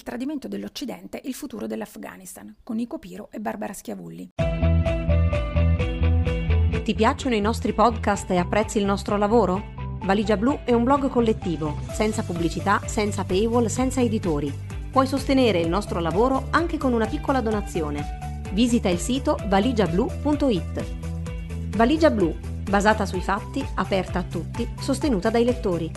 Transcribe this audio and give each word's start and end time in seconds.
Il 0.00 0.06
tradimento 0.06 0.48
dell'Occidente, 0.48 1.20
il 1.24 1.34
futuro 1.34 1.66
dell'Afghanistan, 1.66 2.56
con 2.62 2.76
Nico 2.76 2.98
Piro 2.98 3.28
e 3.30 3.38
Barbara 3.38 3.74
Schiavulli. 3.74 4.30
Ti 6.82 6.94
piacciono 6.94 7.34
i 7.34 7.40
nostri 7.42 7.74
podcast 7.74 8.30
e 8.30 8.38
apprezzi 8.38 8.78
il 8.78 8.86
nostro 8.86 9.18
lavoro? 9.18 9.98
Valigia 10.02 10.38
Blu 10.38 10.60
è 10.64 10.72
un 10.72 10.84
blog 10.84 11.10
collettivo, 11.10 11.76
senza 11.92 12.22
pubblicità, 12.22 12.80
senza 12.86 13.24
paywall, 13.24 13.66
senza 13.66 14.00
editori. 14.00 14.50
Puoi 14.90 15.06
sostenere 15.06 15.60
il 15.60 15.68
nostro 15.68 16.00
lavoro 16.00 16.46
anche 16.48 16.78
con 16.78 16.94
una 16.94 17.06
piccola 17.06 17.42
donazione. 17.42 18.40
Visita 18.54 18.88
il 18.88 18.98
sito 18.98 19.36
valigiablu.it. 19.48 21.76
Valigia 21.76 22.08
Blu, 22.08 22.34
basata 22.66 23.04
sui 23.04 23.20
fatti, 23.20 23.62
aperta 23.74 24.20
a 24.20 24.24
tutti, 24.24 24.66
sostenuta 24.80 25.28
dai 25.28 25.44
lettori. 25.44 25.92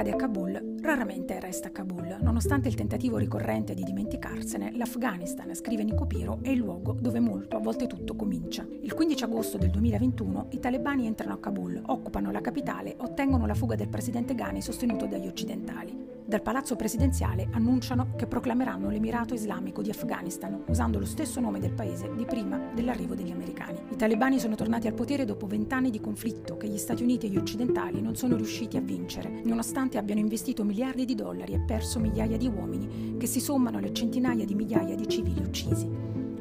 Accade 0.00 0.12
a 0.12 0.16
Kabul 0.16 0.78
raramente 0.80 1.38
resta 1.40 1.68
a 1.68 1.70
Kabul. 1.70 2.16
Nonostante 2.20 2.68
il 2.68 2.74
tentativo 2.74 3.18
ricorrente 3.18 3.74
di 3.74 3.82
dimenticarsene, 3.82 4.74
l'Afghanistan, 4.74 5.54
scrive 5.54 5.84
Nico 5.84 6.06
Piro, 6.06 6.38
è 6.40 6.48
il 6.48 6.58
luogo 6.58 6.96
dove 6.98 7.20
molto, 7.20 7.56
a 7.56 7.60
volte 7.60 7.86
tutto, 7.86 8.16
comincia. 8.16 8.66
Il 8.80 8.94
15 8.94 9.24
agosto 9.24 9.58
del 9.58 9.68
2021 9.70 10.46
i 10.52 10.58
talebani 10.58 11.06
entrano 11.06 11.34
a 11.34 11.38
Kabul, 11.38 11.82
occupano 11.86 12.30
la 12.30 12.40
capitale, 12.40 12.94
ottengono 12.96 13.44
la 13.46 13.54
fuga 13.54 13.74
del 13.76 13.88
presidente 13.88 14.34
Ghani 14.34 14.62
sostenuto 14.62 15.04
dagli 15.04 15.26
occidentali. 15.26 16.19
Dal 16.30 16.42
palazzo 16.42 16.76
presidenziale 16.76 17.48
annunciano 17.50 18.12
che 18.14 18.28
proclameranno 18.28 18.88
l'Emirato 18.88 19.34
Islamico 19.34 19.82
di 19.82 19.90
Afghanistan, 19.90 20.62
usando 20.68 21.00
lo 21.00 21.04
stesso 21.04 21.40
nome 21.40 21.58
del 21.58 21.72
paese 21.72 22.08
di 22.14 22.24
prima 22.24 22.70
dell'arrivo 22.72 23.16
degli 23.16 23.32
americani. 23.32 23.80
I 23.90 23.96
talebani 23.96 24.38
sono 24.38 24.54
tornati 24.54 24.86
al 24.86 24.94
potere 24.94 25.24
dopo 25.24 25.48
vent'anni 25.48 25.90
di 25.90 25.98
conflitto 26.00 26.56
che 26.56 26.68
gli 26.68 26.78
Stati 26.78 27.02
Uniti 27.02 27.26
e 27.26 27.30
gli 27.30 27.36
occidentali 27.36 28.00
non 28.00 28.14
sono 28.14 28.36
riusciti 28.36 28.76
a 28.76 28.80
vincere, 28.80 29.42
nonostante 29.42 29.98
abbiano 29.98 30.20
investito 30.20 30.62
miliardi 30.62 31.04
di 31.04 31.16
dollari 31.16 31.54
e 31.54 31.64
perso 31.64 31.98
migliaia 31.98 32.36
di 32.36 32.46
uomini, 32.46 33.16
che 33.18 33.26
si 33.26 33.40
sommano 33.40 33.78
alle 33.78 33.92
centinaia 33.92 34.44
di 34.44 34.54
migliaia 34.54 34.94
di 34.94 35.08
civili 35.08 35.40
uccisi. 35.40 35.90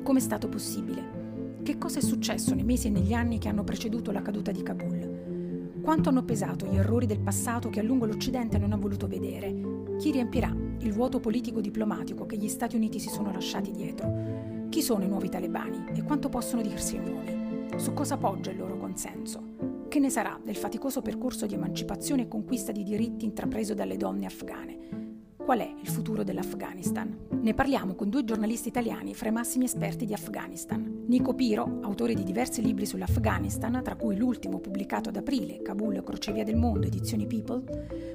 Come 0.03 0.19
è 0.19 0.21
stato 0.21 0.49
possibile? 0.49 1.57
Che 1.63 1.77
cosa 1.79 1.97
è 1.97 2.03
successo 2.03 2.53
nei 2.53 2.63
mesi 2.63 2.85
e 2.85 2.91
negli 2.91 3.13
anni 3.13 3.39
che 3.39 3.49
hanno 3.49 3.63
preceduto 3.63 4.11
la 4.11 4.21
caduta 4.21 4.51
di 4.51 4.61
Kabul? 4.61 5.79
Quanto 5.81 6.09
hanno 6.09 6.23
pesato 6.23 6.67
gli 6.67 6.75
errori 6.75 7.07
del 7.07 7.21
passato 7.21 7.69
che 7.69 7.79
a 7.79 7.83
lungo 7.83 8.05
l'Occidente 8.05 8.59
non 8.59 8.73
ha 8.73 8.77
voluto 8.77 9.07
vedere 9.07 9.69
chi 9.99 10.11
riempirà 10.11 10.47
il 10.79 10.93
vuoto 10.93 11.19
politico-diplomatico 11.19 12.25
che 12.25 12.37
gli 12.37 12.47
Stati 12.47 12.77
Uniti 12.77 12.99
si 12.99 13.09
sono 13.09 13.33
lasciati 13.33 13.69
dietro? 13.71 14.67
Chi 14.69 14.81
sono 14.81 15.03
i 15.03 15.09
nuovi 15.09 15.27
talebani 15.27 15.87
e 15.93 16.03
quanto 16.03 16.29
possono 16.29 16.61
dirsi 16.61 16.97
nuovi? 16.97 17.67
Su 17.75 17.91
cosa 17.91 18.15
poggia 18.15 18.49
il 18.49 18.57
loro 18.57 18.77
consenso? 18.77 19.57
Che 19.89 19.99
ne 19.99 20.09
sarà 20.09 20.39
del 20.41 20.55
faticoso 20.55 21.01
percorso 21.01 21.45
di 21.45 21.55
emancipazione 21.55 22.21
e 22.21 22.27
conquista 22.29 22.71
di 22.71 22.83
diritti 22.83 23.25
intrapreso 23.25 23.73
dalle 23.73 23.97
donne 23.97 24.25
afghane? 24.25 25.08
Qual 25.43 25.59
è 25.59 25.73
il 25.81 25.87
futuro 25.87 26.23
dell'Afghanistan. 26.23 27.27
Ne 27.41 27.53
parliamo 27.53 27.95
con 27.95 28.09
due 28.09 28.23
giornalisti 28.23 28.67
italiani 28.67 29.15
fra 29.15 29.29
i 29.29 29.31
massimi 29.31 29.65
esperti 29.65 30.05
di 30.05 30.13
Afghanistan. 30.13 31.05
Nico 31.07 31.33
Piro, 31.33 31.79
autore 31.81 32.13
di 32.13 32.23
diversi 32.23 32.61
libri 32.61 32.85
sull'Afghanistan, 32.85 33.81
tra 33.83 33.95
cui 33.95 34.15
l'ultimo 34.15 34.59
pubblicato 34.59 35.09
ad 35.09 35.15
aprile, 35.15 35.61
Kabul, 35.61 36.03
Crocevia 36.03 36.43
del 36.43 36.55
Mondo, 36.57 36.87
edizioni 36.87 37.25
People, 37.25 37.63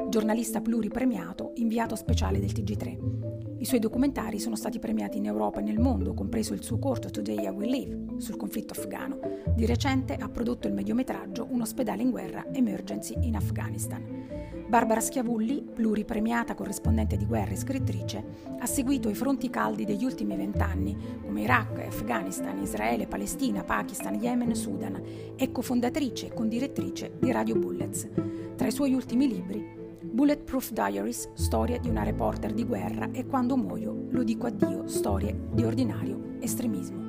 giornalista 0.08 0.60
pluripremiato, 0.60 1.52
inviato 1.56 1.96
speciale 1.96 2.38
del 2.38 2.52
TG3. 2.52 3.58
I 3.58 3.64
suoi 3.64 3.80
documentari 3.80 4.38
sono 4.38 4.56
stati 4.56 4.78
premiati 4.78 5.16
in 5.16 5.24
Europa 5.24 5.60
e 5.60 5.62
nel 5.62 5.78
mondo, 5.78 6.12
compreso 6.12 6.52
il 6.52 6.62
suo 6.62 6.78
corto 6.78 7.08
Today 7.08 7.46
I 7.46 7.48
Will 7.48 7.70
Live 7.70 8.20
sul 8.20 8.36
conflitto 8.36 8.74
afghano. 8.74 9.18
Di 9.54 9.64
recente 9.64 10.14
ha 10.14 10.28
prodotto 10.28 10.68
il 10.68 10.74
mediometraggio 10.74 11.46
Un 11.50 11.62
ospedale 11.62 12.02
in 12.02 12.10
guerra, 12.10 12.44
Emergency 12.52 13.14
in 13.20 13.36
Afghanistan. 13.36 14.33
Barbara 14.66 15.00
Schiavulli, 15.00 15.62
pluripremiata 15.62 16.54
corrispondente 16.54 17.16
di 17.16 17.26
guerra 17.26 17.52
e 17.52 17.56
scrittrice, 17.56 18.24
ha 18.58 18.66
seguito 18.66 19.08
i 19.08 19.14
fronti 19.14 19.50
caldi 19.50 19.84
degli 19.84 20.04
ultimi 20.04 20.36
vent'anni, 20.36 20.96
come 21.22 21.42
Iraq, 21.42 21.80
Afghanistan, 21.80 22.58
Israele, 22.60 23.06
Palestina, 23.06 23.62
Pakistan, 23.62 24.14
Yemen 24.14 24.50
e 24.50 24.54
Sudan, 24.54 25.02
è 25.36 25.50
cofondatrice 25.52 26.26
e 26.26 26.32
condirettrice 26.32 27.12
di 27.20 27.30
Radio 27.30 27.56
Bullets. 27.56 28.08
Tra 28.56 28.66
i 28.66 28.72
suoi 28.72 28.94
ultimi 28.94 29.28
libri, 29.28 29.62
Bulletproof 30.00 30.70
Diaries, 30.70 31.30
storie 31.34 31.78
di 31.78 31.88
una 31.88 32.02
reporter 32.02 32.52
di 32.52 32.64
guerra 32.64 33.10
e 33.12 33.26
quando 33.26 33.56
muoio 33.56 34.06
lo 34.10 34.22
dico 34.22 34.46
addio, 34.46 34.86
storie 34.86 35.48
di 35.52 35.62
ordinario 35.62 36.36
estremismo. 36.40 37.03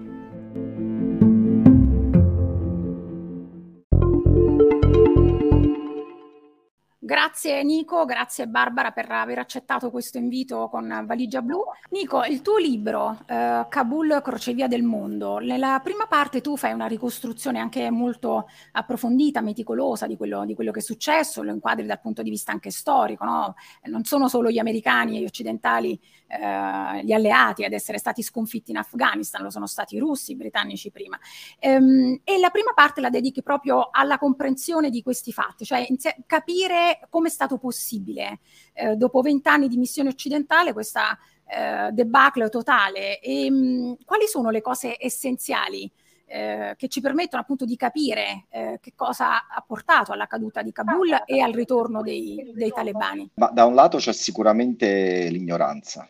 Grazie 7.06 7.62
Nico, 7.62 8.04
grazie 8.04 8.48
Barbara 8.48 8.90
per 8.90 9.12
aver 9.12 9.38
accettato 9.38 9.92
questo 9.92 10.18
invito 10.18 10.70
con 10.70 11.04
Valigia 11.06 11.44
Blu. 11.44 11.62
Nico, 11.92 12.24
il 12.24 12.42
tuo 12.42 12.58
libro 12.58 13.20
eh, 13.28 13.64
Kabul, 13.70 14.22
crocevia 14.24 14.68
del 14.68 14.82
mondo, 14.82 15.38
nella 15.38 15.80
prima 15.84 16.08
parte 16.08 16.42
tu 16.42 16.58
fai 16.58 16.74
una 16.74 16.88
ricostruzione 16.88 17.60
anche 17.60 17.92
molto 17.92 18.48
approfondita, 18.72 19.42
meticolosa 19.42 20.08
di 20.08 20.18
quello, 20.18 20.46
di 20.46 20.56
quello 20.56 20.72
che 20.72 20.80
è 20.80 20.82
successo, 20.82 21.44
lo 21.44 21.52
inquadri 21.52 21.86
dal 21.86 22.02
punto 22.02 22.24
di 22.24 22.32
vista 22.32 22.52
anche 22.52 22.72
storico, 22.72 23.24
no? 23.24 23.54
non 23.84 24.04
sono 24.04 24.28
solo 24.28 24.50
gli 24.50 24.58
americani 24.58 25.18
e 25.18 25.22
gli 25.22 25.26
occidentali 25.26 26.02
eh, 26.28 27.04
gli 27.04 27.12
alleati 27.12 27.64
ad 27.64 27.74
essere 27.74 27.98
stati 27.98 28.22
sconfitti 28.22 28.72
in 28.72 28.78
Afghanistan, 28.78 29.42
lo 29.42 29.50
sono 29.50 29.68
stati 29.68 29.96
i 29.96 30.00
russi, 30.00 30.32
i 30.32 30.36
britannici 30.36 30.92
prima. 30.92 31.20
Ehm, 31.60 32.22
e 32.24 32.40
la 32.40 32.50
prima 32.50 32.72
parte 32.74 33.02
la 33.02 33.10
dedichi 33.10 33.42
proprio 33.42 33.90
alla 33.92 34.18
comprensione 34.18 34.90
di 34.90 35.02
questi 35.02 35.32
fatti, 35.32 35.66
cioè 35.66 35.86
capire 36.26 37.08
come 37.10 37.28
è 37.28 37.32
stato 37.32 37.58
possibile, 37.58 38.40
eh, 38.74 38.96
dopo 38.96 39.22
vent'anni 39.22 39.68
di 39.68 39.78
missione 39.78 40.10
occidentale, 40.10 40.74
questa 40.74 41.18
eh, 41.48 41.92
debacle 41.92 42.50
totale 42.50 43.20
e 43.20 43.50
mh, 43.50 43.56
mm, 43.56 43.94
quali 44.04 44.28
sono 44.28 44.50
le 44.50 44.62
cose 44.62 44.96
essenziali 45.00 45.92
eh, 46.28 46.74
che 46.76 46.88
ci 46.88 47.02
permettono 47.02 47.42
appunto 47.42 47.66
di 47.66 47.76
capire 47.76 48.46
eh, 48.50 48.80
che 48.82 48.94
cosa 48.96 49.48
ha 49.48 49.64
portato 49.66 50.12
alla 50.12 50.26
caduta 50.26 50.62
di 50.64 50.72
Kabul 50.72 51.24
e 51.26 51.40
al 51.40 51.54
ritorno 51.54 52.02
dei, 52.02 52.52
dei 52.54 52.72
talebani. 52.72 53.30
Ma 53.36 53.52
da 53.52 53.66
un 53.66 53.76
lato 53.76 53.98
c'è 53.98 54.12
sicuramente 54.12 55.30
l'ignoranza, 55.30 56.10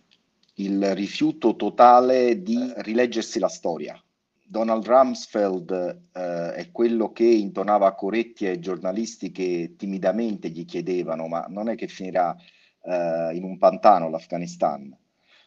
il 0.55 0.95
rifiuto 0.95 1.55
totale 1.55 2.41
di 2.41 2.71
rileggersi 2.77 3.39
la 3.39 3.49
storia. 3.49 3.99
Donald 4.47 4.85
Rumsfeld 4.85 5.71
eh, 6.13 6.53
è 6.53 6.71
quello 6.71 7.11
che 7.11 7.25
intonava 7.25 7.93
Coretti 7.95 8.45
ai 8.45 8.59
giornalisti 8.59 9.31
che 9.31 9.73
timidamente 9.75 10.49
gli 10.49 10.65
chiedevano 10.65 11.27
ma 11.27 11.45
non 11.49 11.67
è 11.67 11.75
che 11.75 11.87
finirà 11.87 12.35
eh, 12.83 13.31
in 13.33 13.43
un 13.43 13.57
pantano 13.57 14.09
l'Afghanistan, 14.09 14.95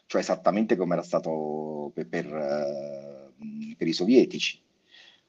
cioè 0.05 0.21
esattamente 0.21 0.75
come 0.75 0.93
era 0.93 1.03
stato 1.03 1.91
per, 1.93 2.07
per, 2.09 2.25
eh, 2.25 3.75
per 3.77 3.87
i 3.87 3.93
sovietici, 3.93 4.61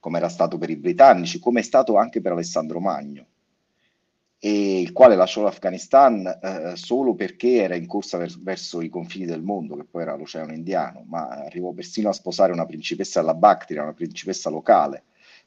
come 0.00 0.18
era 0.18 0.28
stato 0.28 0.58
per 0.58 0.70
i 0.70 0.76
britannici, 0.76 1.38
come 1.38 1.60
è 1.60 1.62
stato 1.62 1.96
anche 1.96 2.20
per 2.20 2.32
Alessandro 2.32 2.80
Magno 2.80 3.26
e 4.42 4.80
il 4.80 4.92
quale 4.92 5.16
lasciò 5.16 5.42
l'Afghanistan 5.42 6.26
eh, 6.26 6.72
solo 6.74 7.14
perché 7.14 7.56
era 7.56 7.74
in 7.74 7.86
corsa 7.86 8.16
vers- 8.16 8.42
verso 8.42 8.80
i 8.80 8.88
confini 8.88 9.26
del 9.26 9.42
mondo, 9.42 9.76
che 9.76 9.84
poi 9.84 10.00
era 10.02 10.16
l'Oceano 10.16 10.54
Indiano, 10.54 11.04
ma 11.06 11.28
arrivò 11.28 11.72
persino 11.72 12.08
a 12.08 12.14
sposare 12.14 12.50
una 12.50 12.64
principessa 12.64 13.20
alla 13.20 13.34
Bactria, 13.34 13.82
una 13.82 13.92
principessa 13.92 14.48
locale, 14.48 15.04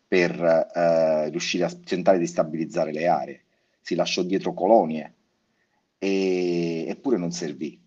per 0.08 0.40
eh, 0.40 1.30
riuscire 1.30 1.64
a 1.64 1.72
tentare 1.72 2.20
di 2.20 2.28
stabilizzare 2.28 2.92
le 2.92 3.08
aree. 3.08 3.44
Si 3.82 3.96
lasciò 3.96 4.22
dietro 4.22 4.54
colonie, 4.54 5.16
e, 5.98 6.86
eppure 6.88 7.18
non 7.18 7.32
servì. 7.32 7.82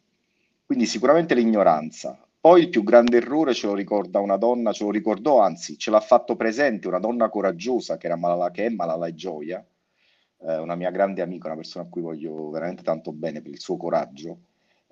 Quindi 0.64 0.86
sicuramente 0.86 1.34
l'ignoranza. 1.36 2.20
Poi 2.40 2.62
il 2.62 2.68
più 2.68 2.82
grande 2.82 3.18
errore 3.18 3.54
ce 3.54 3.68
lo 3.68 3.74
ricorda 3.74 4.18
una 4.18 4.36
donna, 4.36 4.72
ce 4.72 4.82
lo 4.82 4.90
ricordò, 4.90 5.40
anzi 5.40 5.78
ce 5.78 5.92
l'ha 5.92 6.00
fatto 6.00 6.34
presente 6.34 6.88
una 6.88 6.98
donna 6.98 7.28
coraggiosa 7.28 7.96
che, 7.96 8.06
era 8.06 8.16
Malala, 8.16 8.50
che 8.50 8.66
è 8.66 8.68
Malala 8.70 9.12
Gioia, 9.14 9.64
eh, 10.38 10.58
una 10.58 10.74
mia 10.74 10.90
grande 10.90 11.22
amica, 11.22 11.46
una 11.46 11.56
persona 11.56 11.84
a 11.84 11.88
cui 11.88 12.02
voglio 12.02 12.50
veramente 12.50 12.82
tanto 12.82 13.12
bene 13.12 13.42
per 13.42 13.52
il 13.52 13.60
suo 13.60 13.76
coraggio, 13.76 14.38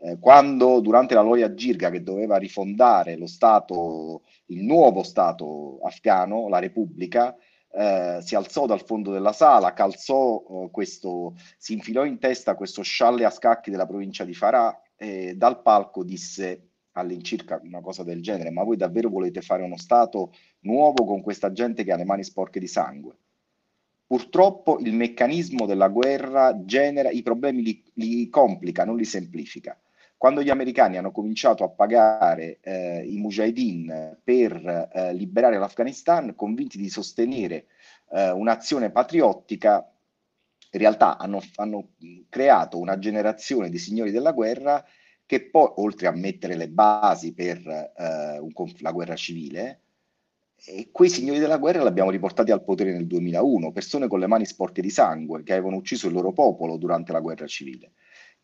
eh, 0.01 0.19
quando 0.19 0.81
durante 0.81 1.15
la 1.15 1.23
Loya 1.23 1.49
Jirga 1.51 1.91
che 1.91 2.03
doveva 2.03 2.37
rifondare 2.37 3.17
lo 3.17 3.27
Stato, 3.27 4.23
il 4.47 4.63
nuovo 4.63 5.03
Stato 5.03 5.79
afghano, 5.83 6.49
la 6.49 6.59
Repubblica, 6.59 7.35
eh, 7.73 8.19
si 8.21 8.35
alzò 8.35 8.67
dal 8.67 8.85
fondo 8.85 9.11
della 9.11 9.33
sala, 9.33 9.73
calzò 9.73 10.43
eh, 10.49 10.71
questo, 10.71 11.35
si 11.57 11.73
infilò 11.73 12.05
in 12.05 12.19
testa 12.19 12.55
questo 12.55 12.83
scialle 12.83 13.25
a 13.25 13.31
scacchi 13.31 13.71
della 13.71 13.87
provincia 13.87 14.25
di 14.25 14.35
Farah 14.35 14.79
e 14.97 15.35
dal 15.35 15.63
palco 15.63 16.05
disse 16.05 16.69
all'incirca 16.93 17.61
una 17.65 17.81
cosa 17.81 18.05
del 18.05 18.23
genere, 18.23 18.51
ma 18.51 18.63
voi 18.63 18.77
davvero 18.77 19.09
volete 19.09 19.41
fare 19.41 19.63
uno 19.63 19.77
Stato 19.77 20.33
nuovo 20.61 21.05
con 21.05 21.23
questa 21.23 21.51
gente 21.51 21.83
che 21.83 21.93
ha 21.93 21.97
le 21.97 22.05
mani 22.05 22.23
sporche 22.23 22.61
di 22.61 22.69
sangue? 22.69 23.17
Purtroppo 24.07 24.79
il 24.81 24.93
meccanismo 24.93 25.67
della 25.67 25.89
guerra 25.89 26.65
genera 26.65 27.11
i 27.11 27.23
problemi, 27.23 27.63
li, 27.63 27.83
li 27.95 28.29
complica, 28.29 28.85
non 28.85 28.97
li 28.97 29.05
semplifica. 29.05 29.79
Quando 30.17 30.43
gli 30.43 30.51
americani 30.51 30.97
hanno 30.97 31.11
cominciato 31.11 31.65
a 31.65 31.69
pagare 31.69 32.59
eh, 32.61 33.05
i 33.07 33.17
mujahideen 33.17 34.21
per 34.23 34.91
eh, 34.93 35.13
liberare 35.15 35.59
l'Afghanistan, 35.59 36.35
convinti 36.35 36.79
di 36.79 36.89
sostenere 36.89 37.67
eh, 38.11 38.31
un'azione 38.31 38.91
patriottica, 38.91 39.87
in 40.71 40.81
realtà 40.81 41.19
hanno, 41.19 41.43
hanno 41.57 41.91
creato 42.29 42.79
una 42.79 42.99
generazione 42.99 43.69
di 43.69 43.79
signori 43.79 44.11
della 44.11 44.33
guerra 44.33 44.85
che 45.27 45.49
poi, 45.49 45.73
oltre 45.77 46.07
a 46.07 46.13
mettere 46.13 46.57
le 46.57 46.69
basi 46.69 47.33
per 47.33 47.59
eh, 47.67 48.39
un, 48.39 48.53
la 48.79 48.93
guerra 48.93 49.17
civile, 49.17 49.84
e 50.67 50.89
quei 50.91 51.11
signori 51.11 51.39
della 51.39 51.59
guerra 51.59 51.83
li 51.83 51.89
abbiamo 51.89 52.11
riportati 52.11 52.51
al 52.51 52.65
potere 52.65 52.93
nel 52.93 53.07
2001, 53.07 53.73
persone 53.73 54.09
con 54.09 54.19
le 54.19 54.27
mani 54.27 54.47
sporche 54.47 54.81
di 54.81 54.91
sangue 54.91 55.43
che 55.43 55.53
avevano 55.53 55.77
ucciso 55.77 56.07
il 56.07 56.15
loro 56.15 56.33
popolo 56.33 56.77
durante 56.77 57.13
la 57.13 57.21
guerra 57.21 57.47
civile, 57.47 57.93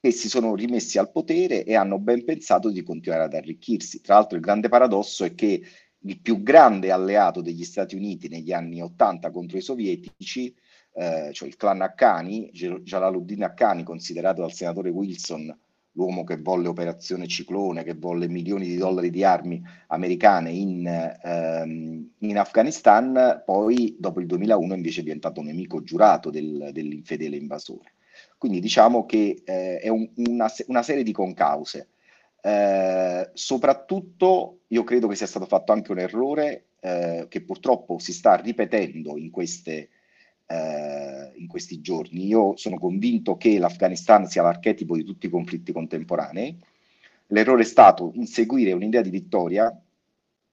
e 0.00 0.10
si 0.10 0.28
sono 0.28 0.54
rimessi 0.54 0.98
al 0.98 1.10
potere 1.10 1.64
e 1.64 1.74
hanno 1.74 1.98
ben 1.98 2.24
pensato 2.24 2.70
di 2.70 2.82
continuare 2.82 3.24
ad 3.24 3.34
arricchirsi. 3.34 4.00
Tra 4.00 4.14
l'altro 4.14 4.36
il 4.36 4.42
grande 4.42 4.68
paradosso 4.68 5.24
è 5.24 5.34
che 5.34 5.62
il 6.02 6.20
più 6.20 6.42
grande 6.42 6.90
alleato 6.90 7.40
degli 7.40 7.64
Stati 7.64 7.94
Uniti 7.94 8.28
negli 8.28 8.52
anni 8.52 8.80
80 8.80 9.30
contro 9.30 9.58
i 9.58 9.62
sovietici, 9.62 10.54
eh, 10.94 11.30
cioè 11.32 11.48
il 11.48 11.56
clan 11.56 11.82
Haqqani, 11.82 12.50
Jalaluddin 12.50 13.44
Haqqani, 13.44 13.82
considerato 13.82 14.40
dal 14.40 14.52
senatore 14.52 14.90
Wilson 14.90 15.54
l'uomo 15.92 16.24
che 16.24 16.36
volle 16.36 16.68
Operazione 16.68 17.26
Ciclone, 17.26 17.82
che 17.82 17.94
volle 17.94 18.28
milioni 18.28 18.66
di 18.66 18.76
dollari 18.76 19.10
di 19.10 19.24
armi 19.24 19.62
americane 19.88 20.50
in, 20.50 20.86
ehm, 20.86 22.10
in 22.18 22.38
Afghanistan, 22.38 23.42
poi 23.44 23.96
dopo 23.98 24.20
il 24.20 24.26
2001 24.26 24.74
invece 24.74 25.00
è 25.00 25.04
diventato 25.04 25.42
nemico 25.42 25.82
giurato 25.82 26.30
del, 26.30 26.70
dell'infedele 26.72 27.36
invasore. 27.36 27.94
Quindi 28.38 28.60
diciamo 28.60 29.04
che 29.06 29.42
eh, 29.44 29.78
è 29.78 29.88
un, 29.88 30.08
una, 30.16 30.50
una, 30.66 30.82
serie 30.82 31.02
di 31.02 31.12
concause. 31.12 31.88
Eh, 32.40 33.30
soprattutto 33.34 34.60
io 34.68 34.82
credo 34.84 35.08
che 35.08 35.14
sia 35.14 35.26
stato 35.26 35.44
fatto 35.44 35.72
anche 35.72 35.92
un 35.92 35.98
errore 35.98 36.68
eh, 36.80 37.26
che 37.28 37.42
purtroppo 37.42 37.98
si 37.98 38.14
sta 38.14 38.36
ripetendo 38.36 39.18
in 39.18 39.30
queste 39.30 39.90
eh, 40.50 41.32
in 41.36 41.46
questi 41.46 41.80
giorni. 41.80 42.26
Io 42.26 42.56
sono 42.56 42.76
convinto 42.76 43.36
che 43.36 43.58
l'Afghanistan 43.58 44.26
sia 44.26 44.42
l'archetipo 44.42 44.96
di 44.96 45.04
tutti 45.04 45.26
i 45.26 45.30
conflitti 45.30 45.72
contemporanei. 45.72 46.58
L'errore 47.28 47.62
è 47.62 47.66
stato 47.66 48.10
inseguire 48.14 48.72
un'idea 48.72 49.00
di 49.00 49.10
vittoria 49.10 49.72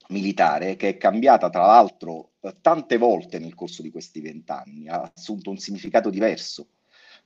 militare 0.09 0.75
che 0.75 0.89
è 0.89 0.97
cambiata 0.97 1.49
tra 1.49 1.65
l'altro 1.65 2.33
tante 2.61 2.97
volte 2.97 3.39
nel 3.39 3.55
corso 3.55 3.81
di 3.81 3.89
questi 3.89 4.21
vent'anni, 4.21 4.87
ha 4.87 5.11
assunto 5.13 5.49
un 5.49 5.57
significato 5.57 6.09
diverso. 6.09 6.67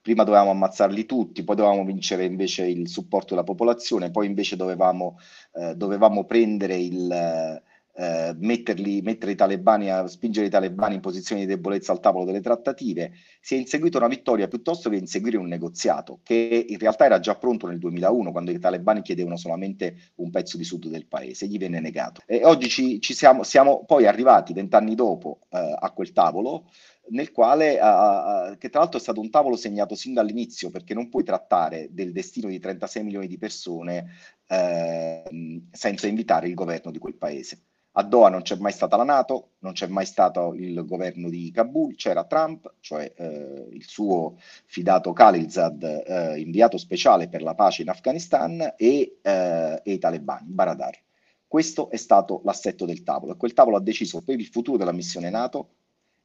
Prima 0.01 0.23
dovevamo 0.23 0.49
ammazzarli 0.49 1.05
tutti, 1.05 1.43
poi 1.43 1.57
dovevamo 1.57 1.85
vincere 1.85 2.25
invece 2.25 2.65
il 2.65 2.87
supporto 2.87 3.35
della 3.35 3.43
popolazione, 3.45 4.09
poi 4.09 4.25
invece 4.25 4.55
dovevamo, 4.55 5.19
eh, 5.53 5.75
dovevamo 5.75 6.23
prendere 6.23 6.75
il, 6.77 7.61
eh, 7.93 8.33
metterli, 8.37 9.01
mettere 9.01 9.33
i 9.33 9.35
talebani 9.35 9.91
a 9.91 10.07
spingere 10.07 10.47
i 10.47 10.49
talebani 10.49 10.95
in 10.95 11.01
posizioni 11.01 11.41
di 11.41 11.47
debolezza 11.47 11.91
al 11.91 11.99
tavolo 11.99 12.25
delle 12.25 12.41
trattative, 12.41 13.11
si 13.39 13.55
è 13.55 13.57
inseguita 13.57 13.97
una 13.97 14.07
vittoria 14.07 14.47
piuttosto 14.47 14.89
che 14.89 14.95
inseguire 14.95 15.37
un 15.37 15.47
negoziato 15.47 16.19
che 16.23 16.65
in 16.67 16.77
realtà 16.77 17.05
era 17.05 17.19
già 17.19 17.35
pronto 17.35 17.67
nel 17.67 17.79
2001 17.79 18.31
quando 18.31 18.51
i 18.51 18.59
talebani 18.59 19.01
chiedevano 19.01 19.37
solamente 19.37 20.11
un 20.15 20.29
pezzo 20.29 20.57
di 20.57 20.63
sud 20.63 20.87
del 20.87 21.07
paese, 21.07 21.47
gli 21.47 21.57
venne 21.57 21.79
negato. 21.79 22.21
E 22.25 22.45
oggi 22.45 22.69
ci, 22.69 23.01
ci 23.01 23.13
siamo, 23.13 23.43
siamo, 23.43 23.83
poi 23.85 24.07
arrivati 24.07 24.53
vent'anni 24.53 24.95
dopo 24.95 25.41
eh, 25.49 25.75
a 25.79 25.91
quel 25.91 26.11
tavolo 26.11 26.65
nel 27.11 27.31
quale, 27.31 27.73
uh, 27.73 28.57
che 28.57 28.69
tra 28.69 28.79
l'altro 28.79 28.99
è 28.99 29.01
stato 29.01 29.19
un 29.19 29.29
tavolo 29.29 29.55
segnato 29.55 29.95
sin 29.95 30.13
dall'inizio, 30.13 30.69
perché 30.69 30.93
non 30.93 31.09
puoi 31.09 31.23
trattare 31.23 31.89
del 31.91 32.11
destino 32.11 32.47
di 32.47 32.59
36 32.59 33.03
milioni 33.03 33.27
di 33.27 33.37
persone 33.37 34.05
uh, 34.47 35.61
senza 35.71 36.07
invitare 36.07 36.47
il 36.47 36.53
governo 36.53 36.91
di 36.91 36.99
quel 36.99 37.15
paese. 37.15 37.63
A 37.93 38.03
Doha 38.03 38.29
non 38.29 38.41
c'è 38.41 38.55
mai 38.55 38.71
stata 38.71 38.95
la 38.95 39.03
Nato, 39.03 39.49
non 39.59 39.73
c'è 39.73 39.87
mai 39.87 40.05
stato 40.05 40.53
il 40.53 40.85
governo 40.85 41.29
di 41.29 41.51
Kabul, 41.51 41.95
c'era 41.95 42.23
Trump, 42.23 42.75
cioè 42.79 43.11
eh, 43.17 43.67
il 43.71 43.83
suo 43.85 44.37
fidato 44.65 45.11
Khalilzad, 45.11 46.03
eh, 46.05 46.39
inviato 46.39 46.77
speciale 46.77 47.27
per 47.27 47.41
la 47.41 47.53
pace 47.53 47.81
in 47.81 47.89
Afghanistan, 47.89 48.75
e, 48.77 49.17
eh, 49.21 49.81
e 49.83 49.91
i 49.91 49.97
talebani, 49.99 50.47
Baradar. 50.51 50.97
Questo 51.45 51.89
è 51.89 51.97
stato 51.97 52.39
l'assetto 52.45 52.85
del 52.85 53.03
tavolo 53.03 53.33
e 53.33 53.37
quel 53.37 53.51
tavolo 53.51 53.75
ha 53.75 53.81
deciso 53.81 54.21
per 54.21 54.39
il 54.39 54.47
futuro 54.47 54.77
della 54.77 54.93
missione 54.93 55.29
NATO 55.29 55.71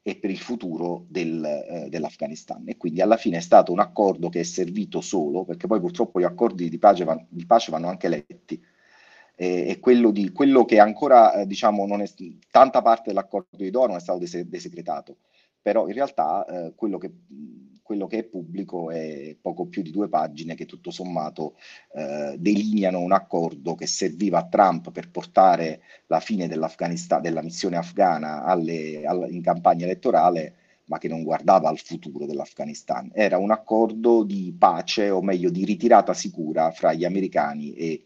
e 0.02 0.14
per 0.14 0.30
il 0.30 0.38
futuro 0.38 1.04
del, 1.08 1.44
eh, 1.44 1.88
dell'Afghanistan. 1.88 2.62
E 2.69 2.76
quindi 2.76 3.00
alla 3.00 3.16
fine 3.16 3.38
è 3.38 3.40
stato 3.40 3.72
un 3.72 3.80
accordo 3.80 4.28
che 4.28 4.38
è 4.38 4.44
servito 4.44 5.00
solo, 5.00 5.44
perché 5.44 5.66
poi 5.66 5.80
purtroppo 5.80 6.20
gli 6.20 6.24
accordi 6.24 6.69
di 6.69 6.78
pace, 6.78 7.02
van, 7.02 7.26
di 7.28 7.44
pace 7.44 7.72
vanno 7.72 7.88
anche 7.88 8.06
letti, 8.06 8.62
eh, 9.36 9.66
è 9.66 9.78
quello, 9.78 10.10
di, 10.10 10.32
quello 10.32 10.64
che 10.64 10.80
ancora, 10.80 11.34
eh, 11.34 11.46
diciamo, 11.46 11.86
non 11.86 12.00
è, 12.00 12.10
tanta 12.50 12.82
parte 12.82 13.04
dell'accordo 13.08 13.56
di 13.56 13.70
Doha 13.70 13.86
non 13.86 13.96
è 13.96 14.00
stato 14.00 14.18
dese, 14.18 14.48
desecretato, 14.48 15.18
però 15.60 15.86
in 15.86 15.94
realtà 15.94 16.44
eh, 16.46 16.72
quello, 16.74 16.96
che, 16.96 17.12
quello, 17.82 18.06
che, 18.06 18.18
è 18.18 18.24
pubblico 18.24 18.90
è 18.90 19.36
poco 19.40 19.66
più 19.66 19.82
di 19.82 19.90
due 19.90 20.08
pagine 20.08 20.54
che 20.54 20.64
tutto 20.64 20.90
sommato 20.90 21.56
eh, 21.94 22.36
delineano 22.38 22.98
un 22.98 23.12
accordo 23.12 23.74
che 23.74 23.86
serviva 23.86 24.38
a 24.38 24.48
Trump 24.48 24.90
per 24.90 25.10
portare 25.10 25.82
la 26.06 26.20
fine 26.20 26.48
dell'Afghanistan, 26.48 27.20
della 27.20 27.42
missione 27.42 27.76
afghana 27.76 28.44
alle, 28.44 29.04
alle, 29.04 29.28
in 29.28 29.42
campagna 29.42 29.84
elettorale 29.84 30.54
ma 30.88 30.98
che 30.98 31.08
non 31.08 31.24
guardava 31.24 31.68
al 31.68 31.78
futuro 31.78 32.26
dell'Afghanistan. 32.26 33.10
Era 33.12 33.38
un 33.38 33.50
accordo 33.50 34.22
di 34.22 34.54
pace, 34.56 35.10
o 35.10 35.20
meglio 35.20 35.50
di 35.50 35.64
ritirata 35.64 36.14
sicura 36.14 36.70
fra 36.70 36.92
gli 36.92 37.04
americani 37.04 37.74
e 37.74 38.04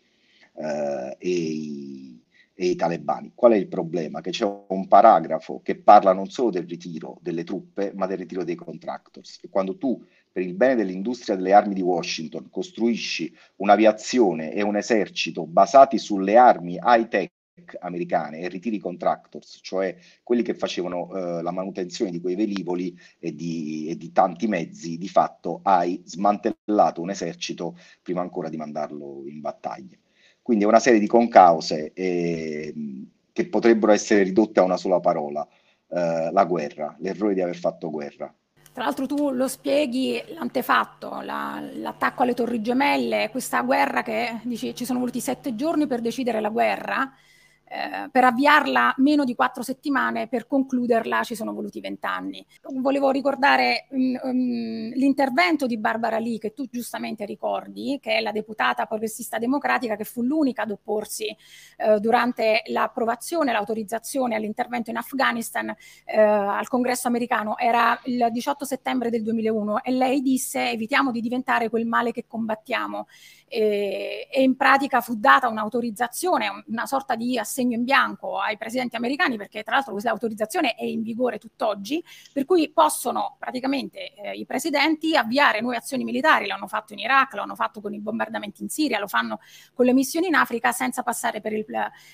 eh, 0.55 1.17
e, 1.19 1.29
i, 1.29 2.23
e, 2.55 2.67
i, 2.67 2.77
talebani. 2.77 3.33
Qual 3.35 3.53
è 3.53 3.57
il 3.57 3.69
problema? 3.69 4.21
Che 4.21 4.31
c'è 4.31 4.51
un 4.69 4.89
paragrafo 4.89 5.61
che 5.63 5.77
parla 5.77 6.13
non 6.13 6.29
solo 6.31 6.51
del 6.51 6.67
ritiro 6.67 7.19
delle 7.21 7.45
truppe, 7.45 7.93
ma 7.95 8.07
del 8.07 8.19
ritiro 8.19 8.45
dei 8.45 8.55
contractors. 8.55 9.41
E 9.43 9.49
quando 9.49 9.77
tu, 9.77 10.03
per 10.31 10.43
il 10.43 10.55
bene 10.55 10.77
dell'industria 10.77 11.37
delle 11.37 11.53
armi 11.53 11.75
di 11.75 11.83
Washington, 11.83 12.49
costruisci 12.51 13.35
un'aviazione 13.57 14.53
e 14.53 14.63
un 14.63 14.77
esercito 14.77 15.47
basati 15.47 15.99
sulle 15.99 16.37
armi 16.37 16.79
high-tech 16.83 17.33
americane 17.81 18.41
e 18.41 18.49
ritiri 18.49 18.79
contractors, 18.79 19.59
cioè 19.63 19.97
quelli 20.23 20.43
che 20.43 20.55
facevano 20.55 21.11
eh, 21.15 21.43
la 21.43 21.51
manutenzione 21.51 22.11
di 22.11 22.21
quei 22.21 22.35
velivoli 22.35 22.97
e 23.19 23.35
di, 23.35 23.87
e 23.89 23.97
di, 23.97 24.13
tanti 24.13 24.47
mezzi, 24.47 24.99
di 24.99 25.09
fatto 25.09 25.61
hai 25.63 26.01
smantellato 26.05 27.01
un 27.01 27.11
esercito 27.11 27.77
prima 28.03 28.21
ancora 28.21 28.49
di 28.49 28.57
mandarlo 28.57 29.25
in 29.27 29.41
battaglia. 29.41 29.97
Quindi 30.51 30.67
è 30.67 30.73
una 30.73 30.81
serie 30.81 30.99
di 30.99 31.07
concause 31.07 31.93
eh, 31.95 32.75
che 33.31 33.49
potrebbero 33.49 33.93
essere 33.93 34.25
ridotte 34.25 34.59
a 34.59 34.65
una 34.65 34.77
sola 34.77 34.99
parola, 34.99 35.47
eh, 35.89 36.29
la 36.33 36.45
guerra, 36.45 36.97
l'errore 36.99 37.35
di 37.35 37.41
aver 37.41 37.55
fatto 37.55 37.89
guerra. 37.89 38.35
Tra 38.73 38.83
l'altro 38.83 39.07
tu 39.07 39.31
lo 39.31 39.47
spieghi 39.47 40.21
l'antefatto, 40.35 41.21
la, 41.21 41.63
l'attacco 41.75 42.25
alle 42.25 42.35
torri 42.35 42.61
gemelle, 42.61 43.29
questa 43.31 43.63
guerra 43.63 44.03
che 44.03 44.41
dici 44.43 44.75
ci 44.75 44.85
sono 44.85 44.99
voluti 44.99 45.21
sette 45.21 45.55
giorni 45.55 45.87
per 45.87 46.01
decidere 46.01 46.41
la 46.41 46.49
guerra, 46.49 47.09
eh, 47.73 48.09
per 48.11 48.25
avviarla 48.25 48.95
meno 48.97 49.23
di 49.23 49.37
quattro 49.37 49.63
settimane, 49.63 50.27
per 50.27 50.49
concluderla 50.49 51.23
ci 51.23 51.37
sono 51.37 51.53
voluti 51.53 51.79
vent'anni. 51.79 52.45
Volevo 52.63 53.13
ricordare 53.13 53.87
um, 53.91 54.19
um, 54.25 54.93
l'intervento 54.95 55.67
di 55.67 55.79
Barbara 55.79 56.19
Lee, 56.19 56.39
che 56.39 56.53
tu 56.53 56.67
giustamente 56.69 57.25
ricordi, 57.25 58.01
che 58.03 58.17
è 58.17 58.21
la 58.21 58.33
deputata 58.33 58.87
progressista 58.87 59.39
democratica 59.39 59.95
che 59.95 60.03
fu 60.03 60.23
l'unica 60.23 60.63
ad 60.63 60.73
opporsi 60.73 61.27
eh, 61.77 62.01
durante 62.01 62.63
l'approvazione, 62.67 63.53
l'autorizzazione 63.53 64.35
all'intervento 64.35 64.91
in 64.91 64.97
Afghanistan 64.97 65.73
eh, 66.07 66.21
al 66.21 66.67
congresso 66.67 67.07
americano. 67.07 67.57
Era 67.57 68.01
il 68.07 68.31
18 68.33 68.65
settembre 68.65 69.11
del 69.11 69.23
2001 69.23 69.85
e 69.85 69.93
lei 69.93 70.23
disse 70.23 70.71
evitiamo 70.71 71.13
di 71.13 71.21
diventare 71.21 71.69
quel 71.69 71.87
male 71.87 72.11
che 72.11 72.25
combattiamo 72.27 73.07
e, 73.53 74.29
e 74.31 74.43
in 74.43 74.55
pratica 74.55 75.01
fu 75.01 75.17
data 75.17 75.49
un'autorizzazione, 75.49 76.63
una 76.69 76.87
sorta 76.87 77.17
di 77.17 77.37
assegno 77.37 77.75
in 77.75 77.83
bianco 77.83 78.39
ai 78.39 78.57
presidenti 78.57 78.95
americani, 78.95 79.37
perché 79.37 79.65
tra 79.65 79.75
l'altro 79.75 79.91
questa 79.91 80.11
autorizzazione 80.11 80.77
è 80.77 80.85
in 80.85 81.03
vigore 81.03 81.39
tutt'oggi, 81.39 82.03
per 82.33 82.45
cui 82.45 82.71
possono 82.71 83.35
praticamente 83.41 84.15
eh, 84.15 84.37
i 84.37 84.47
presidenti 84.47 85.17
avviare 85.17 85.61
nuove 85.61 85.79
azioni 85.79 86.05
militari, 86.05 86.47
l'hanno 86.47 86.69
fatto 86.69 86.93
in 86.93 87.01
Iraq, 87.01 87.35
l'hanno 87.35 87.57
fatto 87.57 87.81
con 87.81 87.93
i 87.93 87.99
bombardamenti 87.99 88.63
in 88.63 88.69
Siria, 88.69 89.01
lo 89.01 89.09
fanno 89.09 89.41
con 89.75 89.85
le 89.85 89.95
missioni 89.95 90.29
in 90.29 90.37
Africa 90.37 90.71
senza 90.71 91.03
passare 91.03 91.41
per 91.41 91.53
il, 91.53 91.65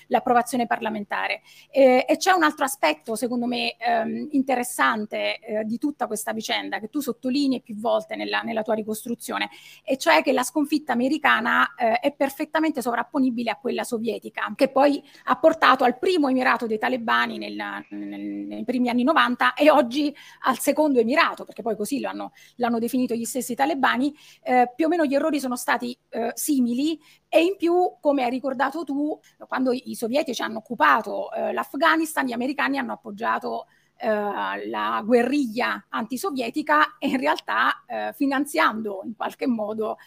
l'approvazione 0.07 0.65
parlamentare. 0.65 1.41
Eh, 1.69 2.03
e 2.09 2.17
c'è 2.17 2.31
un 2.31 2.41
altro 2.41 2.65
aspetto, 2.65 3.15
secondo 3.15 3.45
me, 3.45 3.75
ehm, 3.77 4.29
interessante 4.31 5.37
eh, 5.39 5.63
di 5.65 5.77
tutta 5.77 6.07
questa 6.07 6.33
vicenda, 6.33 6.79
che 6.79 6.89
tu 6.89 6.99
sottolinei 6.99 7.61
più 7.61 7.75
volte 7.75 8.15
nella, 8.15 8.41
nella 8.41 8.63
tua 8.63 8.73
ricostruzione, 8.73 9.51
e 9.83 9.97
cioè 9.97 10.23
che 10.23 10.31
la 10.31 10.43
sconfitta 10.43 10.93
americana 10.93 11.25
americana 11.27 11.75
eh, 11.75 11.99
è 11.99 12.13
perfettamente 12.13 12.81
sovrapponibile 12.81 13.51
a 13.51 13.57
quella 13.57 13.83
sovietica, 13.83 14.51
che 14.55 14.69
poi 14.69 15.03
ha 15.25 15.37
portato 15.37 15.83
al 15.83 15.99
primo 15.99 16.29
emirato 16.29 16.65
dei 16.65 16.77
talebani 16.77 17.37
nel, 17.37 17.55
nel, 17.89 18.21
nei 18.21 18.63
primi 18.63 18.89
anni 18.89 19.03
90 19.03 19.53
e 19.53 19.69
oggi 19.69 20.15
al 20.43 20.57
secondo 20.57 20.99
emirato, 20.99 21.43
perché 21.43 21.61
poi 21.61 21.75
così 21.75 21.99
l'hanno, 21.99 22.31
l'hanno 22.55 22.79
definito 22.79 23.13
gli 23.13 23.25
stessi 23.25 23.55
talebani, 23.55 24.15
eh, 24.43 24.71
più 24.73 24.85
o 24.85 24.89
meno 24.89 25.05
gli 25.05 25.13
errori 25.13 25.39
sono 25.39 25.55
stati 25.55 25.97
eh, 26.09 26.31
simili 26.33 26.99
e 27.27 27.43
in 27.43 27.57
più, 27.57 27.97
come 27.99 28.23
hai 28.23 28.29
ricordato 28.29 28.83
tu, 28.83 29.19
quando 29.47 29.71
i 29.73 29.95
sovietici 29.95 30.41
hanno 30.41 30.59
occupato 30.59 31.31
eh, 31.33 31.51
l'Afghanistan, 31.51 32.25
gli 32.25 32.31
americani 32.31 32.77
hanno 32.77 32.93
appoggiato 32.93 33.65
eh, 33.99 34.67
la 34.67 35.01
guerriglia 35.03 35.87
antisovietica 35.89 36.97
e 36.99 37.07
in 37.07 37.19
realtà 37.19 37.83
eh, 37.87 38.13
finanziando 38.13 39.01
in 39.05 39.15
qualche 39.15 39.47
modo 39.47 39.97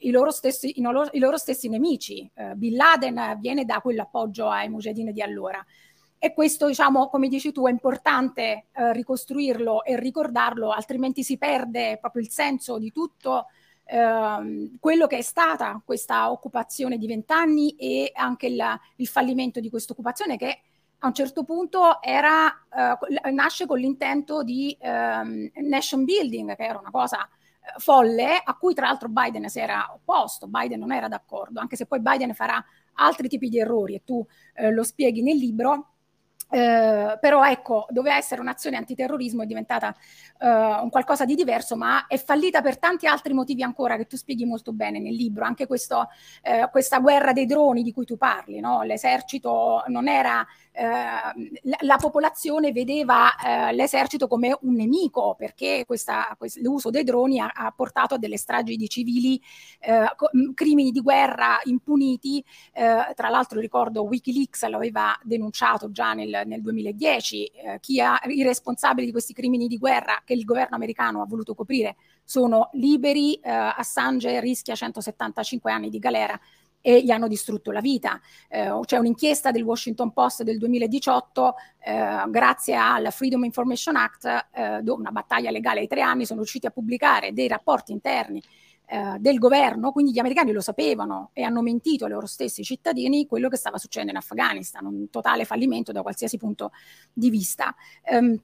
i 0.00 0.10
loro 0.10 0.30
stessi, 0.30 0.78
i 0.78 0.82
loro, 0.82 1.08
i 1.12 1.18
loro 1.18 1.36
stessi 1.36 1.68
nemici. 1.68 2.30
Eh, 2.34 2.54
Bin 2.54 2.76
Laden 2.76 3.38
viene 3.40 3.64
da 3.64 3.80
quell'appoggio 3.80 4.48
ai 4.48 4.68
mujahideen 4.68 5.12
di 5.12 5.22
allora. 5.22 5.64
E 6.18 6.34
questo, 6.34 6.66
diciamo, 6.66 7.08
come 7.08 7.28
dici 7.28 7.50
tu, 7.50 7.66
è 7.66 7.70
importante 7.70 8.66
eh, 8.72 8.92
ricostruirlo 8.92 9.84
e 9.84 9.98
ricordarlo, 9.98 10.70
altrimenti 10.70 11.22
si 11.22 11.38
perde 11.38 11.96
proprio 11.98 12.22
il 12.22 12.30
senso 12.30 12.78
di 12.78 12.92
tutto 12.92 13.46
ehm, 13.84 14.78
quello 14.78 15.06
che 15.06 15.18
è 15.18 15.22
stata 15.22 15.80
questa 15.84 16.30
occupazione 16.30 16.98
di 16.98 17.06
vent'anni 17.06 17.70
e 17.76 18.12
anche 18.14 18.48
il, 18.48 18.62
il 18.96 19.06
fallimento 19.08 19.60
di 19.60 19.70
questa 19.70 19.92
occupazione 19.92 20.36
che 20.36 20.60
a 21.02 21.06
un 21.06 21.14
certo 21.14 21.44
punto 21.44 22.02
era, 22.02 22.66
eh, 22.70 23.30
nasce 23.30 23.64
con 23.64 23.78
l'intento 23.78 24.42
di 24.42 24.76
ehm, 24.78 25.50
nation 25.62 26.04
building, 26.04 26.54
che 26.54 26.64
era 26.64 26.78
una 26.78 26.90
cosa 26.90 27.26
eh, 27.26 27.39
folle, 27.78 28.40
a 28.42 28.54
cui 28.54 28.74
tra 28.74 28.86
l'altro 28.86 29.08
Biden 29.08 29.48
si 29.48 29.60
era 29.60 29.90
opposto, 29.92 30.46
Biden 30.46 30.78
non 30.78 30.92
era 30.92 31.08
d'accordo, 31.08 31.60
anche 31.60 31.76
se 31.76 31.86
poi 31.86 32.00
Biden 32.00 32.34
farà 32.34 32.64
altri 32.94 33.28
tipi 33.28 33.48
di 33.48 33.58
errori 33.58 33.94
e 33.94 34.02
tu 34.04 34.24
eh, 34.54 34.70
lo 34.70 34.82
spieghi 34.82 35.22
nel 35.22 35.36
libro. 35.36 35.86
Eh, 36.52 37.16
però 37.20 37.44
ecco, 37.44 37.86
doveva 37.90 38.16
essere 38.16 38.40
un'azione 38.40 38.76
antiterrorismo, 38.76 39.44
è 39.44 39.46
diventata 39.46 39.94
uh, 40.40 40.82
un 40.82 40.88
qualcosa 40.90 41.24
di 41.24 41.36
diverso, 41.36 41.76
ma 41.76 42.08
è 42.08 42.18
fallita 42.18 42.60
per 42.60 42.76
tanti 42.76 43.06
altri 43.06 43.32
motivi 43.34 43.62
ancora 43.62 43.96
che 43.96 44.06
tu 44.06 44.16
spieghi 44.16 44.44
molto 44.44 44.72
bene 44.72 44.98
nel 44.98 45.14
libro, 45.14 45.44
anche 45.44 45.68
questo, 45.68 46.08
uh, 46.42 46.68
questa 46.72 46.98
guerra 46.98 47.32
dei 47.32 47.46
droni 47.46 47.84
di 47.84 47.92
cui 47.92 48.04
tu 48.04 48.16
parli, 48.16 48.58
no? 48.58 48.82
l'esercito 48.82 49.84
non 49.86 50.08
era 50.08 50.44
eh, 50.69 50.69
la, 50.82 51.76
la, 51.80 51.96
popolazione 51.96 52.72
vedeva 52.72 53.36
eh, 53.36 53.72
l'esercito 53.74 54.26
come 54.26 54.56
un 54.62 54.74
nemico 54.74 55.34
perché 55.36 55.84
questa, 55.86 56.34
quest, 56.38 56.56
l'uso 56.58 56.88
dei 56.88 57.04
droni 57.04 57.38
ha, 57.38 57.50
ha, 57.54 57.70
portato 57.70 58.14
a 58.14 58.18
delle 58.18 58.38
stragi 58.38 58.76
di 58.76 58.88
civili, 58.88 59.40
eh, 59.80 60.06
crimini 60.54 60.90
di 60.90 61.00
guerra 61.02 61.58
impuniti. 61.64 62.42
Eh, 62.72 63.12
tra 63.14 63.28
l'altro 63.28 63.60
ricordo 63.60 64.04
Wikileaks 64.04 64.66
l'aveva 64.68 65.18
denunciato 65.22 65.90
già 65.90 66.14
nel, 66.14 66.44
nel 66.46 66.62
2010, 66.62 67.44
eh, 67.44 67.78
chi 67.80 68.00
ha, 68.00 68.18
i 68.28 68.42
responsabili 68.42 69.04
di 69.04 69.12
questi 69.12 69.34
crimini 69.34 69.66
di 69.66 69.76
guerra 69.76 70.22
che 70.24 70.32
il 70.32 70.44
governo 70.44 70.76
americano 70.76 71.20
ha 71.20 71.26
voluto 71.26 71.54
coprire 71.54 71.96
sono 72.24 72.70
liberi, 72.74 73.40
Assange 73.42 74.38
rischia 74.38 74.76
175 74.76 75.72
anni 75.72 75.88
di 75.88 75.98
galera 75.98 76.38
e 76.80 77.02
gli 77.02 77.10
hanno 77.10 77.28
distrutto 77.28 77.70
la 77.70 77.80
vita. 77.80 78.20
Eh, 78.48 78.78
c'è 78.84 78.96
un'inchiesta 78.96 79.50
del 79.50 79.62
Washington 79.62 80.12
Post 80.12 80.42
del 80.42 80.58
2018, 80.58 81.54
eh, 81.84 82.24
grazie 82.28 82.76
al 82.76 83.12
Freedom 83.12 83.44
Information 83.44 83.96
Act, 83.96 84.26
eh, 84.52 84.82
una 84.86 85.10
battaglia 85.10 85.50
legale 85.50 85.80
ai 85.80 85.86
tre 85.86 86.00
anni, 86.00 86.26
sono 86.26 86.40
riusciti 86.40 86.66
a 86.66 86.70
pubblicare 86.70 87.32
dei 87.32 87.48
rapporti 87.48 87.92
interni 87.92 88.42
eh, 88.86 89.16
del 89.18 89.38
governo, 89.38 89.92
quindi 89.92 90.12
gli 90.12 90.18
americani 90.18 90.52
lo 90.52 90.60
sapevano 90.60 91.30
e 91.32 91.42
hanno 91.42 91.62
mentito 91.62 92.06
ai 92.06 92.10
loro 92.10 92.26
stessi 92.26 92.64
cittadini 92.64 93.26
quello 93.26 93.48
che 93.48 93.56
stava 93.56 93.78
succedendo 93.78 94.12
in 94.12 94.18
Afghanistan, 94.18 94.84
un 94.84 95.10
totale 95.10 95.44
fallimento 95.44 95.92
da 95.92 96.02
qualsiasi 96.02 96.38
punto 96.38 96.72
di 97.12 97.30
vista. 97.30 97.74
Um, 98.10 98.36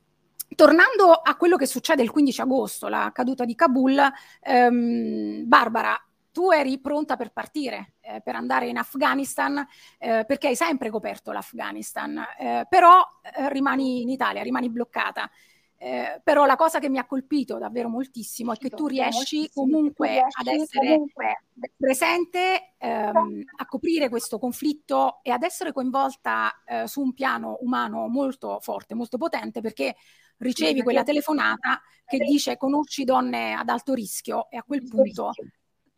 Tornando 0.55 1.11
a 1.11 1.35
quello 1.35 1.57
che 1.57 1.67
succede 1.67 2.05
il 2.05 2.11
15 2.11 2.41
agosto, 2.43 2.87
la 2.87 3.11
caduta 3.13 3.45
di 3.45 3.57
Kabul, 3.57 4.01
ehm, 4.43 5.43
Barbara, 5.45 6.01
tu 6.37 6.51
eri 6.51 6.79
pronta 6.79 7.17
per 7.17 7.33
partire, 7.33 7.95
eh, 8.03 8.21
per 8.21 8.35
andare 8.35 8.69
in 8.69 8.77
Afghanistan, 8.77 9.67
eh, 9.97 10.27
perché 10.27 10.49
hai 10.49 10.55
sempre 10.55 10.91
coperto 10.91 11.33
l'Afghanistan, 11.33 12.23
eh, 12.39 12.67
però 12.69 13.03
eh, 13.23 13.49
rimani 13.49 14.03
in 14.03 14.11
Italia, 14.11 14.43
rimani 14.43 14.69
bloccata. 14.69 15.31
Eh, 15.79 16.21
però 16.23 16.45
la 16.45 16.57
cosa 16.57 16.79
che 16.79 16.91
mi 16.91 16.99
ha 16.99 17.07
colpito 17.07 17.57
davvero 17.57 17.89
moltissimo 17.89 18.53
è 18.53 18.57
che 18.57 18.69
tu 18.69 18.87
riesci 18.87 19.49
comunque 19.51 20.09
riesci 20.09 20.41
ad 20.41 20.47
essere 20.47 20.93
comunque. 20.93 21.45
presente, 21.75 22.75
ehm, 22.77 23.43
a 23.57 23.67
coprire 23.67 24.11
questo 24.11 24.39
conflitto 24.39 25.21
e 25.23 25.31
ad 25.31 25.43
essere 25.43 25.73
coinvolta 25.73 26.63
eh, 26.67 26.87
su 26.87 27.01
un 27.01 27.15
piano 27.15 27.57
umano 27.61 28.09
molto 28.09 28.59
forte, 28.61 28.95
molto 28.95 29.17
potente, 29.17 29.63
perché 29.63 29.97
ricevi 30.37 30.83
quella 30.83 31.03
telefonata 31.03 31.81
che 32.05 32.19
dice 32.19 32.59
conosci 32.59 33.05
donne 33.05 33.55
ad 33.55 33.71
alto 33.71 33.95
rischio 33.95 34.51
e 34.51 34.59
a 34.59 34.63
quel 34.63 34.87
punto 34.87 35.33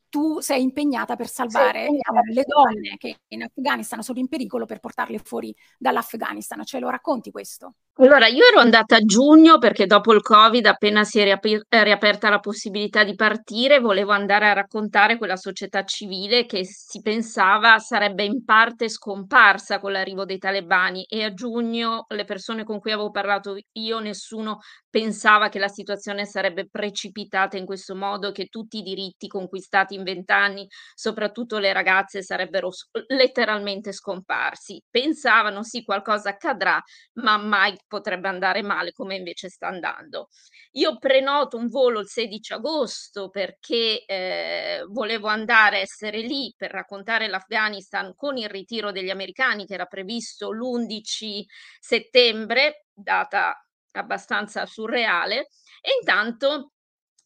tu 0.08 0.40
sei 0.40 0.62
impegnata 0.62 1.16
per 1.16 1.28
salvare 1.28 1.86
impegnata 1.86 2.20
le 2.32 2.44
donne 2.44 2.96
che 2.96 3.20
in 3.28 3.42
Afghanistan 3.42 4.02
sono 4.02 4.18
in 4.18 4.28
pericolo 4.28 4.64
per 4.64 4.80
portarle 4.80 5.18
fuori 5.18 5.54
dall'Afghanistan. 5.78 6.64
Ce 6.64 6.78
lo 6.78 6.88
racconti 6.90 7.30
questo? 7.30 7.74
Allora, 8.00 8.28
io 8.28 8.44
ero 8.44 8.60
andata 8.60 8.94
a 8.94 9.00
giugno 9.00 9.58
perché 9.58 9.84
dopo 9.86 10.12
il 10.14 10.20
Covid, 10.22 10.64
appena 10.66 11.02
si 11.02 11.18
è 11.18 11.24
riaper- 11.24 11.64
riaperta 11.68 12.28
la 12.28 12.38
possibilità 12.38 13.02
di 13.02 13.16
partire, 13.16 13.80
volevo 13.80 14.12
andare 14.12 14.48
a 14.48 14.52
raccontare 14.52 15.18
quella 15.18 15.34
società 15.34 15.82
civile 15.82 16.46
che 16.46 16.64
si 16.64 17.00
pensava 17.00 17.78
sarebbe 17.80 18.22
in 18.22 18.44
parte 18.44 18.88
scomparsa 18.88 19.80
con 19.80 19.90
l'arrivo 19.90 20.24
dei 20.24 20.38
talebani 20.38 21.06
e 21.08 21.24
a 21.24 21.32
giugno 21.34 22.04
le 22.10 22.24
persone 22.24 22.62
con 22.62 22.78
cui 22.78 22.92
avevo 22.92 23.10
parlato 23.10 23.56
io, 23.72 23.98
nessuno 23.98 24.60
pensava 24.88 25.48
che 25.48 25.58
la 25.58 25.66
situazione 25.68 26.24
sarebbe 26.24 26.68
precipitata 26.70 27.56
in 27.56 27.66
questo 27.66 27.96
modo, 27.96 28.30
che 28.30 28.46
tutti 28.46 28.78
i 28.78 28.82
diritti 28.82 29.26
conquistati 29.26 29.94
in 29.96 30.04
vent'anni, 30.04 30.66
soprattutto 30.94 31.58
le 31.58 31.72
ragazze, 31.72 32.22
sarebbero 32.22 32.70
letteralmente 33.08 33.90
scomparsi. 33.92 34.80
Pensavano 34.88 35.64
sì, 35.64 35.82
qualcosa 35.82 36.30
accadrà, 36.30 36.80
ma 37.14 37.36
mai 37.38 37.76
potrebbe 37.88 38.28
andare 38.28 38.62
male 38.62 38.92
come 38.92 39.16
invece 39.16 39.48
sta 39.48 39.66
andando. 39.66 40.28
Io 40.72 40.98
prenoto 40.98 41.56
un 41.56 41.68
volo 41.68 42.00
il 42.00 42.08
16 42.08 42.52
agosto 42.52 43.28
perché 43.30 44.04
eh, 44.04 44.84
volevo 44.88 45.26
andare 45.26 45.78
a 45.78 45.80
essere 45.80 46.20
lì 46.20 46.54
per 46.56 46.70
raccontare 46.70 47.26
l'Afghanistan 47.26 48.14
con 48.14 48.36
il 48.36 48.48
ritiro 48.48 48.92
degli 48.92 49.10
americani 49.10 49.66
che 49.66 49.74
era 49.74 49.86
previsto 49.86 50.52
l'11 50.52 51.42
settembre, 51.80 52.86
data 52.92 53.60
abbastanza 53.92 54.66
surreale, 54.66 55.48
e 55.80 55.90
intanto 55.98 56.72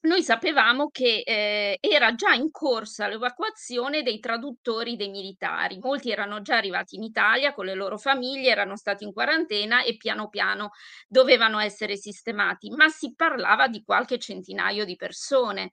noi 0.03 0.23
sapevamo 0.23 0.89
che 0.91 1.23
eh, 1.25 1.79
era 1.81 2.15
già 2.15 2.33
in 2.33 2.51
corsa 2.51 3.07
l'evacuazione 3.07 4.03
dei 4.03 4.19
traduttori 4.19 4.97
dei 4.97 5.11
militari. 5.11 5.79
Molti 5.79 6.11
erano 6.11 6.43
già 6.43 6.57
arrivati 6.57 6.97
in 6.97 7.03
Italia 7.05 7.53
con 7.55 7.67
le 7.67 7.75
loro 7.75 7.99
famiglie, 7.99 8.51
erano 8.51 8.77
stati 8.77 9.05
in 9.05 9.13
quarantena 9.13 9.83
e 9.85 9.97
piano 9.97 10.29
piano 10.29 10.71
dovevano 11.07 11.59
essere 11.61 11.97
sistemati, 11.97 12.71
ma 12.71 12.89
si 12.89 13.15
parlava 13.15 13.69
di 13.69 13.83
qualche 13.85 14.19
centinaio 14.19 14.85
di 14.85 14.97
persone. 14.97 15.73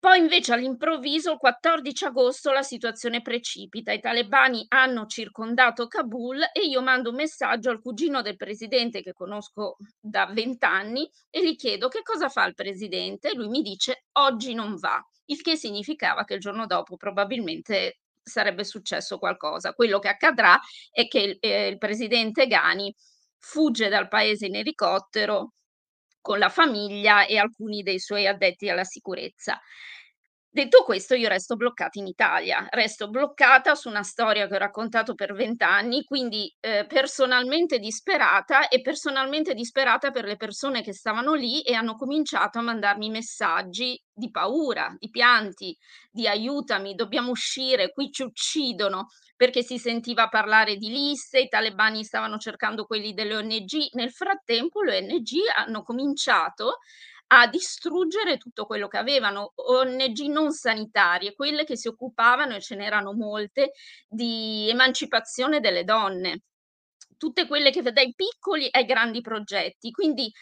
Poi 0.00 0.18
invece 0.18 0.52
all'improvviso, 0.52 1.32
il 1.32 1.38
14 1.38 2.04
agosto, 2.04 2.52
la 2.52 2.62
situazione 2.62 3.20
precipita. 3.20 3.90
I 3.90 3.98
talebani 4.00 4.64
hanno 4.68 5.06
circondato 5.06 5.88
Kabul 5.88 6.40
e 6.52 6.66
io 6.66 6.80
mando 6.82 7.10
un 7.10 7.16
messaggio 7.16 7.70
al 7.70 7.80
cugino 7.80 8.22
del 8.22 8.36
presidente 8.36 9.02
che 9.02 9.12
conosco 9.12 9.76
da 9.98 10.26
vent'anni 10.26 11.10
e 11.30 11.44
gli 11.44 11.56
chiedo 11.56 11.88
che 11.88 12.02
cosa 12.02 12.28
fa 12.28 12.46
il 12.46 12.54
presidente. 12.54 13.34
Lui 13.34 13.48
mi 13.48 13.60
dice 13.60 14.04
oggi 14.12 14.54
non 14.54 14.76
va, 14.76 15.04
il 15.26 15.40
che 15.40 15.56
significava 15.56 16.22
che 16.24 16.34
il 16.34 16.40
giorno 16.40 16.66
dopo 16.66 16.96
probabilmente 16.96 17.98
sarebbe 18.22 18.62
successo 18.62 19.18
qualcosa. 19.18 19.74
Quello 19.74 19.98
che 19.98 20.08
accadrà 20.08 20.60
è 20.92 21.08
che 21.08 21.18
il, 21.18 21.36
eh, 21.40 21.66
il 21.66 21.78
presidente 21.78 22.46
Ghani 22.46 22.94
fugge 23.38 23.88
dal 23.88 24.06
paese 24.06 24.46
in 24.46 24.54
elicottero 24.54 25.54
con 26.20 26.38
la 26.38 26.48
famiglia 26.48 27.26
e 27.26 27.38
alcuni 27.38 27.82
dei 27.82 27.98
suoi 27.98 28.26
addetti 28.26 28.68
alla 28.68 28.84
sicurezza. 28.84 29.60
Detto 30.50 30.82
questo, 30.82 31.14
io 31.14 31.28
resto 31.28 31.56
bloccata 31.56 32.00
in 32.00 32.06
Italia, 32.06 32.66
resto 32.70 33.10
bloccata 33.10 33.74
su 33.74 33.88
una 33.88 34.02
storia 34.02 34.48
che 34.48 34.54
ho 34.54 34.58
raccontato 34.58 35.14
per 35.14 35.34
vent'anni, 35.34 36.04
quindi 36.04 36.52
eh, 36.58 36.86
personalmente 36.88 37.78
disperata 37.78 38.68
e 38.68 38.80
personalmente 38.80 39.52
disperata 39.52 40.10
per 40.10 40.24
le 40.24 40.36
persone 40.36 40.82
che 40.82 40.94
stavano 40.94 41.34
lì 41.34 41.60
e 41.60 41.74
hanno 41.74 41.94
cominciato 41.96 42.58
a 42.58 42.62
mandarmi 42.62 43.10
messaggi 43.10 44.02
di 44.10 44.30
paura, 44.30 44.92
di 44.98 45.10
pianti, 45.10 45.76
di 46.10 46.26
aiutami, 46.26 46.94
dobbiamo 46.94 47.30
uscire, 47.30 47.92
qui 47.92 48.10
ci 48.10 48.22
uccidono, 48.22 49.08
perché 49.38 49.62
si 49.62 49.78
sentiva 49.78 50.28
parlare 50.28 50.74
di 50.74 50.88
liste, 50.88 51.38
i 51.38 51.48
talebani 51.48 52.02
stavano 52.02 52.38
cercando 52.38 52.86
quelli 52.86 53.14
delle 53.14 53.36
ONG. 53.36 53.90
Nel 53.92 54.10
frattempo 54.10 54.82
le 54.82 54.96
ONG 54.98 55.28
hanno 55.54 55.84
cominciato 55.84 56.78
a 57.28 57.46
distruggere 57.46 58.36
tutto 58.36 58.66
quello 58.66 58.88
che 58.88 58.96
avevano, 58.96 59.52
ONG 59.54 60.18
non 60.22 60.50
sanitarie, 60.50 61.34
quelle 61.34 61.62
che 61.62 61.76
si 61.76 61.86
occupavano, 61.86 62.56
e 62.56 62.60
ce 62.60 62.74
n'erano 62.74 63.12
molte, 63.12 63.74
di 64.08 64.68
emancipazione 64.70 65.60
delle 65.60 65.84
donne, 65.84 66.40
tutte 67.16 67.46
quelle 67.46 67.70
che 67.70 67.80
dai 67.82 68.12
piccoli 68.16 68.66
ai 68.72 68.84
grandi 68.86 69.20
progetti. 69.20 69.92
Quindi 69.92 70.32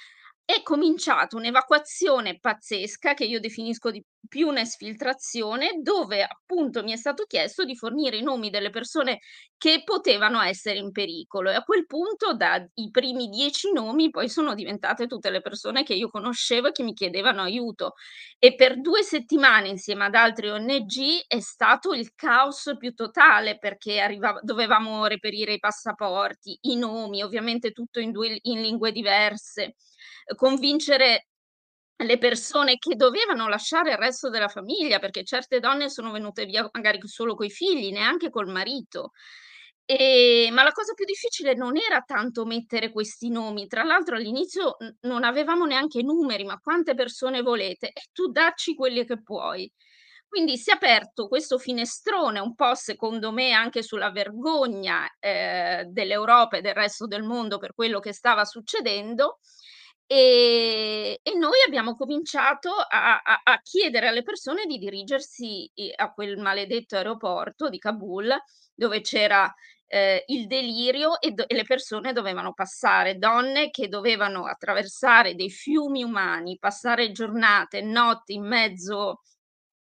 è 0.43 0.63
cominciata 0.63 1.37
un'evacuazione 1.37 2.39
pazzesca, 2.39 3.13
che 3.13 3.25
io 3.25 3.41
definisco 3.41 3.91
di 3.91 4.03
più 4.27 4.49
un'esfiltrazione, 4.49 5.81
dove 5.83 6.23
appunto 6.23 6.83
mi 6.83 6.93
è 6.93 6.97
stato 6.97 7.25
chiesto 7.27 7.65
di 7.65 7.77
fornire 7.77 8.17
i 8.17 8.23
nomi 8.23 8.51
delle 8.51 8.71
persone 8.71 9.21
che 9.59 9.83
potevano 9.85 10.41
essere 10.43 10.79
in 10.79 10.93
pericolo 10.93 11.51
e 11.51 11.55
a 11.55 11.63
quel 11.63 11.87
punto 11.87 12.35
dai 12.35 12.67
primi 12.91 13.29
10 13.29 13.73
nomi 13.73 14.11
poi 14.11 14.29
sono 14.29 14.55
diventate 14.55 15.07
tutte 15.07 15.31
le 15.31 15.41
persone 15.41 15.83
che 15.83 15.95
io 15.95 16.09
conoscevo 16.11 16.69
e 16.69 16.73
che 16.73 16.83
mi 16.83 16.93
chiedevano 16.95 17.43
aiuto. 17.43 17.95
E 18.39 18.55
per 18.55 18.81
2 18.81 19.03
settimane 19.03 19.69
insieme 19.69 20.05
ad 20.07 20.15
altri 20.15 20.49
ONG 20.51 21.25
è 21.27 21.41
stato 21.41 21.93
il 21.95 22.15
caos 22.15 22.75
più 22.79 22.93
totale 22.95 23.59
perché 23.59 23.99
arrivava 24.01 24.41
dovevamo 24.43 25.07
reperire 25.07 25.55
i 25.55 25.59
passaporti, 25.59 26.59
i 26.63 26.77
nomi, 26.77 27.23
ovviamente 27.23 27.73
tutto 27.73 28.01
in 28.01 28.11
due 28.13 28.39
in 28.43 28.61
lingue 28.61 28.93
diverse, 28.93 29.75
convincere 30.35 31.27
le 32.05 32.19
persone 32.19 32.77
che 32.79 32.95
dovevano 32.97 33.49
lasciare 33.49 33.93
il 33.93 33.97
resto 33.99 34.29
della 34.31 34.49
famiglia, 34.49 34.99
perché 34.99 35.25
certe 35.25 35.61
donne 35.61 35.89
sono 35.91 36.11
venute 36.13 36.45
via 36.45 36.69
magari 36.73 36.99
solo 37.07 37.35
coi 37.35 37.51
figli, 37.51 37.91
neanche 37.93 38.31
col 38.31 38.49
marito. 38.49 39.13
Ehm, 39.89 40.53
ma 40.53 40.63
la 40.65 40.73
cosa 40.73 40.95
più 40.95 41.05
difficile 41.05 41.55
non 41.55 41.77
era 41.77 42.01
tanto 42.03 42.45
mettere 42.45 42.91
questi 42.91 43.29
nomi, 43.31 43.67
tra 43.69 43.85
l'altro 43.85 44.17
all'inizio 44.17 44.77
non 45.03 45.23
avevamo 45.25 45.65
neanche 45.65 46.03
numeri, 46.03 46.45
ma 46.45 46.59
quante 46.59 46.95
persone 46.95 47.41
volete? 47.43 47.89
E 47.89 48.03
tu 48.13 48.27
dacci 48.31 48.75
quelli 48.75 49.05
che 49.07 49.23
puoi. 49.23 49.71
Quindi 50.29 50.57
si 50.59 50.71
è 50.71 50.75
aperto 50.75 51.29
questo 51.29 51.57
finestrone, 51.59 52.41
un 52.41 52.55
po' 52.55 52.75
secondo 52.75 53.31
me 53.33 53.53
anche 53.53 53.83
sulla 53.83 54.11
vergogna, 54.11 55.07
ehm, 55.21 55.85
dell'Europa 55.85 56.57
e 56.57 56.61
del 56.63 56.75
resto 56.75 57.07
del 57.07 57.23
mondo 57.23 57.59
per 57.59 57.73
quello 57.75 58.01
che 58.01 58.13
stava 58.13 58.45
succedendo, 58.45 59.39
ehm, 60.07 61.15
e 61.23 61.35
noi 61.37 61.63
abbiamo 61.67 61.95
cominciato 61.97 62.71
a 62.71 63.21
a 63.23 63.41
a 63.45 63.61
chiedere 63.63 64.09
alle 64.09 64.23
persone 64.23 64.65
di 64.67 64.79
dirigersi 64.79 65.71
i 65.75 65.93
a 65.95 66.13
quel 66.13 66.39
maledetto 66.39 66.97
aeroporto 66.97 67.69
di 67.69 67.79
Kabul, 67.79 68.35
dove 68.75 69.01
c'era, 69.01 69.53
ehm, 69.87 70.21
il 70.27 70.47
delirio 70.47 71.21
e 71.21 71.31
do 71.33 71.47
e 71.49 71.55
le 71.55 71.65
persone 71.65 72.13
dovevano 72.13 72.53
passare, 72.55 73.17
donne 73.19 73.71
che 73.71 73.89
dovevano 73.89 74.47
attraversare 74.47 75.35
dei 75.35 75.51
fiumi 75.51 76.03
umani, 76.03 76.59
passare 76.59 77.13
giornate, 77.13 77.81
notti 77.83 78.35
in 78.35 78.47
mezzo 78.47 79.21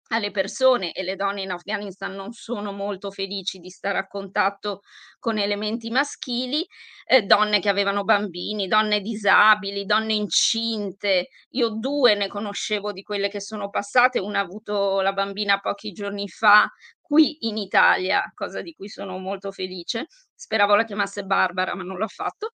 alle 0.08 0.30
persone 0.30 0.92
e 0.92 1.02
le 1.02 1.16
donne 1.16 1.42
in 1.42 1.50
Afghanistan 1.50 2.14
non 2.14 2.32
sono 2.32 2.72
molto 2.72 3.10
felici 3.10 3.58
di 3.58 3.70
stare 3.70 3.98
a 3.98 4.06
contatto 4.06 4.80
con 5.18 5.38
elementi 5.38 5.90
maschili, 5.90 6.66
ehm, 7.06 7.26
donne 7.26 7.60
che 7.60 7.68
avevano 7.68 8.04
bambini, 8.04 8.68
donne 8.68 9.00
disabili, 9.00 9.84
donne 9.86 10.12
incinte. 10.14 11.28
Io 11.50 11.70
2 11.70 12.14
ne 12.14 12.28
conoscevo 12.28 12.92
di 12.92 13.02
quelle 13.02 13.28
che 13.28 13.40
sono 13.40 13.70
passate, 13.70 14.18
una 14.20 14.40
ha 14.40 14.42
avuto 14.42 15.00
la 15.00 15.12
bambina 15.12 15.58
pochi 15.60 15.92
giorni 15.92 16.28
fa 16.28 16.70
qui 17.00 17.46
in 17.48 17.56
Italia, 17.58 18.30
cosa 18.34 18.60
di 18.62 18.72
cui 18.74 18.88
sono 18.88 19.18
molto 19.18 19.52
felice. 19.52 20.06
Speravo 20.34 20.74
la 20.74 20.84
chiamasse 20.84 21.24
Barbara, 21.24 21.74
ma 21.74 21.82
non 21.82 21.98
l'ha 21.98 22.06
fatto. 22.08 22.50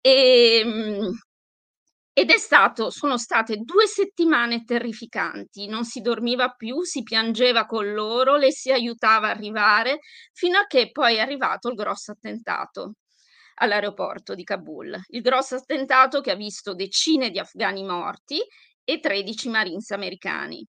Ehm 0.00 1.12
ed 2.14 2.30
è 2.30 2.38
stato 2.38 2.90
sono 2.90 3.18
state 3.18 3.58
2 3.58 3.86
settimane 3.86 4.64
terrificanti, 4.64 5.66
non 5.66 5.84
si 5.84 6.00
dormiva 6.00 6.50
più, 6.50 6.82
si 6.82 7.02
piangeva 7.02 7.66
con 7.66 7.92
loro, 7.92 8.36
le 8.36 8.52
si 8.52 8.70
aiutava 8.72 9.26
a 9.28 9.30
arrivare, 9.30 9.98
fino 10.32 10.58
a 10.58 10.66
che 10.66 10.90
poi 10.92 11.16
è 11.16 11.20
arrivato 11.20 11.68
il 11.68 11.74
grosso 11.74 12.12
attentato 12.12 12.94
all'aeroporto 13.56 14.34
di 14.34 14.44
Kabul. 14.44 14.96
Il 15.08 15.22
grosso 15.22 15.56
attentato 15.56 16.20
che 16.20 16.30
ha 16.30 16.36
visto 16.36 16.74
decine 16.74 17.30
di 17.30 17.38
afghani 17.40 17.84
morti 17.84 18.40
e 18.84 19.00
13 19.00 19.48
marines 19.48 19.90
americani. 19.90 20.64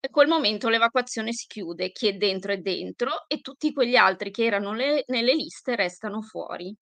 E 0.00 0.10
quel 0.10 0.28
momento 0.28 0.68
l'evacuazione 0.68 1.32
si 1.32 1.46
chiude, 1.46 1.92
chi 1.92 2.08
è 2.08 2.14
dentro 2.14 2.52
è 2.52 2.58
dentro 2.58 3.28
e 3.28 3.40
tutti 3.40 3.72
quegli 3.72 3.96
altri 3.96 4.30
che 4.32 4.44
erano 4.44 4.72
le 4.74 5.04
nelle 5.08 5.34
liste 5.34 5.76
restano 5.76 6.22
fuori. 6.22 6.74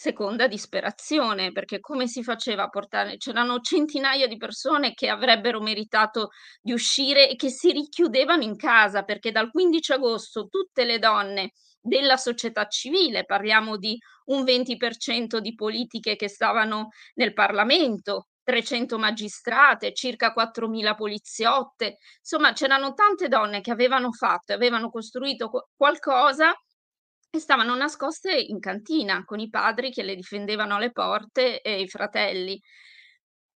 Seconda 0.00 0.46
disperazione, 0.46 1.50
perché 1.50 1.80
come 1.80 2.06
si 2.06 2.22
faceva 2.22 2.62
a 2.62 2.68
portare? 2.68 3.16
C'erano 3.16 3.58
centinaia 3.58 4.28
di 4.28 4.36
persone 4.36 4.94
che 4.94 5.08
avrebbero 5.08 5.60
meritato 5.60 6.28
di 6.60 6.70
uscire 6.70 7.28
e 7.28 7.34
che 7.34 7.48
si 7.48 7.72
richiudevano 7.72 8.44
in 8.44 8.54
casa, 8.54 9.02
perché 9.02 9.32
dal 9.32 9.50
15 9.50 9.90
agosto 9.94 10.46
tutte 10.46 10.84
le 10.84 11.00
donne 11.00 11.50
della 11.80 12.16
società 12.16 12.68
civile, 12.68 13.24
parliamo 13.24 13.76
di 13.76 13.98
un 14.26 14.44
20% 14.44 15.38
di 15.38 15.56
politiche 15.56 16.14
che 16.14 16.28
stavano 16.28 16.90
nel 17.14 17.32
Parlamento, 17.32 18.28
300 18.44 19.00
magistrate, 19.00 19.92
circa 19.94 20.32
4000 20.32 20.94
poliziotte, 20.94 21.96
insomma 22.20 22.52
c'erano 22.52 22.92
tante 22.94 23.26
donne 23.26 23.60
che 23.62 23.72
avevano 23.72 24.12
fatto 24.12 24.52
avevano 24.52 24.90
costruito 24.90 25.48
qu 25.50 25.58
qualcosa 25.76 26.54
e 27.30 27.38
stavano 27.40 27.74
nascoste 27.74 28.32
in 28.34 28.58
cantina 28.60 29.24
con 29.24 29.38
i 29.40 29.48
padri 29.50 29.90
che 29.90 30.02
le 30.02 30.14
difendevano 30.14 30.76
alle 30.76 30.92
porte 30.92 31.60
e 31.60 31.80
i 31.80 31.88
fratelli. 31.88 32.60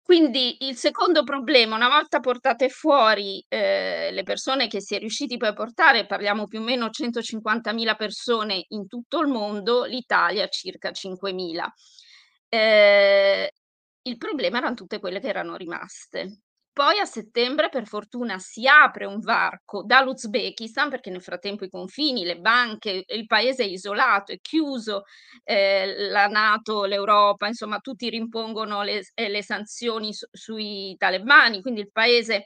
Quindi 0.04 0.58
il 0.68 0.76
secondo 0.76 1.24
problema, 1.24 1.76
una 1.76 1.88
volta 1.88 2.20
portate 2.20 2.70
fuori, 2.70 3.44
ehm, 3.48 4.14
le 4.14 4.24
persone 4.24 4.68
che 4.68 4.82
si 4.82 4.96
è 4.96 5.00
riusciti 5.00 5.38
poi 5.38 5.50
a 5.50 5.54
portare, 5.54 6.06
parliamo 6.06 6.48
più 6.48 6.60
o 6.60 6.64
meno 6.64 6.90
150.000 6.90 7.96
persone 7.96 8.66
in 8.70 8.88
tutto 8.88 9.20
il 9.22 9.28
mondo, 9.28 9.86
l'Italia 9.86 10.48
circa 10.48 10.92
5.000. 10.92 11.72
Ehm, 12.50 13.48
il 14.04 14.18
problema 14.18 14.58
eran 14.58 14.76
tutte 14.76 15.00
quelle 15.00 15.20
che 15.20 15.28
erano 15.30 15.56
rimaste. 15.56 16.42
Poi 16.78 17.00
a 17.00 17.06
settembre 17.06 17.68
per 17.68 17.86
fortuna 17.86 18.40
si 18.40 18.66
apre 18.66 19.04
un 19.06 19.20
varco 19.20 19.84
dall'Uzbekistan, 19.84 20.90
perché 20.90 21.10
nel 21.10 21.22
frattempo 21.22 21.66
i 21.66 21.70
confini, 21.70 22.24
le 22.24 22.38
banche, 22.40 23.04
il 23.06 23.26
paese 23.26 23.64
è 23.64 23.68
isolato, 23.68 24.32
è 24.32 24.40
chiuso, 24.40 25.04
ehm, 25.44 26.10
la 26.12 26.28
NATO, 26.28 26.86
l'Europa, 26.86 27.48
insomma 27.48 27.80
tutti 27.80 28.10
rimpongono 28.10 28.84
le 28.84 29.04
s 29.04 29.12
ehm, 29.16 29.32
le 29.32 29.44
sanzioni 29.44 30.14
su 30.14 30.26
sui 30.32 30.96
talebani, 30.98 31.62
quindi 31.62 31.82
il 31.82 31.92
paese 31.92 32.46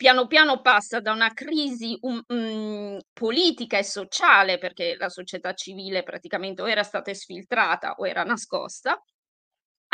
piano 0.00 0.26
piano 0.26 0.60
passa 0.60 0.98
da 1.00 1.12
una 1.12 1.32
crisi 1.32 1.96
um 2.00 2.20
mhmm, 2.26 2.98
politica 3.12 3.78
e 3.78 3.84
sociale, 3.84 4.58
perché 4.58 4.96
la 4.98 5.08
società 5.08 5.52
civile 5.54 6.02
praticamente 6.02 6.62
o 6.62 6.68
era 6.68 6.82
stata 6.82 7.10
esfiltrata 7.12 7.92
o 7.98 8.06
era 8.06 8.24
nascosta 8.24 9.00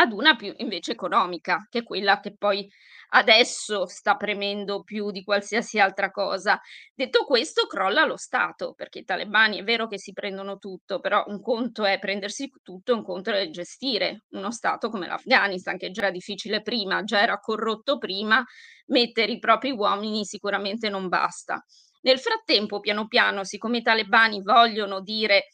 ad 0.01 0.13
una 0.13 0.35
più 0.35 0.55
invece 0.57 0.93
economica, 0.93 1.67
che 1.69 1.81
è 1.81 1.83
quella 1.83 2.21
che 2.21 2.35
poi 2.35 2.67
adesso 3.11 3.87
sta 3.87 4.17
premendo 4.17 4.83
più 4.83 5.11
di 5.11 5.23
qualsiasi 5.23 5.79
altra 5.79 6.11
cosa. 6.11 6.59
Detto 6.95 7.25
questo, 7.25 7.67
crolla 7.67 8.05
lo 8.05 8.17
Stato, 8.17 8.73
perché 8.75 9.01
i 9.01 9.05
talebani 9.05 9.59
è 9.59 9.63
vero 9.63 9.89
che 9.89 9.99
si 9.99 10.13
prendono 10.13 10.57
tutto, 10.57 11.01
però 11.01 11.25
un 11.27 11.43
conto 11.43 11.85
è 11.85 11.99
prendersi 11.99 12.51
tutto, 12.63 12.95
un 12.95 13.05
conto 13.05 13.31
è 13.31 13.51
gestire 13.51 14.25
uno 14.31 14.51
Stato 14.51 14.89
come 14.89 15.07
l'Afghanistan, 15.07 15.77
che 15.77 15.91
già 15.91 16.03
era 16.03 16.11
difficile 16.11 16.63
prima, 16.63 17.03
già 17.03 17.21
era 17.21 17.39
corrotto 17.39 17.99
prima, 17.99 18.43
mettere 18.87 19.33
i 19.33 19.39
propri 19.39 19.71
uomini 19.71 20.25
sicuramente 20.25 20.89
non 20.89 21.09
basta. 21.09 21.63
Nel 22.03 22.19
frattempo, 22.19 22.81
piano 22.81 23.07
piano, 23.07 23.45
siccome 23.45 23.79
i 23.79 23.83
talebani 23.83 24.41
vogliono 24.41 25.03
dire 25.03 25.49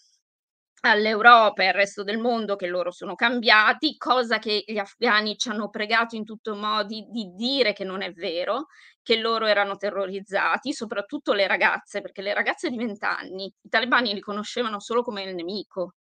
all'Europa 0.91 1.63
e 1.63 1.67
al 1.69 1.75
resto 1.75 2.03
del 2.03 2.19
mondo 2.19 2.57
che 2.57 2.67
loro 2.67 2.91
sono 2.91 3.15
cambiati, 3.15 3.97
cosa 3.97 4.39
che 4.39 4.63
gli 4.67 4.79
afghani 4.79 5.37
ci 5.37 5.49
hanno 5.49 5.69
pregato 5.71 6.17
in 6.17 6.25
tutto 6.25 6.55
i 6.55 6.59
modi 6.59 7.07
di 7.11 7.33
dire 7.35 7.73
che 7.73 7.85
non 7.85 8.03
è 8.03 8.13
vero, 8.13 8.67
che 9.03 9.17
loro 9.19 9.47
erano 9.47 9.77
terrorizzati, 9.77 10.73
soprattutto 10.73 11.33
le 11.33 11.47
ragazze, 11.47 12.01
perché 12.01 12.23
le 12.23 12.35
ragazze 12.35 12.71
di 12.71 12.77
20 12.77 13.05
anni, 13.05 13.45
i 13.47 13.69
talebani 13.69 14.15
li 14.15 14.21
conoscevano 14.21 14.81
solo 14.81 15.03
come 15.03 15.23
il 15.23 15.35
nemico. 15.35 15.95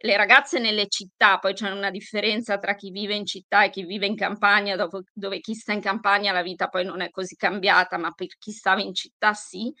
Le 0.00 0.16
ragazze 0.16 0.60
nelle 0.60 0.86
città, 0.88 1.38
poi 1.38 1.54
c'è 1.54 1.70
una 1.70 1.90
differenza 1.90 2.58
tra 2.58 2.74
chi 2.76 2.90
vive 2.90 3.14
in 3.16 3.26
città 3.26 3.64
e 3.64 3.70
chi 3.70 3.84
vive 3.84 4.06
in 4.06 4.14
campagna, 4.16 4.76
dopo 4.76 5.00
dove 5.12 5.40
chi 5.40 5.54
sta 5.54 5.72
in 5.72 5.80
campagna 5.80 6.30
la 6.32 6.42
vita 6.42 6.68
poi 6.68 6.84
non 6.84 7.00
è 7.00 7.10
così 7.10 7.34
cambiata, 7.34 7.98
ma 7.98 8.12
per 8.12 8.28
chi 8.38 8.52
stava 8.52 8.80
in 8.80 8.94
città 8.94 9.34
sì. 9.34 9.72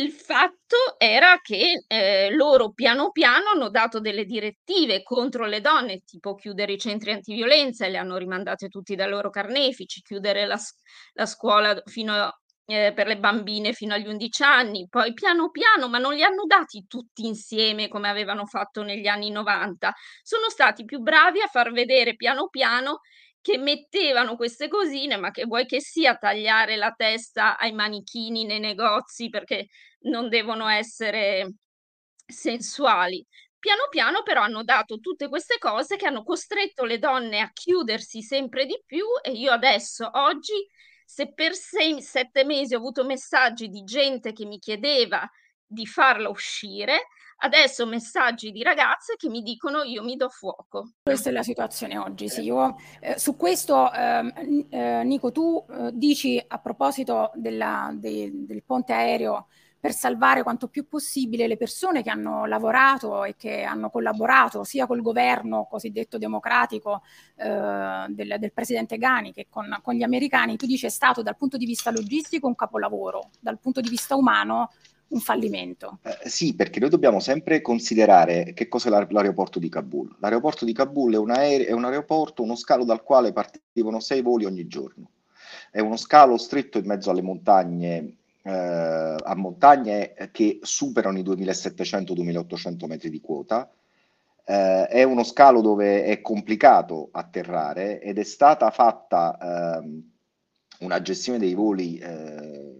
Il 0.00 0.10
fatto 0.10 0.76
era 0.98 1.38
che, 1.42 1.84
ehm, 1.86 2.34
loro 2.34 2.72
piano 2.72 3.10
piano 3.10 3.50
hanno 3.54 3.68
dato 3.68 4.00
delle 4.00 4.24
direttive 4.24 5.02
contro 5.02 5.44
le 5.46 5.60
donne, 5.60 6.00
tipo 6.04 6.34
chiudere 6.34 6.72
i 6.72 6.78
centri 6.78 7.12
antiviolenza 7.12 7.86
le 7.88 7.98
hanno 7.98 8.16
rimandate 8.16 8.68
tutti 8.68 8.94
dai 8.94 9.08
loro 9.10 9.28
carnefici, 9.30 10.00
chiudere 10.00 10.46
la 10.46 10.58
la 11.14 11.26
scuola 11.26 11.78
fino 11.84 12.12
a 12.14 12.34
ehm, 12.64 12.94
per 12.94 13.06
le 13.06 13.18
bambine 13.18 13.74
fino 13.74 13.92
agli 13.94 14.06
11 14.06 14.42
anni, 14.42 14.86
poi 14.88 15.12
piano 15.12 15.50
piano, 15.50 15.88
ma 15.88 15.98
non 15.98 16.14
li 16.14 16.22
hanno 16.22 16.44
dati 16.46 16.86
tutti 16.88 17.26
insieme 17.26 17.88
come 17.88 18.08
avevano 18.08 18.46
fatto 18.46 18.82
negli 18.82 19.06
anni 19.06 19.30
'90. 19.30 19.92
Sono 20.22 20.48
stati 20.48 20.84
più 20.86 21.00
bravi 21.00 21.40
a 21.42 21.46
far 21.48 21.70
vedere 21.70 22.16
piano 22.16 22.48
piano 22.48 23.00
che 23.42 23.58
mettevano 23.58 24.36
queste 24.36 24.68
cosine, 24.68 25.16
ma 25.16 25.30
che 25.32 25.44
vuoi 25.46 25.66
che 25.66 25.80
sia 25.80 26.16
tagliare 26.16 26.76
la 26.76 26.92
testa 26.96 27.58
ai 27.58 27.72
manichini 27.72 28.44
nei 28.46 28.60
negozi 28.60 29.28
perché 29.28 29.66
non 30.02 30.28
devono 30.30 30.68
essere 30.68 31.54
sensuali. 32.26 33.24
Piano 33.58 33.86
piano 33.90 34.22
però 34.22 34.42
hanno 34.42 34.64
dato 34.64 34.98
tutte 34.98 35.28
queste 35.28 35.58
cose 35.58 35.96
che 35.96 36.06
hanno 36.06 36.24
costretto 36.24 36.84
le 36.84 36.98
donne 36.98 37.40
a 37.40 37.50
chiudersi 37.52 38.22
sempre 38.22 38.66
di 38.66 38.80
più 38.84 39.04
e 39.22 39.32
io 39.32 39.52
adesso, 39.52 40.08
oggi, 40.12 40.66
se 41.04 41.32
per 41.32 41.54
sei, 41.54 42.00
sette 42.02 42.44
mesi 42.44 42.74
ho 42.74 42.78
avuto 42.78 43.04
messaggi 43.04 43.68
di 43.68 43.82
gente 43.84 44.32
che 44.32 44.46
mi 44.46 44.58
chiedeva 44.58 45.28
di 45.64 45.86
farla 45.86 46.28
uscire, 46.28 47.06
adesso 47.42 47.86
messaggi 47.86 48.50
di 48.50 48.62
ragazze 48.62 49.16
che 49.16 49.28
mi 49.28 49.42
dicono 49.42 49.82
io 49.82 50.02
mi 50.02 50.16
do 50.16 50.28
fuoco. 50.28 50.92
Questa 51.02 51.30
è 51.30 51.32
la 51.32 51.42
situazione 51.42 51.98
oggi, 51.98 52.28
sì. 52.28 52.42
Io, 52.42 52.76
eh, 53.00 53.18
su 53.18 53.36
questo, 53.36 53.92
eh, 53.92 54.66
eh, 54.70 55.04
Nico, 55.04 55.32
tu 55.32 55.64
eh, 55.68 55.90
dici 55.92 56.42
a 56.44 56.58
proposito 56.58 57.30
della, 57.34 57.90
de, 57.94 58.30
del 58.32 58.62
ponte 58.64 58.92
aereo 58.92 59.46
per 59.82 59.92
salvare 59.92 60.44
quanto 60.44 60.68
più 60.68 60.86
possibile 60.86 61.48
le 61.48 61.56
persone 61.56 62.04
che 62.04 62.10
hanno 62.10 62.46
lavorato 62.46 63.24
e 63.24 63.34
che 63.34 63.64
hanno 63.64 63.90
collaborato 63.90 64.62
sia 64.62 64.86
col 64.86 65.02
governo 65.02 65.66
cosiddetto 65.68 66.18
democratico 66.18 67.02
eh, 67.34 68.06
del, 68.08 68.36
del, 68.38 68.52
presidente 68.52 68.96
Ghani 68.96 69.32
che 69.32 69.48
con, 69.50 69.76
con, 69.82 69.94
gli 69.94 70.04
americani. 70.04 70.56
Tu 70.56 70.66
dici 70.66 70.86
è 70.86 70.88
stato 70.88 71.22
dal 71.22 71.36
punto 71.36 71.56
di 71.56 71.66
vista 71.66 71.90
logistico 71.90 72.46
un 72.46 72.54
capolavoro, 72.54 73.30
dal 73.40 73.58
punto 73.58 73.80
di 73.80 73.88
vista 73.88 74.14
umano 74.14 74.70
un 75.12 75.20
fallimento. 75.20 75.98
Eh, 76.02 76.28
sì, 76.28 76.54
perché 76.54 76.80
noi 76.80 76.90
dobbiamo 76.90 77.20
sempre 77.20 77.60
considerare 77.60 78.52
che 78.54 78.68
cos'è 78.68 78.90
l'aeroporto 78.90 79.58
di 79.58 79.68
Kabul. 79.68 80.16
L'aeroporto 80.18 80.64
di 80.64 80.72
Kabul 80.72 81.14
è 81.14 81.18
un, 81.18 81.30
aere- 81.30 81.66
è 81.66 81.72
un 81.72 81.84
aeroporto, 81.84 82.42
uno 82.42 82.56
scalo 82.56 82.84
dal 82.84 83.02
quale 83.02 83.32
partivano 83.32 84.00
sei 84.00 84.22
voli 84.22 84.44
ogni 84.44 84.66
giorno. 84.66 85.10
È 85.70 85.80
uno 85.80 85.96
scalo 85.96 86.36
stretto 86.36 86.78
in 86.78 86.86
mezzo 86.86 87.10
alle 87.10 87.22
montagne 87.22 88.16
eh, 88.42 88.50
a 88.50 89.34
montagne 89.36 90.14
che 90.32 90.58
superano 90.62 91.18
i 91.18 91.22
2700-2800 91.22 92.86
metri 92.86 93.10
di 93.10 93.20
quota. 93.20 93.70
Eh, 94.44 94.86
è 94.86 95.02
uno 95.04 95.22
scalo 95.22 95.60
dove 95.60 96.04
è 96.04 96.20
complicato 96.20 97.08
atterrare 97.12 98.00
ed 98.00 98.18
è 98.18 98.24
stata 98.24 98.70
fatta 98.70 99.80
eh, 99.80 100.02
una 100.80 101.00
gestione 101.00 101.38
dei 101.38 101.54
voli 101.54 101.96
eh, 101.98 102.74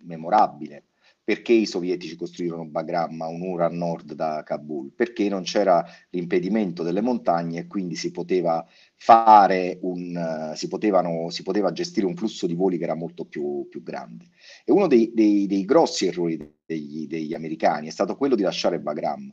memorabile 0.00 0.84
perché 1.24 1.52
i 1.52 1.66
sovietici 1.66 2.16
costruirono 2.16 2.66
Bagram 2.66 3.20
a 3.22 3.28
un'ora 3.28 3.66
a 3.66 3.70
nord 3.70 4.14
da 4.14 4.42
Kabul? 4.44 4.92
Perché 4.92 5.28
non 5.28 5.42
c'era 5.42 5.84
l'impedimento 6.10 6.82
delle 6.82 7.00
montagne 7.00 7.60
e 7.60 7.66
quindi 7.66 7.94
si 7.94 8.10
poteva 8.10 8.66
fare 8.96 9.78
un, 9.82 10.50
uh, 10.52 10.56
si, 10.56 10.68
potevano, 10.68 11.30
si 11.30 11.42
poteva 11.42 11.72
gestire 11.72 12.06
un 12.06 12.16
flusso 12.16 12.46
di 12.46 12.54
voli 12.54 12.78
che 12.78 12.84
era 12.84 12.94
molto 12.94 13.24
più, 13.24 13.66
più 13.68 13.82
grande. 13.82 14.26
E 14.64 14.72
uno 14.72 14.86
dei, 14.86 15.12
dei, 15.14 15.46
dei 15.46 15.64
grossi 15.64 16.06
errori 16.06 16.36
degli, 16.64 17.06
degli 17.06 17.34
americani 17.34 17.88
è 17.88 17.90
stato 17.90 18.16
quello 18.16 18.34
di 18.34 18.42
lasciare 18.42 18.80
Bagram 18.80 19.32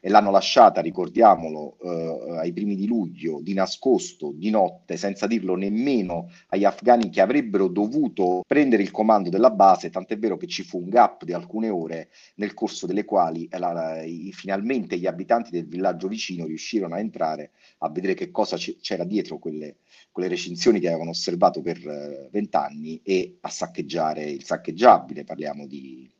e 0.00 0.08
l'hanno 0.08 0.30
lasciata, 0.30 0.80
ricordiamolo, 0.80 1.76
eh, 1.82 2.38
ai 2.38 2.52
primi 2.52 2.76
di 2.76 2.86
luglio, 2.86 3.40
di 3.42 3.54
nascosto, 3.54 4.32
di 4.34 4.50
notte, 4.50 4.96
senza 4.96 5.26
dirlo 5.26 5.54
nemmeno 5.54 6.30
agli 6.48 6.64
afghani 6.64 7.10
che 7.10 7.20
avrebbero 7.20 7.68
dovuto 7.68 8.42
prendere 8.46 8.82
il 8.82 8.90
comando 8.90 9.28
della 9.28 9.50
base, 9.50 9.90
tant'è 9.90 10.18
vero 10.18 10.36
che 10.36 10.46
ci 10.46 10.62
fu 10.62 10.78
un 10.78 10.88
gap 10.88 11.24
di 11.24 11.32
alcune 11.32 11.68
ore 11.68 12.10
nel 12.36 12.54
corso 12.54 12.86
delle 12.86 13.04
quali 13.04 13.46
eh, 13.46 13.58
la, 13.58 14.02
i, 14.02 14.32
finalmente 14.32 14.98
gli 14.98 15.06
abitanti 15.06 15.50
del 15.50 15.66
villaggio 15.66 16.08
vicino 16.08 16.46
riuscirono 16.46 16.94
a 16.94 16.98
entrare 16.98 17.50
a 17.78 17.90
vedere 17.90 18.14
che 18.14 18.30
cosa 18.30 18.56
c'era 18.56 19.04
dietro 19.04 19.38
quelle, 19.38 19.76
quelle 20.10 20.28
recinzioni 20.28 20.80
che 20.80 20.88
avevano 20.88 21.10
osservato 21.10 21.60
per 21.60 21.78
eh, 21.86 22.28
vent'anni 22.30 23.00
e 23.02 23.38
a 23.40 23.48
saccheggiare 23.48 24.24
il 24.24 24.44
saccheggiabile, 24.44 25.24
parliamo 25.24 25.66
di 25.66 26.10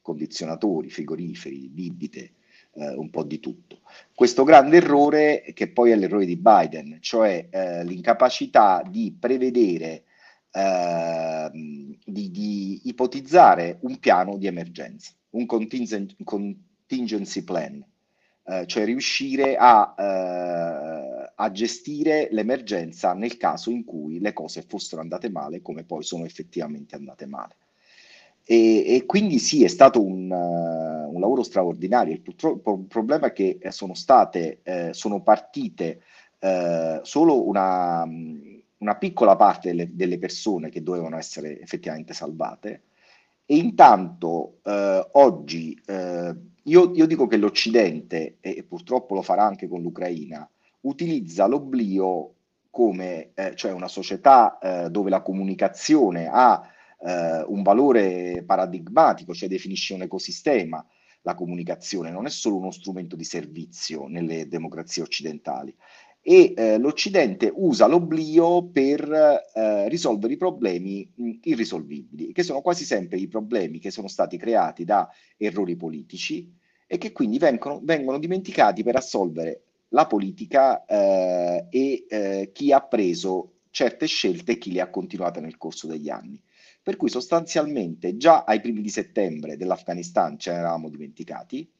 condizionatori, 0.00 0.88
frigoriferi, 0.88 1.68
bibite, 1.68 2.32
eh, 2.78 2.94
un 2.94 3.10
po' 3.10 3.24
di 3.24 3.40
tutto. 3.40 3.80
Questo 4.14 4.44
grande 4.44 4.76
errore, 4.78 5.44
che 5.54 5.68
poi 5.70 5.90
è 5.90 5.96
l'errore 5.96 6.26
di 6.26 6.36
Biden, 6.36 6.98
cioè 7.00 7.48
eh, 7.50 7.84
l'incapacità 7.84 8.82
di 8.88 9.16
prevedere, 9.18 10.04
eh, 10.50 11.50
di, 11.52 12.30
di, 12.30 12.80
ipotizzare 12.84 13.78
un 13.82 13.98
piano 13.98 14.36
di 14.36 14.46
emergenza, 14.46 15.12
un 15.30 15.46
contingency 15.46 17.42
plan, 17.42 17.84
eh, 18.44 18.66
cioè 18.66 18.84
riuscire 18.84 19.56
a, 19.56 19.94
eh, 19.96 21.32
a 21.34 21.50
gestire 21.50 22.28
l'emergenza 22.30 23.12
nel 23.14 23.36
caso 23.36 23.70
in 23.70 23.84
cui 23.84 24.20
le 24.20 24.32
cose 24.32 24.62
fossero 24.62 25.00
andate 25.00 25.28
male, 25.30 25.62
come 25.62 25.84
poi 25.84 26.02
sono 26.02 26.24
effettivamente 26.24 26.94
andate 26.96 27.26
male. 27.26 27.56
E, 28.50 28.94
e, 28.94 29.04
quindi 29.04 29.38
sì, 29.38 29.62
è 29.62 29.68
stato 29.68 30.02
un, 30.02 30.30
uh, 30.30 31.14
un 31.14 31.20
lavoro 31.20 31.42
straordinario. 31.42 32.14
Il, 32.14 32.22
il, 32.24 32.86
problema 32.88 33.26
è 33.26 33.32
che 33.34 33.58
eh, 33.60 33.70
sono 33.70 33.92
state, 33.92 34.60
eh, 34.62 34.94
sono 34.94 35.20
partite 35.20 36.00
eh, 36.38 36.98
solo 37.02 37.46
una, 37.46 38.08
una, 38.78 38.96
piccola 38.96 39.36
parte 39.36 39.68
delle, 39.68 39.94
delle, 39.94 40.18
persone 40.18 40.70
che 40.70 40.82
dovevano 40.82 41.18
essere 41.18 41.60
effettivamente 41.60 42.14
salvate. 42.14 42.84
E 43.44 43.56
intanto 43.56 44.60
eh, 44.64 45.06
oggi 45.12 45.78
eh, 45.84 46.34
io, 46.62 46.92
io, 46.94 47.06
dico 47.06 47.26
che 47.26 47.36
l'Occidente, 47.36 48.38
e 48.40 48.64
purtroppo 48.66 49.14
lo 49.14 49.20
farà 49.20 49.44
anche 49.44 49.68
con 49.68 49.82
l'Ucraina, 49.82 50.48
utilizza 50.82 51.46
l'oblio 51.46 52.32
come 52.70 53.32
cioè 53.56 53.72
una 53.72 53.88
società 53.88 54.86
dove 54.90 55.10
la 55.10 55.22
comunicazione 55.22 56.28
ha 56.30 56.62
eh, 57.00 57.44
un 57.46 57.62
valore 57.62 58.42
paradigmatico, 58.44 59.34
cioè 59.34 59.48
definisce 59.48 59.94
un 59.94 60.02
ecosistema. 60.02 60.84
La 61.22 61.34
comunicazione 61.34 62.10
non 62.10 62.26
è 62.26 62.30
solo 62.30 62.56
uno 62.56 62.70
strumento 62.70 63.16
di 63.16 63.24
servizio 63.24 64.06
nelle 64.06 64.48
democrazie 64.48 65.02
occidentali 65.02 65.74
e 66.20 66.52
eh, 66.56 66.78
l'Occidente 66.78 67.50
usa 67.54 67.86
l'oblio 67.86 68.64
per 68.64 69.10
eh, 69.10 69.88
risolvere 69.88 70.34
i 70.34 70.36
problemi 70.36 71.10
mh, 71.14 71.30
irrisolvibili, 71.44 72.32
che 72.32 72.42
sono 72.42 72.60
quasi 72.60 72.84
sempre 72.84 73.18
i 73.18 73.28
problemi 73.28 73.78
che 73.78 73.90
sono 73.90 74.08
stati 74.08 74.36
creati 74.36 74.84
da 74.84 75.08
errori 75.36 75.76
politici 75.76 76.52
e 76.86 76.98
che 76.98 77.12
quindi 77.12 77.38
vengono, 77.38 77.80
vengono 77.82 78.18
dimenticati 78.18 78.82
per 78.82 78.96
assolvere 78.96 79.62
la 79.88 80.06
politica 80.06 80.84
eh, 80.84 81.66
e 81.70 82.04
eh, 82.08 82.50
chi 82.52 82.72
ha 82.72 82.82
preso 82.82 83.60
certe 83.70 84.06
scelte 84.06 84.52
e 84.52 84.58
chi 84.58 84.72
le 84.72 84.80
ha 84.80 84.90
continuate 84.90 85.40
nel 85.40 85.56
corso 85.56 85.86
degli 85.86 86.10
anni 86.10 86.38
per 86.88 86.96
cui 86.96 87.10
sostanzialmente 87.10 88.16
già 88.16 88.44
ai 88.44 88.62
primi 88.62 88.80
di 88.80 88.88
settembre 88.88 89.58
dell'Afghanistan 89.58 90.38
ce 90.38 90.52
ne 90.52 90.56
eravamo 90.56 90.88
dimenticati, 90.88 91.70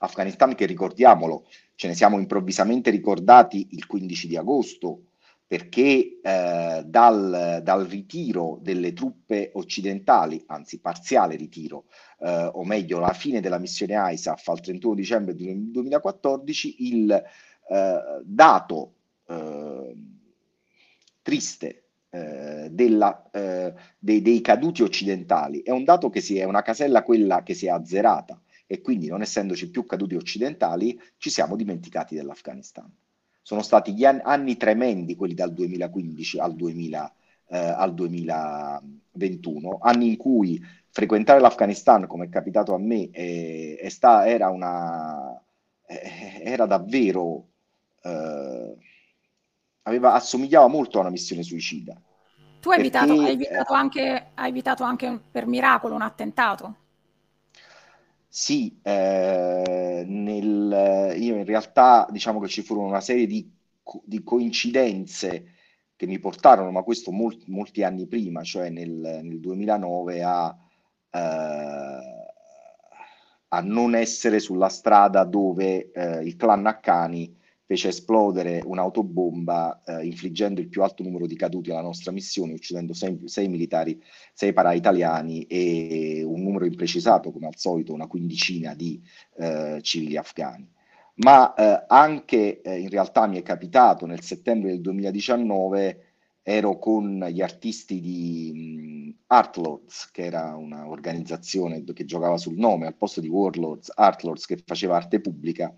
Afghanistan 0.00 0.54
che 0.54 0.66
ricordiamolo, 0.66 1.46
ce 1.74 1.88
ne 1.88 1.94
siamo 1.94 2.18
improvvisamente 2.18 2.90
ricordati 2.90 3.68
il 3.70 3.86
15 3.86 4.28
di 4.28 4.36
agosto, 4.36 5.04
perché 5.46 6.20
eh, 6.22 6.82
dal, 6.84 7.60
dal, 7.62 7.86
ritiro 7.86 8.58
delle 8.60 8.92
truppe 8.92 9.52
occidentali, 9.54 10.44
anzi 10.48 10.80
parziale 10.80 11.36
ritiro, 11.36 11.86
eh, 12.18 12.50
o 12.52 12.62
meglio 12.66 12.98
la 12.98 13.14
fine 13.14 13.40
della 13.40 13.58
missione 13.58 13.94
ISAF 14.12 14.48
al 14.48 14.60
31 14.60 14.94
dicembre 14.94 15.34
2014, 15.34 16.92
il 16.92 17.10
eh, 17.10 18.00
dato 18.22 18.92
eh, 19.28 19.94
triste 21.22 21.81
eh, 22.14 22.68
della, 22.70 23.30
eh, 23.30 23.72
dei, 23.98 24.20
dei, 24.20 24.42
caduti 24.42 24.82
occidentali. 24.82 25.62
È 25.62 25.70
un 25.70 25.82
dato 25.82 26.10
che 26.10 26.20
si 26.20 26.36
è 26.36 26.44
una 26.44 26.60
casella 26.60 27.02
quella 27.02 27.42
che 27.42 27.54
si 27.54 27.64
è 27.64 27.70
azzerata 27.70 28.38
e 28.66 28.82
quindi 28.82 29.08
non 29.08 29.22
essendoci 29.22 29.70
più 29.70 29.86
caduti 29.86 30.14
occidentali 30.14 31.00
ci 31.16 31.30
siamo 31.30 31.56
dimenticati 31.56 32.14
dell'Afghanistan. 32.14 32.86
Sono 33.40 33.62
stati 33.62 33.94
gli 33.94 34.04
an- 34.04 34.20
anni 34.22 34.58
tremendi 34.58 35.16
quelli 35.16 35.32
dal 35.32 35.54
2015 35.54 36.38
al, 36.38 36.54
2000, 36.54 37.14
eh, 37.48 37.56
al 37.56 37.94
2021, 37.94 39.78
anni 39.80 40.08
in 40.08 40.16
cui 40.18 40.62
frequentare 40.90 41.40
l'Afghanistan, 41.40 42.06
come 42.06 42.26
è 42.26 42.28
capitato 42.28 42.74
a 42.74 42.78
me, 42.78 43.08
sta- 43.88 44.26
era, 44.26 44.50
una, 44.50 45.42
era 45.86 46.66
davvero 46.66 47.46
eh, 48.02 48.76
aveva, 49.82 50.12
assomigliava 50.14 50.68
molto 50.68 50.98
a 50.98 51.00
una 51.02 51.10
missione 51.10 51.42
suicida. 51.42 52.00
Tu 52.60 52.70
hai, 52.70 52.80
perché, 52.80 52.98
evitato, 52.98 53.20
hai, 53.20 53.32
evitato 53.32 53.72
anche, 53.72 54.30
hai 54.34 54.48
evitato 54.48 54.84
anche 54.84 55.20
per 55.30 55.46
miracolo 55.46 55.94
un 55.94 56.02
attentato? 56.02 56.76
Sì, 58.28 58.78
eh, 58.82 60.04
nel, 60.06 61.14
io 61.18 61.36
in 61.36 61.44
realtà 61.44 62.06
diciamo 62.10 62.40
che 62.40 62.48
ci 62.48 62.62
furono 62.62 62.86
una 62.86 63.00
serie 63.00 63.26
di, 63.26 63.50
di 64.04 64.22
coincidenze 64.22 65.52
che 65.96 66.06
mi 66.06 66.18
portarono, 66.18 66.70
ma 66.70 66.82
questo 66.82 67.10
molti, 67.10 67.44
molti 67.50 67.82
anni 67.82 68.06
prima, 68.06 68.42
cioè 68.42 68.70
nel, 68.70 69.20
nel 69.22 69.38
2009, 69.38 70.22
a, 70.22 70.56
eh, 71.10 71.18
a, 73.48 73.60
non 73.60 73.94
essere 73.94 74.38
sulla 74.38 74.68
strada 74.68 75.24
dove 75.24 75.90
eh, 75.92 76.22
il 76.24 76.36
clan 76.36 76.62
Naccani 76.62 77.36
fece 77.72 77.88
esplodere 77.88 78.60
un'autobomba 78.62 79.80
eh, 79.86 80.04
infliggendo 80.04 80.60
il 80.60 80.68
più 80.68 80.82
alto 80.82 81.02
numero 81.02 81.26
di 81.26 81.36
caduti 81.36 81.70
alla 81.70 81.80
nostra 81.80 82.12
missione, 82.12 82.52
uccidendo 82.52 82.92
sei, 82.92 83.18
sei 83.24 83.48
militari, 83.48 83.98
sei 84.34 84.52
para-italiani 84.52 85.44
e 85.44 86.22
un 86.22 86.42
numero 86.42 86.66
imprecisato, 86.66 87.32
come 87.32 87.46
al 87.46 87.56
solito, 87.56 87.94
una 87.94 88.06
quindicina 88.06 88.74
di 88.74 89.00
eh, 89.38 89.78
civili 89.80 90.18
afghani. 90.18 90.68
ma 91.24 91.54
eh, 91.54 91.84
anche 91.88 92.60
eh, 92.60 92.78
in 92.78 92.90
realtà 92.90 93.26
mi 93.26 93.38
è 93.38 93.42
capitato 93.42 94.04
nel 94.04 94.20
settembre 94.20 94.72
del 94.72 94.82
2019 94.82 96.06
ero 96.42 96.78
con 96.78 97.24
gli 97.30 97.40
artisti 97.40 98.00
di 98.00 98.50
um, 98.54 99.16
Artlords, 99.28 100.10
che 100.10 100.24
era 100.24 100.56
un'organizzazione 100.56 101.84
che 101.84 102.04
giocava 102.04 102.36
sul 102.36 102.58
nome, 102.58 102.86
al 102.86 102.96
posto 102.96 103.20
di 103.20 103.28
Warlords, 103.28 103.90
Artlords 103.94 104.44
che 104.44 104.58
faceva 104.62 104.96
arte 104.96 105.20
pubblica, 105.20 105.74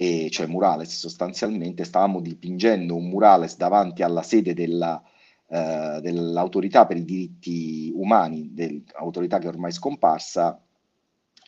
e, 0.00 0.28
cioè 0.30 0.46
murales 0.46 0.96
sostanzialmente, 0.96 1.82
stavamo 1.82 2.20
dipingendo 2.20 2.94
un 2.94 3.08
murales 3.08 3.56
davanti 3.56 4.04
alla 4.04 4.22
sede 4.22 4.54
della, 4.54 5.02
uh, 5.48 6.00
dell'autorità 6.00 6.86
per 6.86 6.98
i 6.98 7.04
diritti 7.04 7.90
umani, 7.92 8.54
dell'autorità 8.54 9.38
che 9.38 9.46
è 9.46 9.48
ormai 9.48 9.72
scomparsa, 9.72 10.62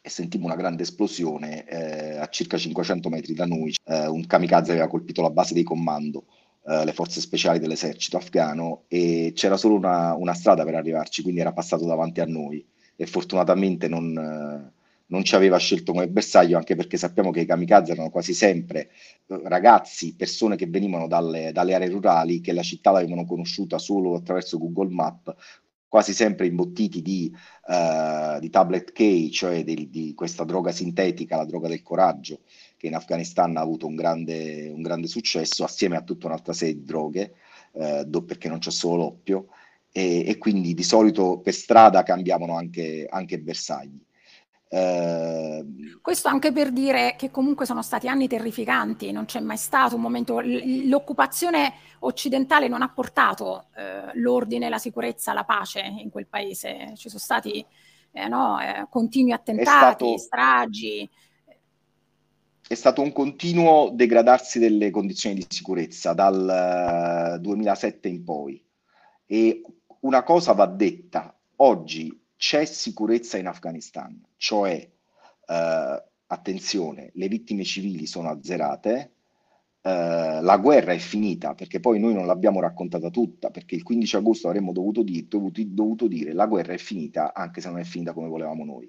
e 0.03 0.09
sentimmo 0.09 0.47
una 0.47 0.57
grande 0.57 0.83
esplosione 0.83 1.65
eh, 1.65 2.17
a 2.17 2.27
circa 2.29 2.57
500 2.57 3.09
metri 3.09 3.35
da 3.35 3.47
noi. 3.47 3.73
Eh, 3.85 4.09
un 4.09 4.27
kamikaze 4.27 4.73
aveva 4.73 4.89
colpito 4.89 5.23
la 5.23 5.31
base 5.31 5.55
di 5.55 5.63
comando, 5.63 6.25
eh, 6.67 6.85
le 6.85 6.93
forze 6.93 7.21
speciali 7.21 7.61
dell'esercito 7.61 8.17
afghano 8.17 8.85
e 8.89 9.33
c'era 9.37 9.57
solo 9.57 9.75
una, 9.75 10.15
una, 10.15 10.35
strada 10.35 10.65
per 10.65 10.75
arrivarci, 10.75 11.23
quindi 11.23 11.41
era 11.41 11.53
passato 11.53 11.85
davanti 11.85 12.21
a 12.21 12.27
noi 12.27 12.67
e 12.97 13.07
fortunatamente 13.07 13.87
non, 13.87 14.17
eh, 14.17 14.80
non 15.11 15.25
ci 15.25 15.35
aveva 15.35 15.59
scelto 15.59 15.93
come 15.93 16.09
bersaglio, 16.09 16.57
anche 16.57 16.75
perché 16.75 16.97
sappiamo 16.97 17.31
che 17.31 17.41
i 17.41 17.47
kamikaze 17.47 17.93
erano 17.93 18.11
quasi 18.11 18.33
sempre 18.33 18.91
eh, 19.27 19.41
ragazzi, 19.45 20.15
persone 20.17 20.57
che 20.57 20.67
venivano 20.67 21.07
dalle, 21.07 21.53
dalle 21.53 21.75
aree 21.75 21.89
rurali, 21.89 22.41
che 22.41 22.53
la 22.53 22.63
città 22.63 22.91
l'avevano 22.91 23.25
conosciuta 23.25 23.79
solo 23.79 24.15
attraverso 24.15 24.59
Google 24.59 24.91
Map 24.91 25.37
quasi 25.91 26.13
sempre 26.13 26.47
imbottiti 26.47 27.03
di, 27.03 27.35
uh, 27.67 28.39
di 28.39 28.49
tablet 28.49 28.93
K, 28.93 29.29
cioè 29.31 29.65
di, 29.65 29.91
di, 29.91 30.15
questa 30.15 30.45
droga 30.45 30.71
sintetica, 30.71 31.37
la 31.37 31.45
droga 31.45 31.67
del 31.67 31.83
coraggio, 31.83 32.43
che 32.77 32.87
in 32.87 32.95
Afghanistan 32.95 33.57
ha 33.57 33.61
avuto 33.61 33.89
un 33.89 33.97
grande, 33.97 34.71
un 34.73 34.83
grande 34.83 35.09
successo, 35.09 35.65
assieme 35.65 35.97
a 35.97 36.03
tutta 36.03 36.29
un'altra 36.29 36.53
serie 36.53 36.75
di 36.75 36.85
droghe, 36.85 37.35
uh, 37.73 38.25
perché 38.25 38.49
non 38.49 38.61
c'è 38.61 38.71
solo 38.71 39.03
l'oppio, 39.03 39.49
e, 39.91 40.29
e, 40.29 40.39
quindi 40.39 40.75
di 40.75 40.85
solito 40.85 41.41
per 41.41 41.55
strada 41.55 42.05
cambiavano 42.05 42.57
anche, 42.57 43.09
anche 43.11 43.41
bersagli. 43.41 44.01
Uh, 44.71 45.99
Questo 46.01 46.29
anche 46.29 46.53
per 46.53 46.71
dire 46.71 47.17
che 47.17 47.33
comunque 47.33 47.67
sono 47.67 47.83
stati 47.83 48.07
anni 48.07 48.29
terrificanti, 48.29 49.11
non 49.11 49.25
c'è 49.25 49.41
mai 49.41 49.57
stato 49.57 49.97
un 49.97 50.01
momento, 50.01 50.41
l'occupazione 50.41 51.73
occidentale 52.01 52.69
non 52.69 52.81
ha 52.81 52.89
portato 52.89 53.67
uh, 53.75 54.11
l'ordine, 54.15 54.69
la 54.69 54.79
sicurezza, 54.79 55.33
la 55.33 55.43
pace 55.43 55.81
in 55.81 56.09
quel 56.11 56.29
paese, 56.29 56.93
ci 56.95 57.09
sono 57.09 57.21
stati 57.21 57.67
eh, 58.13 58.29
no, 58.29 58.61
eh, 58.61 58.87
continui 58.89 59.33
attentati, 59.33 59.69
stato, 59.69 60.19
stragi. 60.19 61.09
È 62.67 62.75
stato 62.75 63.03
un 63.03 63.13
continuo 63.13 63.91
degradarsi 63.93 64.61
delle 64.61 64.91
condizioni 64.91 65.35
di 65.35 65.47
sicurezza 65.49 66.13
dal 66.13 67.33
uh, 67.33 67.35
eh, 67.35 67.39
2007 67.41 68.09
in 68.09 68.23
poi 68.23 68.65
e 69.27 69.63
una 70.01 70.23
cosa 70.23 70.53
va 70.53 70.67
detta, 70.67 71.37
oggi 71.57 72.20
c'è 72.41 72.65
sicurezza 72.65 73.37
in 73.37 73.47
Afghanistan, 73.47 74.19
cioè, 74.39 74.73
eh, 75.47 76.05
attenzione, 76.27 77.11
le 77.13 77.29
vittime 77.29 77.65
civili 77.65 78.07
sono 78.07 78.31
azzerate, 78.31 79.13
eh, 79.83 80.41
la 80.41 80.57
guerra 80.57 80.95
è 80.95 80.99
finita, 80.99 81.53
perché 81.53 81.81
poi 81.81 82.01
noi 82.01 82.15
non 82.15 82.25
l'abbiamo 82.25 82.61
raccontata 82.61 83.11
tutta, 83.11 83.51
perché 83.51 83.75
il 83.75 83.83
15 83.83 84.17
agosto 84.17 84.49
avremmo 84.49 84.73
dovuto, 84.73 85.03
dir, 85.03 85.27
dovuto, 85.27 85.61
dovuto 85.67 86.09
dire 86.09 86.33
la 86.33 86.47
guerra 86.47 86.73
è 86.73 86.79
finita, 86.79 87.35
anche 87.35 87.61
se 87.61 87.69
non 87.69 87.79
è 87.79 87.85
finita 87.85 88.15
come 88.15 88.29
volevamo 88.29 88.65
noi. 88.65 88.89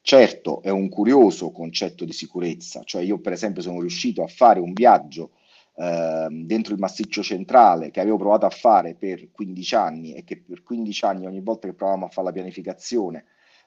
Certo, 0.00 0.60
è 0.60 0.70
un 0.70 0.88
curioso 0.88 1.52
concetto 1.52 2.04
di 2.04 2.12
sicurezza, 2.12 2.82
cioè 2.82 3.02
io 3.02 3.20
per 3.20 3.32
esempio 3.32 3.62
sono 3.62 3.78
riuscito 3.78 4.24
a 4.24 4.26
fare 4.26 4.58
un 4.58 4.72
viaggio 4.72 5.34
Ehm, 5.80 6.44
dentro 6.44 6.74
il 6.74 6.80
massiccio 6.80 7.22
centrale 7.22 7.92
che 7.92 8.00
avevo 8.00 8.16
provato 8.16 8.46
a 8.46 8.50
fare 8.50 8.96
per 8.96 9.30
15 9.30 9.74
anni 9.76 10.12
e 10.14 10.24
che 10.24 10.42
per 10.42 10.64
15 10.64 11.04
anni 11.04 11.26
ogni 11.26 11.40
volta 11.40 11.68
che 11.68 11.74
provavamo 11.74 12.06
a 12.06 12.08
fare 12.08 12.26
la 12.26 12.32
pianificazione 12.32 13.26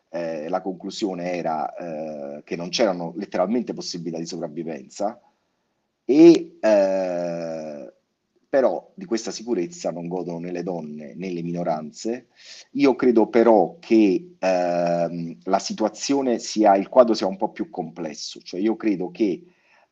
eh, 0.10 0.50
la 0.50 0.62
conclusione 0.62 1.32
era 1.32 1.74
eh, 1.74 2.44
che 2.44 2.58
non 2.58 2.68
c'erano 2.68 3.14
letteralmente 3.16 3.72
possibilità 3.74 4.18
di 4.18 4.26
sopravvivenza 4.26 5.22
e 6.04 6.58
eh, 6.60 7.94
però 8.50 8.92
di 8.94 9.06
questa 9.06 9.32
sicurezza 9.32 9.92
non 9.92 10.10
godono 10.10 10.40
né 10.40 10.52
le 10.52 10.64
donne 10.64 11.14
né 11.16 11.30
le 11.30 11.42
minoranze. 11.42 12.28
Io 12.72 12.96
credo 12.98 13.28
però 13.28 13.78
che 13.80 14.36
ehm, 14.38 15.38
la 15.44 15.60
situazione 15.60 16.40
sia, 16.40 16.76
il 16.76 16.90
quadro 16.90 17.14
sia 17.14 17.28
un 17.28 17.38
po' 17.38 17.52
più 17.52 17.70
complesso, 17.70 18.42
cioè 18.42 18.60
io 18.60 18.76
credo 18.76 19.12
che 19.12 19.46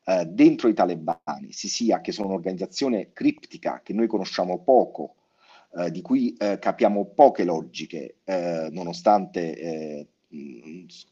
eh, 0.09 0.25
dentro 0.25 0.69
i 0.69 0.73
talebani 0.73 1.51
si 1.51 1.69
sia, 1.69 2.01
che 2.01 2.11
sono 2.11 2.29
un'organizzazione 2.29 3.11
criptica 3.13 3.81
che 3.83 3.93
noi 3.93 4.07
conosciamo 4.07 4.63
poco, 4.63 5.15
eh, 5.77 5.91
di 5.91 6.01
cui 6.01 6.33
eh, 6.33 6.57
capiamo 6.57 7.11
poche 7.13 7.43
logiche, 7.43 8.15
eh, 8.23 8.69
nonostante, 8.71 9.55
eh, 9.55 10.07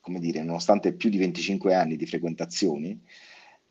come 0.02 0.20
dire, 0.20 0.42
nonostante 0.44 0.94
più 0.94 1.12
di 1.12 1.18
25 1.20 1.76
anni 1.76 1.96
di 1.96 2.08
frequentazioni, 2.08 3.00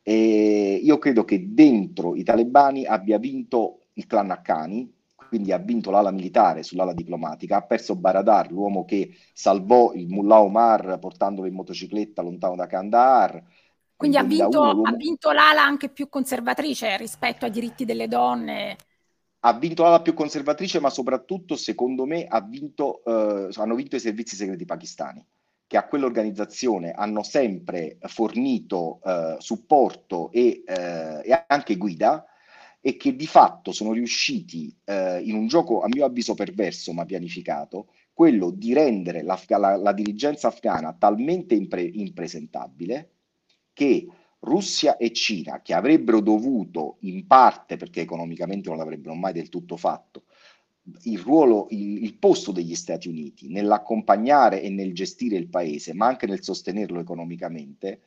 e 0.03 0.81
io 0.81 0.99
credo 0.99 1.25
che 1.25 1.53
dentro 1.53 2.15
i 2.15 2.23
talebani 2.23 2.85
abbia 2.85 3.19
vinto 3.19 3.81
il 3.95 4.07
clan 4.07 4.31
Haqqani, 4.31 4.95
quindi 5.29 5.51
ha 5.51 5.59
vinto 5.59 5.91
l'ala 5.91 6.13
militare 6.13 6.63
sull'ala 6.63 6.93
diplomatica, 6.93 7.57
ha 7.57 7.63
perso 7.63 7.97
Baradar, 7.97 8.53
l'uomo 8.53 8.85
che 8.85 9.11
salvò 9.33 9.93
il 9.93 10.07
Mullah 10.07 10.41
Omar 10.41 10.99
portandolo 11.01 11.49
in 11.49 11.55
motocicletta 11.55 12.23
lontano 12.23 12.55
da 12.55 12.67
Kandahar, 12.67 13.43
quindi 13.97 14.19
ha 14.19 14.23
vinto, 14.23 14.83
ha 14.83 14.93
vinto, 14.93 15.33
l'ala 15.33 15.63
anche 15.63 15.89
più 15.89 16.11
conservatrice 16.11 16.99
rispetto 16.99 17.47
ai 17.47 17.51
diritti 17.51 17.87
delle 17.87 18.09
donne. 18.09 18.77
Ha 19.41 19.53
vinto 19.55 19.85
l'ala 19.85 20.03
più 20.03 20.13
conservatrice, 20.13 20.81
ma 20.81 20.91
soprattutto, 20.91 21.57
secondo 21.57 22.05
me, 22.05 22.27
ha 22.27 22.43
vinto, 22.43 23.03
eh, 23.05 23.49
hanno 23.55 23.75
vinto 23.75 23.97
i 23.97 24.01
servizi 24.01 24.37
segreti 24.37 24.67
pakistani, 24.67 25.25
che 25.67 25.79
a 25.79 25.87
quell'organizzazione 25.87 26.93
hanno 26.93 27.23
sempre 27.23 27.97
fornito 28.03 29.01
eh, 29.03 29.37
supporto 29.39 30.31
e, 30.31 30.63
eh, 30.67 31.21
e, 31.25 31.45
anche 31.47 31.77
guida 31.77 32.27
e 32.83 32.97
che 32.99 33.17
di 33.17 33.27
fatto 33.27 33.73
sono 33.73 33.93
riusciti 33.93 34.77
eh, 34.85 35.21
in 35.23 35.37
un 35.37 35.47
gioco, 35.47 35.81
a 35.81 35.89
mio 35.89 36.05
avviso 36.05 36.35
perverso, 36.35 36.93
ma 36.93 37.07
pianificato, 37.07 37.89
quello 38.13 38.51
di 38.51 38.75
rendere 38.75 39.23
la, 39.23 39.41
la, 39.47 39.77
la 39.77 39.93
dirigenza 39.93 40.49
afghana 40.49 40.95
talmente 40.99 41.55
impre, 41.55 41.83
impresentabile 41.83 43.13
che 43.77 44.07
Russia 44.39 44.97
e 44.97 45.13
Cina, 45.13 45.61
che 45.61 45.75
avrebbero 45.75 46.21
dovuto 46.21 46.97
in 47.01 47.27
parte, 47.27 47.77
perché 47.77 48.01
economicamente 48.01 48.71
non 48.71 48.79
l'avrebbero 48.79 49.15
mai 49.15 49.35
del 49.35 49.51
tutto 49.51 49.77
fatto, 49.77 50.23
il 51.03 51.19
ruolo, 51.19 51.67
il, 51.71 52.03
il, 52.03 52.17
posto 52.17 52.53
degli 52.53 52.75
Stati 52.75 53.07
Uniti 53.09 53.51
nell'accompagnare 53.51 54.63
e 54.63 54.71
nel 54.71 54.95
gestire 54.95 55.37
il 55.37 55.49
paese, 55.49 55.93
ma 55.93 56.07
anche 56.07 56.27
nel 56.27 56.43
sostenerlo 56.43 57.01
economicamente, 57.01 58.01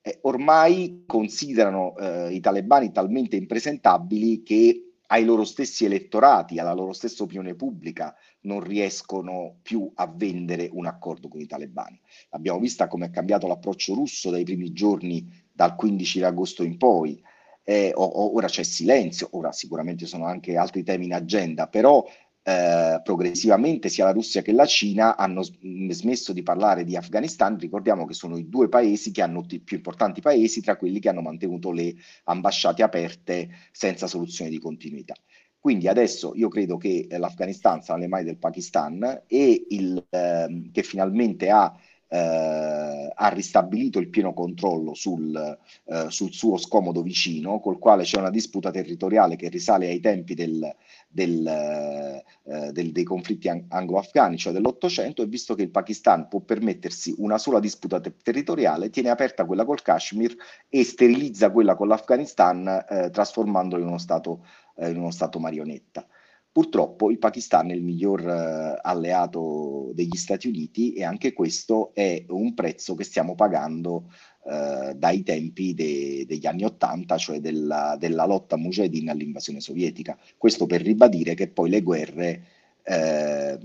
eh, 0.00 0.20
ormai 0.22 1.02
considerano 1.04 1.94
eh, 1.98 2.32
i 2.32 2.40
talebani 2.40 2.90
talmente 2.90 3.36
impresentabili 3.36 4.42
che 4.42 4.89
ai 5.12 5.24
loro 5.24 5.44
stessi 5.44 5.84
elettorati, 5.84 6.58
alla 6.58 6.72
loro 6.72 6.92
stessa 6.92 7.22
opinione 7.24 7.54
pubblica, 7.54 8.14
non 8.42 8.60
riescono 8.60 9.56
più 9.62 9.90
a 9.94 10.06
vendere 10.06 10.68
un 10.72 10.86
accordo 10.86 11.28
con 11.28 11.40
i 11.40 11.46
talebani. 11.46 12.00
Abbiamo 12.30 12.60
visto 12.60 12.86
come 12.86 13.06
è 13.06 13.10
cambiato 13.10 13.46
l'approccio 13.46 13.94
russo 13.94 14.30
dai 14.30 14.44
primi 14.44 14.72
giorni, 14.72 15.28
dal 15.52 15.74
15 15.74 16.22
agosto 16.22 16.62
in 16.62 16.76
poi. 16.76 17.20
Eh, 17.64 17.92
ora 17.94 18.46
c'è 18.46 18.62
silenzio, 18.62 19.28
ora 19.32 19.52
sicuramente 19.52 20.06
sono 20.06 20.26
anche 20.26 20.56
altri 20.56 20.82
temi 20.82 21.06
in 21.06 21.14
agenda, 21.14 21.66
però 21.66 22.04
eh, 22.42 23.00
progressivamente 23.02 23.88
sia 23.88 24.04
la 24.04 24.12
Russia 24.12 24.42
che 24.42 24.52
la 24.52 24.66
Cina 24.66 25.16
hanno 25.16 25.42
smesso 25.42 26.32
di 26.32 26.42
parlare 26.42 26.84
di 26.84 26.96
Afghanistan. 26.96 27.58
Ricordiamo 27.58 28.06
che 28.06 28.14
sono 28.14 28.36
i 28.38 28.48
due 28.48 28.68
paesi 28.68 29.10
che 29.10 29.22
hanno 29.22 29.44
i 29.48 29.60
più 29.60 29.76
importanti 29.76 30.20
paesi 30.20 30.60
tra 30.60 30.76
quelli 30.76 31.00
che 31.00 31.08
hanno 31.08 31.22
mantenuto 31.22 31.70
le 31.70 31.94
ambasciate 32.24 32.82
aperte 32.82 33.50
senza 33.72 34.06
soluzione 34.06 34.50
di 34.50 34.58
continuità. 34.58 35.14
Quindi 35.58 35.88
adesso 35.88 36.32
io 36.34 36.48
credo 36.48 36.78
che 36.78 37.06
l'Afghanistan 37.10 37.82
sia 37.82 37.94
nelle 37.94 38.08
mani 38.08 38.24
del 38.24 38.38
Pakistan 38.38 39.24
e 39.26 39.66
il, 39.68 40.06
eh, 40.08 40.70
che 40.72 40.82
finalmente 40.82 41.50
ha 41.50 41.76
eh, 42.12 43.12
ha 43.14 43.28
ristabilito 43.28 44.00
il 44.00 44.08
pieno 44.08 44.34
controllo 44.34 44.94
sul, 44.94 45.58
eh, 45.84 46.10
sul, 46.10 46.32
suo 46.32 46.56
scomodo 46.56 47.02
vicino, 47.02 47.60
col 47.60 47.78
quale 47.78 48.02
c'è 48.02 48.18
una 48.18 48.30
disputa 48.30 48.72
territoriale 48.72 49.36
che 49.36 49.48
risale 49.48 49.86
ai 49.86 50.00
tempi 50.00 50.34
del, 50.34 50.74
del, 51.06 51.46
eh, 51.46 52.72
del, 52.72 52.90
dei 52.90 53.04
conflitti 53.04 53.48
anglo-afghani, 53.48 54.36
cioè 54.36 54.52
dell'Ottocento, 54.52 55.22
e 55.22 55.26
visto 55.26 55.54
che 55.54 55.62
il 55.62 55.70
Pakistan 55.70 56.26
può 56.26 56.40
permettersi 56.40 57.14
una 57.18 57.38
sola 57.38 57.60
disputa 57.60 58.00
te- 58.00 58.16
territoriale, 58.20 58.90
tiene 58.90 59.10
aperta 59.10 59.44
quella 59.44 59.64
col 59.64 59.82
Kashmir 59.82 60.34
e 60.68 60.82
sterilizza 60.82 61.50
quella 61.50 61.76
con 61.76 61.86
l'Afghanistan, 61.86 62.86
eh, 62.88 63.10
trasformandolo 63.10 63.82
in 63.82 63.88
uno 63.88 63.98
stato, 63.98 64.44
eh, 64.76 64.90
in 64.90 64.96
uno 64.96 65.12
stato 65.12 65.38
marionetta. 65.38 66.04
Purtroppo 66.52 67.10
il 67.10 67.18
Pakistan 67.18 67.70
è 67.70 67.74
il 67.74 67.82
miglior 67.82 68.20
uh, 68.22 68.78
alleato 68.82 69.90
degli 69.94 70.16
Stati 70.16 70.48
Uniti 70.48 70.92
e 70.94 71.04
anche 71.04 71.32
questo 71.32 71.94
è 71.94 72.24
un 72.28 72.54
prezzo 72.54 72.96
che 72.96 73.04
stiamo 73.04 73.36
pagando 73.36 74.10
uh, 74.42 74.92
dai 74.94 75.22
tempi 75.22 75.74
de- 75.74 76.24
degli 76.26 76.46
anni 76.46 76.64
Ottanta, 76.64 77.16
cioè 77.18 77.40
della, 77.40 77.96
della 77.98 78.26
lotta 78.26 78.56
mujahideen 78.56 79.10
all'invasione 79.10 79.60
sovietica. 79.60 80.18
Questo 80.36 80.66
per 80.66 80.82
ribadire 80.82 81.34
che 81.34 81.48
poi 81.48 81.70
le 81.70 81.82
guerre 81.82 82.44
eh, 82.82 83.58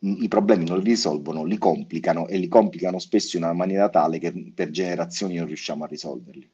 i 0.00 0.28
problemi 0.28 0.64
non 0.64 0.78
li 0.78 0.90
risolvono, 0.90 1.44
li 1.44 1.56
complicano 1.56 2.26
e 2.26 2.36
li 2.38 2.48
complicano 2.48 2.98
spesso 2.98 3.36
in 3.36 3.44
una 3.44 3.52
maniera 3.52 3.88
tale 3.88 4.18
che 4.18 4.32
per 4.52 4.70
generazioni 4.70 5.36
non 5.36 5.46
riusciamo 5.46 5.84
a 5.84 5.86
risolverli. 5.86 6.50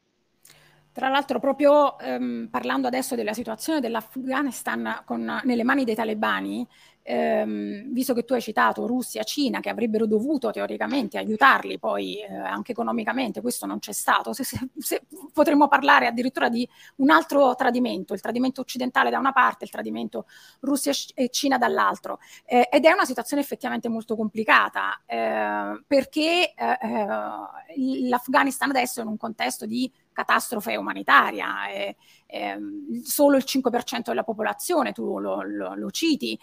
Tra 1.00 1.08
l'altro, 1.08 1.38
proprio 1.38 1.98
ehm, 1.98 2.48
parlando 2.50 2.86
adesso 2.86 3.14
della 3.14 3.32
situazione 3.32 3.80
dell'Afghanistan 3.80 5.00
con, 5.06 5.40
nelle 5.44 5.64
mani 5.64 5.84
dei 5.84 5.94
talebani, 5.94 6.68
ehm, 7.02 7.92
visto 7.92 8.14
che 8.14 8.24
tu 8.24 8.34
hai 8.34 8.40
citato 8.40 8.86
Russia, 8.86 9.22
Cina, 9.22 9.60
che 9.60 9.68
avrebbero 9.68 10.06
dovuto 10.06 10.50
teoricamente 10.50 11.18
aiutarli 11.18 11.78
poi 11.78 12.20
eh, 12.20 12.34
anche 12.34 12.72
economicamente, 12.72 13.40
questo 13.40 13.66
non 13.66 13.78
c'è 13.78 13.92
stato, 13.92 14.32
se, 14.32 14.44
se, 14.44 14.68
se 14.76 15.02
potremmo 15.32 15.68
parlare 15.68 16.06
addirittura 16.06 16.48
di 16.48 16.68
un 16.96 17.10
altro 17.10 17.54
tradimento, 17.54 18.14
il 18.14 18.20
tradimento 18.20 18.60
occidentale 18.60 19.10
da 19.10 19.18
una 19.18 19.32
parte, 19.32 19.64
il 19.64 19.70
tradimento 19.70 20.26
Russia 20.60 20.92
e 21.14 21.28
Cina 21.30 21.58
dall'altro. 21.58 22.18
Eh, 22.44 22.68
ed 22.70 22.84
è 22.84 22.92
una 22.92 23.04
situazione 23.04 23.42
effettivamente 23.42 23.88
molto 23.88 24.16
complicata 24.16 25.02
eh, 25.06 25.82
perché 25.86 26.52
eh, 26.54 26.78
eh, 26.80 28.08
l'Afghanistan 28.08 28.70
adesso 28.70 29.00
è 29.00 29.02
in 29.02 29.08
un 29.08 29.16
contesto 29.16 29.66
di 29.66 29.90
catastrofe 30.12 30.76
umanitaria, 30.76 31.68
è, 31.68 31.96
è, 32.26 32.56
solo 33.02 33.36
il 33.36 33.44
5% 33.46 34.02
della 34.04 34.24
popolazione, 34.24 34.92
tu 34.92 35.18
lo, 35.18 35.42
lo, 35.42 35.74
lo 35.74 35.90
citi, 35.90 36.38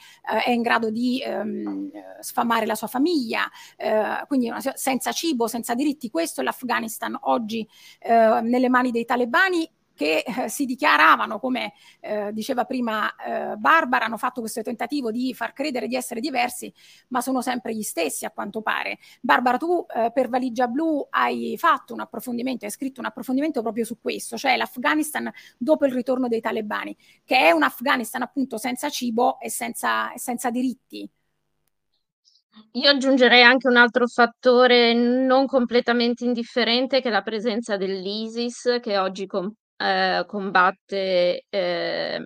eh, 0.45 0.46
è 0.47 0.51
in 0.51 0.61
grado 0.61 0.89
di 0.89 1.21
ehm, 1.21 1.91
sfamare 2.21 2.65
la 2.65 2.75
sua 2.75 2.87
famiglia, 2.87 3.49
eh, 3.75 4.23
quindi 4.27 4.47
una, 4.47 4.61
senza 4.75 5.11
cibo, 5.11 5.47
senza 5.47 5.75
diritti. 5.75 6.09
Questo 6.09 6.39
è 6.39 6.43
l'Afghanistan 6.45 7.17
oggi 7.23 7.67
eh, 7.99 8.39
nelle 8.41 8.69
mani 8.69 8.91
dei 8.91 9.03
talebani 9.03 9.69
che 9.97 10.23
eh, 10.25 10.47
si 10.47 10.65
dichiaravano, 10.65 11.39
come 11.39 11.73
eh, 11.99 12.31
diceva 12.31 12.63
prima 12.63 13.13
eh, 13.15 13.55
Barbara, 13.57 14.05
hanno 14.05 14.17
fatto 14.17 14.39
questo 14.39 14.61
tentativo 14.61 15.11
di 15.11 15.33
far 15.33 15.51
credere 15.51 15.87
di 15.87 15.95
essere 15.95 16.21
diversi, 16.21 16.71
ma 17.09 17.19
sono 17.19 17.41
sempre 17.41 17.75
gli 17.75 17.81
stessi 17.81 18.23
a 18.23 18.31
quanto 18.31 18.61
pare. 18.61 18.99
Barbara, 19.19 19.57
tu 19.57 19.85
eh, 19.93 20.11
per 20.13 20.29
Valigia 20.29 20.67
Blu 20.67 21.05
hai 21.09 21.55
fatto 21.57 21.93
un 21.93 21.99
approfondimento, 21.99 22.65
hai 22.65 22.71
scritto 22.71 22.99
un 22.99 23.07
approfondimento 23.07 23.61
proprio 23.61 23.83
su 23.83 23.99
questo, 23.99 24.37
cioè 24.37 24.55
l'Afghanistan 24.55 25.29
dopo 25.57 25.85
il 25.85 25.93
ritorno 25.93 26.27
dei 26.27 26.39
talebani, 26.39 26.95
che 27.25 27.37
è 27.39 27.51
un 27.51 27.63
Afghanistan 27.63 28.21
appunto 28.21 28.57
senza 28.57 28.89
cibo 28.89 29.39
e 29.39 29.49
senza, 29.49 30.11
senza 30.15 30.51
diritti. 30.51 31.09
Io 32.73 32.89
aggiungerei 32.89 33.43
anche 33.43 33.67
un 33.67 33.77
altro 33.77 34.07
fattore 34.07 34.93
non 34.93 35.45
completamente 35.45 36.25
indifferente 36.25 37.01
che 37.01 37.09
è 37.09 37.11
la 37.11 37.21
presenza 37.21 37.77
dell'ISIS 37.77 38.79
che 38.81 38.97
oggi 38.97 39.25
com- 39.27 39.51
eh, 39.77 40.23
combatte 40.27 41.45
eh, 41.49 42.23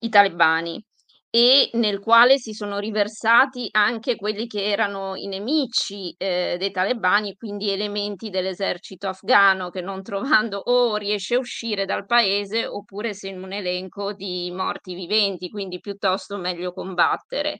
i 0.00 0.08
talebani 0.08 0.82
e 1.30 1.68
nel 1.74 1.98
quale 2.00 2.38
si 2.38 2.54
sono 2.54 2.78
riversati 2.78 3.68
anche 3.72 4.16
quelli 4.16 4.46
che 4.46 4.64
erano 4.64 5.14
i 5.14 5.26
nemici 5.26 6.14
eh, 6.16 6.56
dei 6.58 6.70
talebani, 6.70 7.34
quindi 7.36 7.70
elementi 7.70 8.30
dell'esercito 8.30 9.08
afghano 9.08 9.68
che 9.70 9.82
non 9.82 10.02
trovando 10.02 10.58
o 10.58 10.96
riesce 10.96 11.34
a 11.34 11.38
uscire 11.38 11.84
dal 11.84 12.06
paese 12.06 12.66
oppure 12.66 13.12
sei 13.12 13.32
in 13.32 13.42
un 13.42 13.52
elenco 13.52 14.14
di 14.14 14.50
morti 14.54 14.94
viventi, 14.94 15.50
quindi 15.50 15.80
piuttosto 15.80 16.38
meglio 16.38 16.72
combattere 16.72 17.58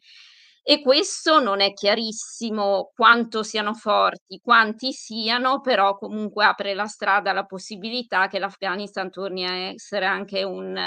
e 0.71 0.83
questo 0.83 1.41
non 1.41 1.63
è 1.63 1.73
chiarissimo 1.73 2.93
quanto 2.95 3.43
siano 3.43 3.73
forti, 3.73 4.39
quanti 4.43 4.93
siano, 4.93 5.63
però 5.63 5.97
comunque 5.97 6.45
apre 6.45 6.75
la 6.75 6.85
strada 6.85 7.31
alla 7.31 7.47
possibilità 7.47 8.29
che 8.29 8.39
l'Afghanistan 8.39 9.11
torni 9.11 9.47
a 9.47 9.55
essere 9.55 10.05
anche 10.05 10.43
un, 10.43 10.79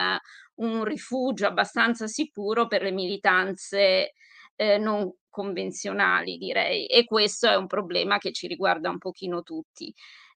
un 0.58 0.84
rifugio 0.84 1.48
abbastanza 1.48 2.06
sicuro 2.06 2.68
per 2.68 2.84
le 2.84 2.92
militanze 2.92 4.12
eh, 4.56 4.78
non 4.78 5.12
convenzionali, 5.32 6.38
direi, 6.38 6.86
e 6.86 7.04
questo 7.04 7.48
è 7.50 7.56
un 7.56 7.66
problema 7.66 8.20
che 8.20 8.32
ci 8.34 8.46
riguarda 8.46 8.92
un 8.92 9.00
pochino 9.00 9.42
tutti. 9.42 9.92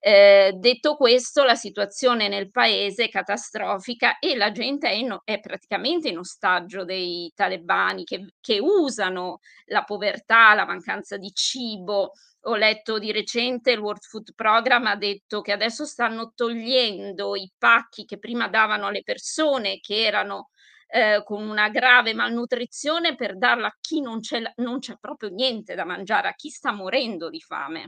Eh, 0.07 0.53
detto 0.57 0.97
questo, 0.97 1.43
la 1.43 1.55
situazione 1.55 2.27
nel 2.27 2.51
paese 2.51 3.05
è 3.05 3.09
catastrofica 3.09 4.19
e 4.19 4.35
la 4.35 4.51
gente 4.51 4.87
è, 4.87 4.91
in, 4.91 5.17
è 5.23 5.39
praticamente 5.39 6.09
in 6.09 6.19
ostaggio 6.19 6.85
dei 6.85 7.31
talebani 7.33 8.03
che, 8.03 8.33
che 8.39 8.59
usano 8.59 9.39
la 9.65 9.83
povertà, 9.83 10.53
la 10.53 10.67
mancanza 10.67 11.17
di 11.17 11.31
cibo, 11.33 12.11
ho 12.41 12.55
letto 12.55 12.99
di 12.99 13.11
recente 13.11 13.71
il 13.71 13.79
World 13.79 14.03
Food 14.03 14.35
Program 14.35 14.85
ha 14.85 14.95
detto 14.95 15.41
che 15.41 15.51
adesso 15.51 15.85
stanno 15.85 16.33
togliendo 16.35 17.35
i 17.35 17.51
pacchi 17.57 18.05
che 18.05 18.19
prima 18.19 18.47
davano 18.47 18.85
alle 18.85 19.01
persone 19.01 19.79
che 19.79 20.05
erano 20.05 20.49
eh, 20.87 21.23
con 21.23 21.47
una 21.47 21.69
grave 21.69 22.13
malnutrizione 22.13 23.15
per 23.15 23.39
darla 23.39 23.67
a 23.69 23.77
chi 23.81 24.01
non 24.01 24.19
c'è, 24.19 24.39
non 24.57 24.77
c'è 24.77 24.97
proprio 24.99 25.29
niente 25.29 25.73
da 25.73 25.83
mangiare, 25.83 26.27
a 26.27 26.35
chi 26.35 26.49
sta 26.49 26.71
morendo 26.71 27.27
di 27.29 27.41
fame. 27.41 27.87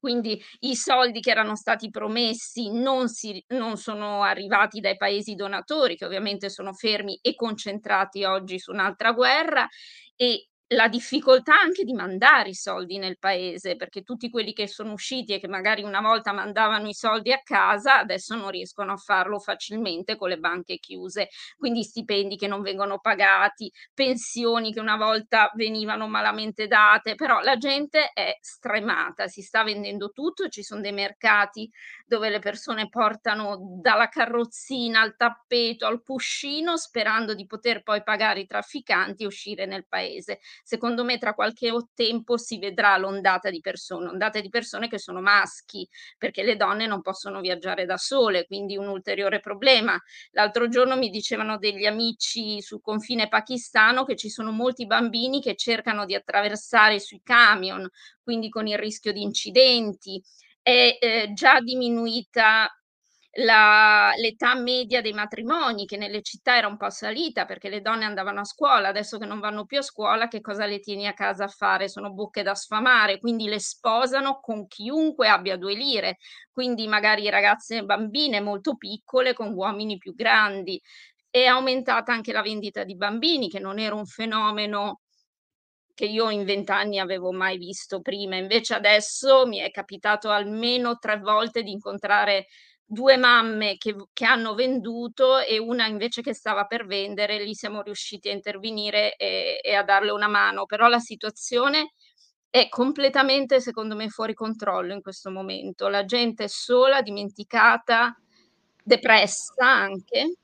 Quindi 0.00 0.42
i 0.60 0.74
soldi 0.74 1.20
che 1.20 1.30
erano 1.30 1.54
stati 1.54 1.90
promessi 1.90 2.72
non, 2.72 3.08
si, 3.08 3.44
non 3.48 3.76
sono 3.76 4.22
arrivati 4.22 4.80
dai 4.80 4.96
paesi 4.96 5.34
donatori, 5.34 5.96
che 5.96 6.06
ovviamente 6.06 6.48
sono 6.48 6.72
fermi 6.72 7.18
e 7.20 7.34
concentrati 7.34 8.24
oggi 8.24 8.58
su 8.58 8.72
un'altra 8.72 9.12
guerra, 9.12 9.68
e 10.16 10.48
la 10.72 10.86
difficoltà 10.86 11.58
anche 11.60 11.82
di 11.82 11.92
mandare 11.92 12.50
i 12.50 12.54
soldi 12.54 12.98
nel 12.98 13.18
paese, 13.18 13.74
perché 13.74 14.02
tutti 14.02 14.30
quelli 14.30 14.52
che 14.52 14.68
sono 14.68 14.92
usciti 14.92 15.32
e 15.32 15.40
che 15.40 15.48
magari 15.48 15.82
una 15.82 16.00
volta 16.00 16.32
mandavano 16.32 16.86
i 16.88 16.94
soldi 16.94 17.32
a 17.32 17.40
casa, 17.42 17.98
adesso 17.98 18.36
non 18.36 18.50
riescono 18.50 18.92
a 18.92 18.96
farlo 18.96 19.40
facilmente 19.40 20.14
con 20.16 20.28
le 20.28 20.38
banche 20.38 20.76
chiuse. 20.78 21.28
Quindi 21.56 21.82
stipendi 21.82 22.36
che 22.36 22.46
non 22.46 22.62
vengono 22.62 23.00
pagati, 23.00 23.68
pensioni 23.92 24.72
che 24.72 24.78
una 24.78 24.96
volta 24.96 25.50
venivano 25.56 26.06
malamente 26.06 26.68
date, 26.68 27.16
però 27.16 27.40
la 27.40 27.56
gente 27.56 28.10
è 28.12 28.36
stremata, 28.40 29.26
si 29.26 29.42
sta 29.42 29.64
vendendo 29.64 30.10
tutto, 30.10 30.48
ci 30.48 30.62
sono 30.62 30.80
dei 30.82 30.92
mercati 30.92 31.68
dove 32.06 32.30
le 32.30 32.38
persone 32.38 32.88
portano 32.88 33.58
dalla 33.80 34.08
carrozzina 34.08 35.00
al 35.00 35.16
tappeto 35.16 35.86
al 35.86 36.02
puscino 36.02 36.76
sperando 36.76 37.34
di 37.34 37.46
poter 37.46 37.82
poi 37.82 38.02
pagare 38.02 38.40
i 38.40 38.46
trafficanti 38.46 39.22
e 39.24 39.26
uscire 39.26 39.66
nel 39.66 39.86
paese 39.88 40.38
secondo 40.62 41.04
me 41.04 41.18
tra 41.18 41.34
qualche 41.34 41.70
tempo 41.94 42.36
si 42.36 42.58
vedrà 42.58 42.96
l'ondata 42.96 43.50
di 43.50 43.60
persone, 43.60 44.08
ondate 44.08 44.40
di 44.40 44.48
persone 44.48 44.88
che 44.88 44.98
sono 44.98 45.20
maschi, 45.20 45.88
perché 46.18 46.42
le 46.42 46.56
donne 46.56 46.86
non 46.86 47.02
possono 47.02 47.40
viaggiare 47.40 47.86
da 47.86 47.96
sole, 47.96 48.46
quindi 48.46 48.76
un 48.76 48.88
ulteriore 48.88 49.40
problema. 49.40 50.00
L'altro 50.32 50.68
giorno 50.68 50.96
mi 50.96 51.10
dicevano 51.10 51.58
degli 51.58 51.86
amici 51.86 52.60
sul 52.60 52.80
confine 52.80 53.28
pakistano 53.28 54.04
che 54.04 54.16
ci 54.16 54.28
sono 54.28 54.50
molti 54.50 54.86
bambini 54.86 55.40
che 55.40 55.56
cercano 55.56 56.04
di 56.04 56.14
attraversare 56.14 56.98
sui 57.00 57.20
camion, 57.22 57.88
quindi 58.22 58.48
con 58.48 58.66
il 58.66 58.78
rischio 58.78 59.12
di 59.12 59.22
incidenti. 59.22 60.22
È 60.62 60.98
eh, 61.00 61.30
già 61.32 61.60
diminuita 61.60 62.70
la, 63.34 64.12
l'età 64.16 64.54
media 64.54 65.00
dei 65.00 65.12
matrimoni 65.12 65.86
che 65.86 65.96
nelle 65.96 66.20
città 66.22 66.56
era 66.56 66.66
un 66.66 66.76
po' 66.76 66.90
salita 66.90 67.44
perché 67.44 67.68
le 67.68 67.80
donne 67.80 68.04
andavano 68.04 68.40
a 68.40 68.44
scuola, 68.44 68.88
adesso 68.88 69.18
che 69.18 69.26
non 69.26 69.38
vanno 69.38 69.66
più 69.66 69.78
a 69.78 69.82
scuola, 69.82 70.26
che 70.28 70.40
cosa 70.40 70.66
le 70.66 70.80
tieni 70.80 71.06
a 71.06 71.14
casa 71.14 71.44
a 71.44 71.48
fare? 71.48 71.88
Sono 71.88 72.10
bocche 72.12 72.42
da 72.42 72.54
sfamare, 72.54 73.20
quindi 73.20 73.46
le 73.46 73.60
sposano 73.60 74.40
con 74.40 74.66
chiunque 74.66 75.28
abbia 75.28 75.56
due 75.56 75.74
lire, 75.74 76.18
quindi 76.50 76.88
magari 76.88 77.28
ragazze 77.30 77.78
e 77.78 77.84
bambine 77.84 78.40
molto 78.40 78.76
piccole 78.76 79.32
con 79.32 79.52
uomini 79.54 79.96
più 79.98 80.14
grandi. 80.14 80.80
È 81.30 81.44
aumentata 81.44 82.12
anche 82.12 82.32
la 82.32 82.42
vendita 82.42 82.82
di 82.84 82.96
bambini, 82.96 83.48
che 83.48 83.60
non 83.60 83.78
era 83.78 83.94
un 83.94 84.06
fenomeno 84.06 85.00
che 85.94 86.06
io 86.06 86.30
in 86.30 86.44
vent'anni 86.44 86.98
avevo 86.98 87.30
mai 87.30 87.58
visto 87.58 88.00
prima. 88.00 88.36
Invece 88.36 88.74
adesso 88.74 89.46
mi 89.46 89.58
è 89.58 89.70
capitato 89.70 90.30
almeno 90.30 90.98
tre 90.98 91.18
volte 91.18 91.62
di 91.62 91.72
incontrare 91.72 92.46
due 92.92 93.16
mamme 93.16 93.76
che, 93.76 93.94
che, 94.12 94.24
hanno 94.24 94.54
venduto 94.54 95.38
e 95.38 95.58
una 95.58 95.86
invece 95.86 96.22
che 96.22 96.34
stava 96.34 96.64
per 96.64 96.86
vendere, 96.86 97.40
lì 97.40 97.54
siamo 97.54 97.82
riusciti 97.82 98.28
a 98.28 98.32
intervenire 98.32 99.14
e, 99.14 99.60
e, 99.62 99.74
a 99.74 99.84
darle 99.84 100.10
una 100.10 100.26
mano, 100.26 100.66
però 100.66 100.88
la 100.88 100.98
situazione 100.98 101.92
è 102.50 102.68
completamente, 102.68 103.60
secondo 103.60 103.94
me, 103.94 104.08
fuori 104.08 104.34
controllo 104.34 104.92
in 104.92 105.02
questo 105.02 105.30
momento. 105.30 105.86
La 105.86 106.04
gente 106.04 106.44
è 106.44 106.48
sola, 106.48 107.00
dimenticata, 107.00 108.12
depressa 108.82 109.64
anche. 109.64 110.34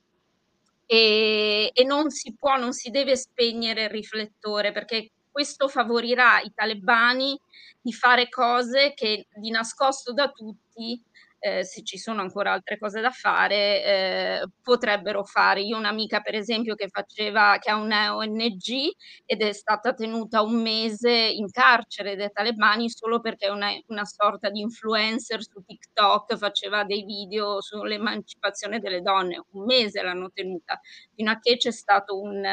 E, 0.85 1.69
e 1.73 1.83
non 1.83 2.09
si 2.11 2.33
può, 2.33 2.55
non 2.55 2.71
si 2.71 2.91
deve 2.91 3.17
spegnere 3.17 3.83
il 3.83 3.89
riflettore 3.89 4.71
perché 4.71 5.11
questo 5.29 5.67
favorirà 5.67 6.39
i 6.39 6.53
talebani 6.55 7.37
di 7.81 7.91
fare 7.91 8.29
cose 8.29 8.93
che 8.95 9.27
di 9.35 9.49
nascosto 9.49 10.13
da 10.13 10.31
tutti 10.31 11.03
eh, 11.47 11.63
se 11.63 11.83
ci 11.83 11.97
sono 11.97 12.21
ancora 12.21 12.51
altre 12.51 12.77
cose 12.77 13.01
da 13.01 13.11
fare, 13.11 13.83
eh, 13.83 14.47
potrebbero 14.61 15.23
fare. 15.23 15.61
Io 15.61 15.75
ho 15.75 15.79
un'amica, 15.79 16.21
per 16.21 16.35
esempio, 16.35 16.75
che 16.75 16.87
faceva, 16.89 17.57
che 17.59 17.69
ha 17.71 17.75
una 17.75 18.15
ONG 18.15 18.91
ed 19.25 19.41
è 19.41 19.53
stata 19.53 19.93
tenuta 19.93 20.41
un 20.41 20.61
mese 20.61 21.11
in 21.11 21.49
carcere 21.49 22.15
dai 22.15 22.31
talebani 22.31 22.89
solo 22.89 23.19
perché 23.19 23.49
una, 23.49 23.69
una 23.87 24.05
sorta 24.05 24.49
di 24.49 24.61
influencer 24.61 25.41
su 25.43 25.63
TikTok 25.65 26.35
faceva 26.37 26.83
dei 26.83 27.03
video 27.03 27.61
sull'emancipazione 27.61 28.79
delle 28.79 29.01
donne. 29.01 29.43
Un 29.51 29.65
mese 29.65 30.01
l'hanno 30.01 30.29
tenuta, 30.31 30.79
fino 31.15 31.31
a 31.31 31.39
che 31.39 31.57
c'è 31.57 31.71
stato 31.71 32.19
un, 32.19 32.43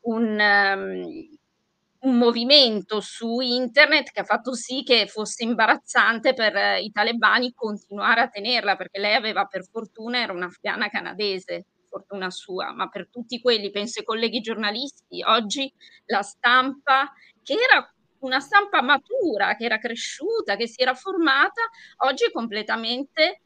un 0.00 0.38
um, 0.38 1.37
un 2.00 2.16
movimento 2.16 3.00
su 3.00 3.40
internet 3.40 4.10
che 4.10 4.20
ha 4.20 4.24
fatto 4.24 4.54
sì 4.54 4.82
che 4.84 5.06
fosse 5.08 5.42
imbarazzante 5.42 6.32
per 6.32 6.54
eh, 6.54 6.80
i 6.82 6.90
talebani 6.92 7.52
continuare 7.54 8.20
a 8.20 8.28
tenerla, 8.28 8.76
perché 8.76 9.00
lei 9.00 9.14
aveva 9.14 9.46
per 9.46 9.64
fortuna 9.64 10.18
era 10.20 10.32
un'afghana 10.32 10.88
canadese, 10.88 11.66
fortuna 11.88 12.30
sua, 12.30 12.72
ma 12.72 12.88
per 12.88 13.08
tutti 13.10 13.40
quelli, 13.40 13.70
penso 13.70 13.98
ai 13.98 14.04
colleghi 14.04 14.40
giornalisti, 14.40 15.22
oggi 15.26 15.72
la 16.06 16.22
stampa, 16.22 17.12
che 17.42 17.54
era 17.54 17.92
una 18.20 18.40
stampa 18.40 18.82
matura, 18.82 19.56
che 19.56 19.64
era 19.64 19.78
cresciuta, 19.78 20.56
che 20.56 20.68
si 20.68 20.80
era 20.82 20.94
formata, 20.94 21.62
oggi 22.04 22.26
è 22.26 22.30
completamente 22.30 23.40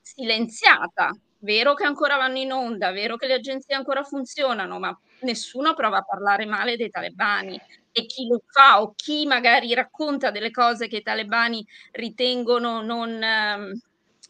silenziata. 0.00 1.10
Vero 1.38 1.74
che 1.74 1.84
ancora 1.84 2.16
vanno 2.16 2.38
in 2.38 2.52
onda, 2.52 2.92
vero 2.92 3.16
che 3.16 3.26
le 3.26 3.34
agenzie 3.34 3.74
ancora 3.74 4.04
funzionano, 4.04 4.78
ma 4.78 4.96
nessuno 5.22 5.74
prova 5.74 5.98
a 5.98 6.02
parlare 6.02 6.44
male 6.44 6.76
dei 6.76 6.90
talebani 6.90 7.60
e 7.92 8.06
chi 8.06 8.26
lo 8.26 8.42
fa 8.46 8.80
o 8.80 8.94
chi 8.94 9.26
magari 9.26 9.72
racconta 9.74 10.30
delle 10.30 10.50
cose 10.50 10.88
che 10.88 10.98
i 10.98 11.02
talebani 11.02 11.66
ritengono 11.92 12.82
non, 12.82 13.22
ehm, 13.22 13.80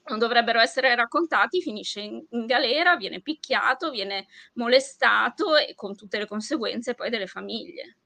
non 0.04 0.18
dovrebbero 0.18 0.60
essere 0.60 0.94
raccontati, 0.94 1.62
finisce 1.62 2.00
in, 2.00 2.24
in, 2.30 2.46
galera, 2.46 2.96
viene 2.96 3.20
picchiato, 3.20 3.90
viene 3.90 4.26
molestato 4.54 5.56
e 5.56 5.74
con 5.74 5.94
tutte 5.94 6.18
le 6.18 6.26
conseguenze 6.26 6.94
poi 6.94 7.10
delle 7.10 7.26
famiglie. 7.26 7.96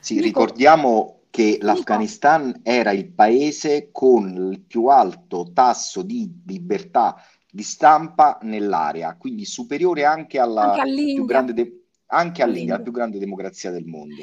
Sì, 0.00 0.14
Nico, 0.14 0.26
ricordiamo 0.26 1.22
che 1.30 1.58
l'Afghanistan 1.60 2.60
era 2.62 2.92
il 2.92 3.12
paese 3.12 3.90
con 3.92 4.50
il 4.52 4.60
più 4.60 4.86
alto 4.86 5.50
tasso 5.52 6.02
di 6.02 6.42
libertà 6.46 7.22
di 7.50 7.62
stampa 7.62 8.38
nell'area, 8.42 9.16
quindi 9.16 9.44
superiore 9.44 10.04
anche 10.04 10.38
alla 10.38 10.74
anche 10.74 11.14
più 11.14 11.24
grande 11.24 11.54
de- 11.54 11.77
anche 12.08 12.42
all'India, 12.42 12.76
la 12.76 12.82
più 12.82 12.92
grande 12.92 13.18
democrazia 13.18 13.70
del 13.70 13.84
mondo. 13.84 14.22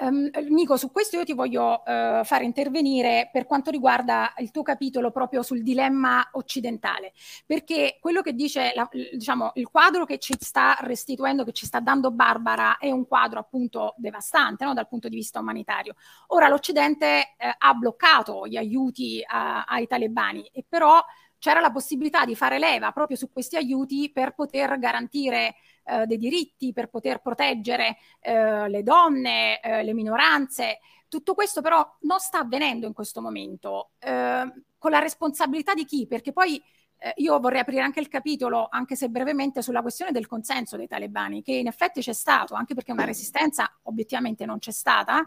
Um, 0.00 0.30
Nico, 0.48 0.78
su 0.78 0.90
questo 0.90 1.16
io 1.18 1.24
ti 1.24 1.34
voglio 1.34 1.82
uh, 1.84 2.24
fare 2.24 2.44
intervenire 2.44 3.28
per 3.30 3.44
quanto 3.44 3.70
riguarda 3.70 4.32
il 4.38 4.50
tuo 4.50 4.62
capitolo 4.62 5.10
proprio 5.10 5.42
sul 5.42 5.62
dilemma 5.62 6.26
occidentale, 6.32 7.12
perché 7.44 7.98
quello 8.00 8.22
che 8.22 8.32
dice, 8.32 8.72
la, 8.74 8.88
diciamo, 8.90 9.50
il 9.56 9.68
quadro 9.68 10.06
che 10.06 10.18
ci 10.18 10.34
sta 10.38 10.78
restituendo, 10.80 11.44
che 11.44 11.52
ci 11.52 11.66
sta 11.66 11.80
dando 11.80 12.10
Barbara, 12.12 12.78
è 12.78 12.90
un 12.90 13.06
quadro 13.06 13.40
appunto 13.40 13.94
devastante 13.98 14.64
no? 14.64 14.72
dal 14.72 14.88
punto 14.88 15.08
di 15.08 15.16
vista 15.16 15.40
umanitario. 15.40 15.94
Ora 16.28 16.48
l'Occidente 16.48 17.34
eh, 17.36 17.54
ha 17.58 17.74
bloccato 17.74 18.46
gli 18.46 18.56
aiuti 18.56 19.22
a, 19.26 19.64
ai 19.64 19.86
talebani 19.86 20.48
e 20.52 20.64
però 20.66 21.04
c'era 21.40 21.58
la 21.58 21.72
possibilità 21.72 22.24
di 22.24 22.36
fare 22.36 22.58
leva 22.58 22.92
proprio 22.92 23.16
su 23.16 23.32
questi 23.32 23.56
aiuti 23.56 24.10
per 24.12 24.34
poter 24.34 24.78
garantire 24.78 25.56
eh, 25.84 26.06
dei 26.06 26.18
diritti, 26.18 26.72
per 26.72 26.88
poter 26.88 27.20
proteggere 27.20 27.96
eh, 28.20 28.68
le 28.68 28.82
donne, 28.82 29.58
eh, 29.60 29.82
le 29.82 29.94
minoranze. 29.94 30.78
Tutto 31.08 31.34
questo 31.34 31.62
però 31.62 31.96
non 32.02 32.20
sta 32.20 32.40
avvenendo 32.40 32.86
in 32.86 32.92
questo 32.92 33.22
momento. 33.22 33.92
Eh, 33.98 34.52
con 34.78 34.90
la 34.90 34.98
responsabilità 34.98 35.72
di 35.72 35.86
chi? 35.86 36.06
Perché 36.06 36.32
poi 36.32 36.62
eh, 36.98 37.14
io 37.16 37.40
vorrei 37.40 37.60
aprire 37.60 37.82
anche 37.82 38.00
il 38.00 38.08
capitolo, 38.08 38.68
anche 38.70 38.94
se 38.94 39.08
brevemente, 39.08 39.62
sulla 39.62 39.80
questione 39.80 40.12
del 40.12 40.26
consenso 40.26 40.76
dei 40.76 40.86
talebani, 40.86 41.42
che 41.42 41.52
in 41.52 41.66
effetti 41.66 42.02
c'è 42.02 42.12
stato, 42.12 42.54
anche 42.54 42.74
perché 42.74 42.92
una 42.92 43.04
resistenza 43.04 43.78
obiettivamente 43.84 44.44
non 44.44 44.58
c'è 44.58 44.72
stata 44.72 45.26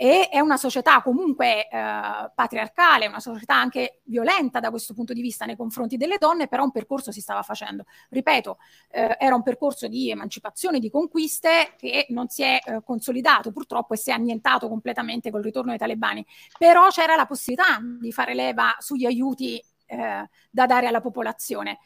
e 0.00 0.28
è 0.28 0.38
una 0.38 0.56
società 0.56 1.02
comunque 1.02 1.66
eh, 1.66 2.30
patriarcale, 2.32 3.08
una 3.08 3.18
società 3.18 3.56
anche 3.56 3.98
violenta 4.04 4.60
da 4.60 4.70
questo 4.70 4.94
punto 4.94 5.12
di 5.12 5.20
vista 5.20 5.44
nei 5.44 5.56
confronti 5.56 5.96
delle 5.96 6.18
donne, 6.18 6.46
però 6.46 6.62
un 6.62 6.70
percorso 6.70 7.10
si 7.10 7.20
stava 7.20 7.42
facendo. 7.42 7.84
Ripeto, 8.08 8.58
eh, 8.92 9.16
era 9.18 9.34
un 9.34 9.42
percorso 9.42 9.88
di 9.88 10.08
emancipazione, 10.08 10.78
di 10.78 10.88
conquiste 10.88 11.74
che 11.76 12.06
non 12.10 12.28
si 12.28 12.44
è 12.44 12.60
eh, 12.64 12.80
consolidato 12.84 13.50
purtroppo 13.50 13.94
e 13.94 13.96
si 13.96 14.10
è 14.10 14.12
annientato 14.12 14.68
completamente 14.68 15.32
col 15.32 15.42
ritorno 15.42 15.70
dei 15.70 15.78
talebani, 15.78 16.24
però 16.56 16.90
c'era 16.90 17.16
la 17.16 17.26
possibilità 17.26 17.80
di 18.00 18.12
fare 18.12 18.34
leva 18.34 18.76
sugli 18.78 19.04
aiuti 19.04 19.60
eh, 19.86 20.28
da 20.48 20.66
dare 20.66 20.86
alla 20.86 21.00
popolazione. 21.00 21.80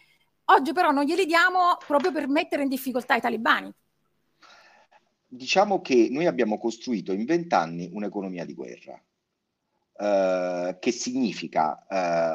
Oggi 0.46 0.74
però 0.74 0.90
non 0.90 1.04
glieli 1.04 1.24
diamo 1.24 1.78
proprio 1.86 2.12
per 2.12 2.28
mettere 2.28 2.62
in 2.62 2.68
difficoltà 2.68 3.14
i 3.14 3.22
talebani 3.22 3.72
diciamo 5.34 5.80
che 5.80 6.08
noi 6.10 6.26
abbiamo 6.26 6.58
costruito 6.58 7.12
in 7.12 7.24
vent'anni 7.24 7.88
un'economia 7.90 8.44
di 8.44 8.52
guerra, 8.52 9.02
eh, 9.96 10.76
che 10.78 10.90
significa 10.90 11.86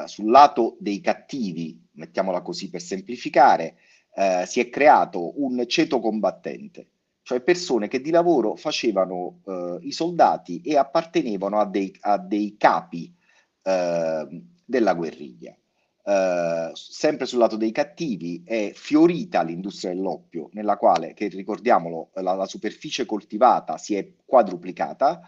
eh, 0.02 0.08
sul 0.08 0.30
lato 0.30 0.76
dei 0.80 1.00
cattivi, 1.00 1.80
mettiamola 1.92 2.42
così 2.42 2.68
per 2.68 2.82
semplificare, 2.82 3.76
eh, 4.14 4.44
si 4.46 4.58
è 4.58 4.68
creato 4.68 5.40
un 5.40 5.64
ceto 5.68 6.00
combattente, 6.00 6.88
cioè 7.22 7.40
persone 7.40 7.86
che 7.86 8.00
di 8.00 8.10
lavoro 8.10 8.56
facevano 8.56 9.42
eh, 9.46 9.78
i 9.82 9.92
soldati 9.92 10.60
e 10.60 10.76
appartenevano 10.76 11.60
a 11.60 11.66
dei, 11.66 11.94
a 12.00 12.18
dei 12.18 12.56
capi 12.56 13.14
eh, 13.62 14.42
della 14.64 14.94
guerriglia. 14.94 15.56
Uh, 16.08 16.70
sempre 16.72 17.26
sul 17.26 17.38
lato 17.38 17.56
dei 17.56 17.70
cattivi, 17.70 18.42
è 18.42 18.72
fiorita 18.74 19.42
l'industria 19.42 19.92
dell'oppio, 19.92 20.48
nella 20.52 20.78
quale, 20.78 21.12
che 21.12 21.28
ricordiamolo, 21.28 22.12
la, 22.14 22.32
la 22.32 22.46
superficie 22.46 23.04
coltivata 23.04 23.76
si 23.76 23.94
è 23.94 24.14
quadruplicata. 24.24 25.20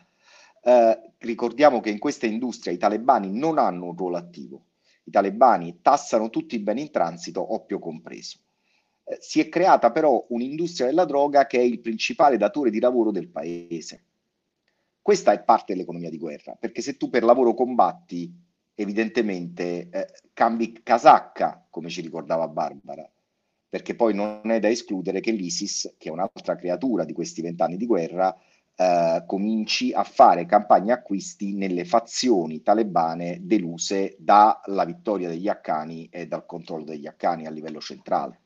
Uh, 0.63 1.13
ricordiamo 1.19 1.81
che 1.81 1.91
in 1.91 1.99
questa 1.99 2.25
industria 2.25 2.73
i 2.73 2.79
talebani 2.79 3.31
non 3.31 3.59
hanno 3.59 3.89
un 3.89 3.95
ruolo 3.95 4.17
attivo. 4.17 4.69
I 5.05 5.11
talebani 5.11 5.81
tassano 5.83 6.31
tutti 6.31 6.55
i 6.55 6.61
beni 6.61 6.81
in 6.81 6.91
transito, 6.91 7.53
oppio 7.53 7.79
compreso. 7.79 8.39
Uh, 9.05 9.17
si 9.19 9.39
è 9.39 9.51
creata 9.51 9.91
però 9.93 10.25
un'industria 10.31 10.87
della 10.87 11.05
droga 11.05 11.47
che 11.47 11.59
è 11.59 11.63
il 11.63 11.81
principale 11.81 12.39
datore 12.39 12.71
di 12.71 12.81
lavoro 12.81 13.11
del 13.11 13.29
paese. 13.29 14.05
Questa 15.03 15.33
è 15.33 15.43
parte 15.43 15.75
dell'economia 15.75 16.09
di 16.09 16.17
guerra, 16.17 16.57
perché 16.59 16.81
se 16.81 16.97
tu 16.97 17.11
per 17.11 17.23
lavoro 17.23 17.53
combatti 17.53 18.49
evidentemente 18.75 19.89
eh, 19.91 20.07
cambi 20.33 20.81
casacca, 20.83 21.67
come 21.69 21.89
ci 21.89 22.01
ricordava 22.01 22.49
Barbara, 22.49 23.09
perché 23.69 23.95
poi 23.95 24.15
non 24.15 24.51
è 24.51 24.59
da 24.59 24.69
escludere 24.69 25.21
che 25.21 25.31
l'ISIS, 25.31 25.95
che 25.97 26.09
è 26.09 26.13
un'altra 26.13 26.57
creatura 26.57 27.05
di 27.05 27.13
questi 27.13 27.43
vent'anni 27.43 27.77
di 27.77 27.87
guerra, 27.87 28.37
eh, 28.81 29.25
cominci 29.27 29.93
a 29.93 30.05
fare 30.05 30.47
campagne 30.47 30.93
acquisti 30.93 31.53
nelle 31.53 31.85
fazioni 31.85 32.63
talebane 32.63 33.39
deluse 33.43 34.17
dalla 34.19 34.85
vittoria 34.87 35.29
degli 35.29 35.49
Afghani 35.49 36.09
e 36.11 36.27
dal 36.27 36.47
controllo 36.47 36.85
degli 36.85 37.07
Afghani 37.07 37.47
a 37.47 37.51
livello 37.51 37.81
centrale. 37.81 38.41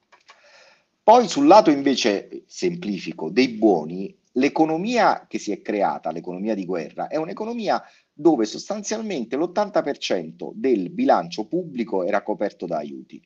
Poi 1.05 1.29
sul 1.29 1.47
lato 1.47 1.71
invece 1.71 2.45
semplifico 2.47 3.31
dei 3.31 3.51
buoni, 3.51 4.13
l'economia 4.33 5.27
che 5.29 5.39
si 5.39 5.53
è 5.53 5.61
creata, 5.61 6.11
l'economia 6.11 6.55
di 6.55 6.65
guerra, 6.65 7.07
è 7.07 7.17
un'economia 7.17 7.81
dove 8.15 8.47
sostanzialmente 8.47 9.37
l'80% 9.37 10.53
del 10.55 10.91
bilancio 10.91 11.47
pubblico 11.47 12.05
era 12.05 12.23
coperto 12.23 12.65
da 12.65 12.77
aiuti 12.77 13.21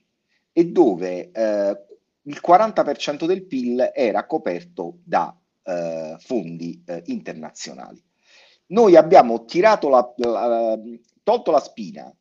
e 0.50 0.64
dove 0.64 1.30
eh, 1.30 1.86
il 2.22 2.40
40% 2.44 3.26
del 3.26 3.44
PIL 3.46 3.92
era 3.94 4.26
coperto 4.26 4.98
da 5.04 5.38
eh, 5.62 6.16
fondi 6.18 6.82
eh, 6.86 7.02
internazionali. 7.06 8.02
Noi 8.68 8.96
abbiamo 8.96 9.44
la, 9.52 10.14
la, 10.16 10.78
tolto 11.22 11.50
la 11.50 11.60
spina 11.60 12.14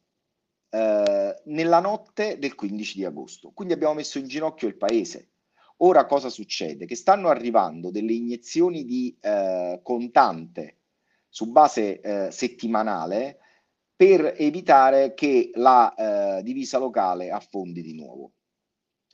eh, 0.69 1.41
nella 1.45 1.79
notte 1.79 2.37
del 2.37 2.55
15 2.55 2.97
di 2.97 3.05
agosto, 3.05 3.51
quindi 3.53 3.73
abbiamo 3.73 3.95
messo 3.95 4.17
in 4.17 4.27
ginocchio 4.27 4.67
il 4.67 4.77
paese. 4.77 5.31
Ora 5.77 6.05
cosa 6.05 6.29
succede? 6.29 6.85
Che 6.85 6.95
stanno 6.95 7.29
arrivando 7.29 7.91
delle 7.91 8.13
iniezioni 8.13 8.83
di 8.83 9.15
eh, 9.21 9.79
contante 9.83 10.76
su 11.37 11.51
base 11.51 12.01
eh, 12.01 12.31
settimanale 12.31 13.37
per 13.95 14.33
evitare 14.37 15.13
che 15.13 15.51
la 15.53 15.93
eh, 15.93 16.41
divisa 16.41 16.79
locale 16.79 17.29
affondi 17.29 17.83
di 17.83 17.93
nuovo. 17.93 18.31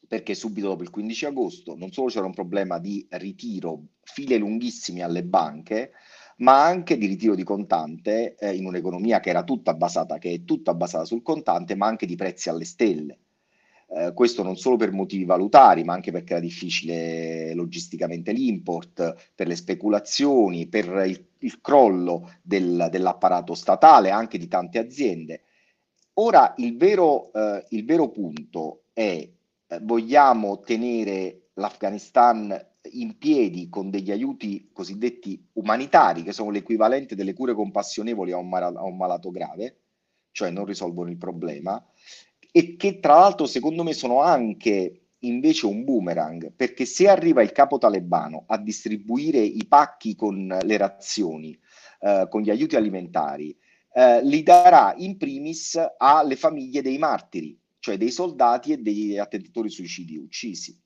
Perché 0.07 0.33
subito 0.33 0.67
dopo 0.67 0.83
il 0.83 0.89
15 0.89 1.25
agosto 1.25 1.75
non 1.75 1.91
solo 1.91 2.07
c'era 2.07 2.25
un 2.25 2.33
problema 2.33 2.79
di 2.79 3.05
ritiro, 3.09 3.87
file 4.03 4.37
lunghissime 4.37 5.01
alle 5.01 5.25
banche, 5.25 5.91
ma 6.37 6.63
anche 6.63 6.97
di 6.97 7.07
ritiro 7.07 7.35
di 7.35 7.43
contante 7.43 8.35
eh, 8.35 8.55
in 8.55 8.67
un'economia 8.67 9.19
che 9.19 9.29
era 9.29 9.43
tutta 9.43 9.73
basata, 9.73 10.17
che 10.17 10.31
è 10.31 10.43
tutta 10.45 10.73
basata 10.73 11.03
sul 11.03 11.23
contante, 11.23 11.75
ma 11.75 11.87
anche 11.87 12.05
di 12.05 12.15
prezzi 12.15 12.47
alle 12.47 12.63
stelle. 12.63 13.17
Eh, 13.95 14.13
questo 14.13 14.43
non 14.43 14.55
solo 14.55 14.77
per 14.77 14.93
motivi 14.93 15.25
valutari, 15.25 15.83
ma 15.83 15.91
anche 15.91 16.13
perché 16.13 16.33
era 16.33 16.41
difficile 16.41 17.53
logisticamente 17.53 18.31
l'import, 18.31 19.31
per 19.35 19.47
le 19.47 19.55
speculazioni, 19.57 20.67
per 20.67 21.03
il, 21.05 21.32
il 21.43 21.61
crollo 21.61 22.31
del, 22.41 22.87
dell'apparato 22.91 23.53
statale, 23.53 24.09
anche 24.09 24.37
di 24.37 24.47
tante 24.47 24.79
aziende. 24.79 25.43
Ora 26.15 26.53
il 26.57 26.75
vero, 26.77 27.31
eh, 27.33 27.65
il 27.69 27.85
vero 27.85 28.09
punto 28.09 28.83
è 28.93 29.29
eh, 29.67 29.79
vogliamo 29.81 30.59
tenere 30.59 31.49
l'Afghanistan 31.53 32.71
in 32.91 33.17
piedi 33.17 33.69
con 33.69 33.89
degli 33.89 34.11
aiuti 34.11 34.69
cosiddetti 34.73 35.49
umanitari, 35.53 36.23
che 36.23 36.33
sono 36.33 36.49
l'equivalente 36.49 37.15
delle 37.15 37.33
cure 37.33 37.53
compassionevoli 37.53 38.31
a 38.31 38.37
un, 38.37 38.49
mal- 38.49 38.75
a 38.75 38.83
un 38.83 38.97
malato 38.97 39.31
grave, 39.31 39.79
cioè 40.31 40.49
non 40.49 40.65
risolvono 40.65 41.09
il 41.09 41.17
problema, 41.17 41.83
e 42.51 42.75
che 42.75 42.99
tra 42.99 43.15
l'altro 43.15 43.45
secondo 43.45 43.83
me 43.83 43.93
sono 43.93 44.21
anche 44.21 45.02
invece 45.25 45.65
un 45.65 45.83
boomerang, 45.83 46.51
perché 46.53 46.85
se 46.85 47.07
arriva 47.07 47.41
il 47.41 47.51
capo 47.51 47.77
talebano 47.77 48.43
a 48.47 48.57
distribuire 48.57 49.39
i 49.39 49.65
pacchi 49.67 50.15
con 50.15 50.57
le 50.61 50.77
razioni, 50.77 51.57
eh, 51.99 52.27
con 52.29 52.41
gli 52.41 52.49
aiuti 52.49 52.75
alimentari, 52.75 53.55
eh, 53.93 54.23
li 54.23 54.43
darà 54.43 54.93
in 54.97 55.17
primis 55.17 55.79
alle 55.97 56.35
famiglie 56.35 56.81
dei 56.81 56.97
martiri, 56.97 57.59
cioè 57.79 57.97
dei 57.97 58.11
soldati 58.11 58.71
e 58.73 58.77
degli 58.77 59.17
attentatori 59.17 59.69
suicidi 59.69 60.17
uccisi. 60.17 60.79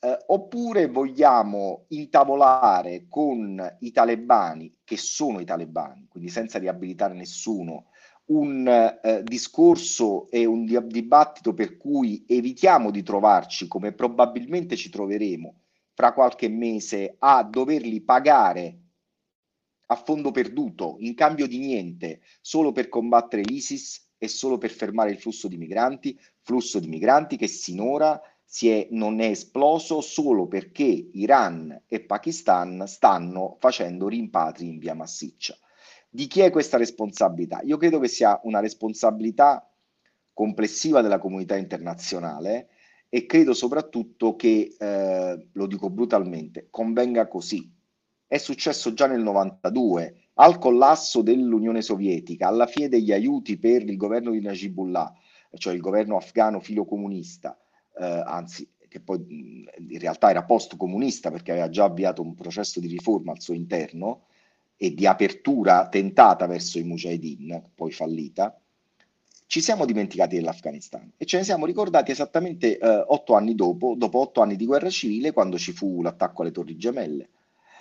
Eh, 0.00 0.18
oppure 0.26 0.86
vogliamo 0.88 1.86
intavolare 1.88 3.06
con 3.08 3.76
i 3.80 3.90
talebani, 3.90 4.80
che 4.84 4.96
sono 4.96 5.40
i 5.40 5.44
talebani, 5.44 6.08
quindi 6.08 6.28
senza 6.28 6.58
riabilitare 6.58 7.14
nessuno, 7.14 7.86
un 8.26 8.66
eh, 8.66 9.22
discorso 9.22 10.30
e 10.30 10.44
un 10.44 10.64
di- 10.64 10.78
dibattito 10.86 11.52
per 11.52 11.76
cui 11.76 12.24
evitiamo 12.26 12.90
di 12.90 13.02
trovarci, 13.02 13.66
come 13.66 13.92
probabilmente 13.92 14.76
ci 14.76 14.88
troveremo 14.88 15.60
fra 15.92 16.12
qualche 16.12 16.48
mese, 16.48 17.16
a 17.18 17.42
doverli 17.44 18.00
pagare 18.00 18.78
a 19.86 19.96
fondo 19.96 20.30
perduto, 20.30 20.96
in 21.00 21.14
cambio 21.14 21.46
di 21.46 21.58
niente, 21.58 22.20
solo 22.40 22.72
per 22.72 22.88
combattere 22.88 23.42
l'ISIS 23.42 24.08
e 24.18 24.28
solo 24.28 24.58
per 24.58 24.70
fermare 24.70 25.10
il 25.10 25.18
flusso 25.18 25.46
di 25.46 25.56
migranti, 25.56 26.18
flusso 26.40 26.78
di 26.80 26.88
migranti 26.88 27.36
che 27.36 27.46
sinora 27.46 28.20
è, 28.62 28.88
non 28.90 29.20
è 29.20 29.26
esploso 29.26 30.00
solo 30.00 30.46
perché 30.46 30.84
Iran 30.84 31.82
e 31.86 32.00
Pakistan 32.00 32.84
stanno 32.86 33.56
facendo 33.58 34.08
rimpatri 34.08 34.66
in 34.66 34.78
via 34.78 34.94
massiccia. 34.94 35.56
Di 36.14 36.28
chi 36.28 36.42
è 36.42 36.50
questa 36.50 36.76
responsabilità? 36.76 37.60
Io 37.62 37.76
credo 37.76 37.98
che 37.98 38.06
sia 38.06 38.38
una 38.44 38.60
responsabilità 38.60 39.68
complessiva 40.32 41.00
della 41.00 41.18
comunità 41.18 41.56
internazionale 41.56 42.68
e 43.08 43.26
credo 43.26 43.52
soprattutto 43.52 44.36
che, 44.36 44.76
eh, 44.78 45.48
lo 45.50 45.66
dico 45.66 45.90
brutalmente, 45.90 46.68
convenga 46.70 47.26
così. 47.26 47.68
È 48.28 48.38
successo 48.38 48.92
già 48.92 49.08
nel 49.08 49.22
92, 49.22 50.28
al 50.34 50.58
collasso 50.58 51.20
dell'Unione 51.20 51.82
Sovietica, 51.82 52.46
alla 52.46 52.68
fine 52.68 52.86
degli 52.86 53.10
aiuti 53.10 53.58
per 53.58 53.82
il 53.82 53.96
governo 53.96 54.30
di 54.30 54.40
Najibullah, 54.40 55.12
cioè 55.54 55.74
il 55.74 55.80
governo 55.80 56.16
afgano 56.16 56.60
filocomunista, 56.60 57.58
eh, 57.98 58.04
anzi 58.04 58.70
che 58.86 59.00
poi 59.00 59.66
in 59.88 59.98
realtà 59.98 60.30
era 60.30 60.44
post-comunista 60.44 61.32
perché 61.32 61.50
aveva 61.50 61.68
già 61.70 61.82
avviato 61.82 62.22
un 62.22 62.36
processo 62.36 62.78
di 62.78 62.86
riforma 62.86 63.32
al 63.32 63.40
suo 63.40 63.54
interno, 63.54 64.26
e 64.84 64.92
di 64.92 65.06
apertura 65.06 65.88
tentata 65.88 66.46
verso 66.46 66.78
i 66.78 66.82
mujahideen, 66.82 67.70
poi 67.74 67.90
fallita, 67.90 68.54
ci 69.46 69.62
siamo 69.62 69.86
dimenticati 69.86 70.36
dell'Afghanistan 70.36 71.10
e 71.16 71.24
ce 71.24 71.38
ne 71.38 71.44
siamo 71.44 71.64
ricordati 71.64 72.10
esattamente 72.10 72.76
eh, 72.76 73.04
otto 73.06 73.34
anni 73.34 73.54
dopo, 73.54 73.94
dopo 73.96 74.18
otto 74.18 74.42
anni 74.42 74.56
di 74.56 74.66
guerra 74.66 74.90
civile, 74.90 75.32
quando 75.32 75.56
ci 75.56 75.72
fu 75.72 76.02
l'attacco 76.02 76.42
alle 76.42 76.50
Torri 76.50 76.76
Gemelle. 76.76 77.30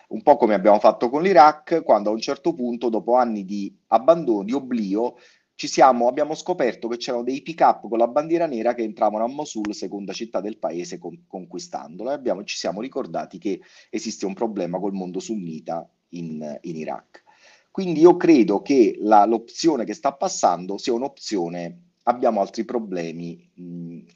Un 0.10 0.22
po' 0.22 0.38
come 0.38 0.54
abbiamo 0.54 0.80
fatto 0.80 1.10
con 1.10 1.24
l'Iraq, 1.24 1.84
quando 1.84 2.10
a 2.10 2.14
un 2.14 2.22
certo 2.22 2.54
punto, 2.54 2.88
dopo 2.88 3.16
anni 3.16 3.44
di 3.44 3.76
abbandono, 3.88 4.44
di 4.44 4.54
oblio, 4.54 5.18
siamo, 5.56 6.08
abbiamo 6.08 6.36
scoperto 6.36 6.88
che 6.88 6.98
c'erano 6.98 7.24
dei 7.24 7.42
pick-up 7.42 7.88
con 7.90 7.98
la 7.98 8.08
bandiera 8.08 8.46
nera 8.46 8.74
che 8.74 8.84
entravano 8.84 9.26
a 9.26 9.28
Mosul, 9.28 9.74
seconda 9.74 10.14
città 10.14 10.40
del 10.40 10.58
paese, 10.58 11.00
con, 11.00 11.26
conquistandola, 11.28 12.12
e 12.12 12.16
abbiamo, 12.16 12.46
ci 12.46 12.58
siamo 12.58 12.80
ricordati 12.80 13.40
che 13.40 13.60
esiste 13.90 14.26
un 14.26 14.34
problema 14.34 14.80
col 14.80 14.94
mondo 14.94 15.20
sunnita 15.20 15.86
in, 16.18 16.58
in 16.62 16.76
Iraq. 16.76 17.24
Quindi 17.72 18.02
io 18.02 18.18
credo 18.18 18.62
che 18.62 18.96
la, 19.00 19.26
l'opzione 19.26 19.84
che 19.84 19.94
sta 19.94 20.14
passando 20.14 20.78
sia 20.78 20.94
un'opzione 20.94 21.93
abbiamo 22.04 22.42
altri 22.42 22.66
problemi, 22.66 23.50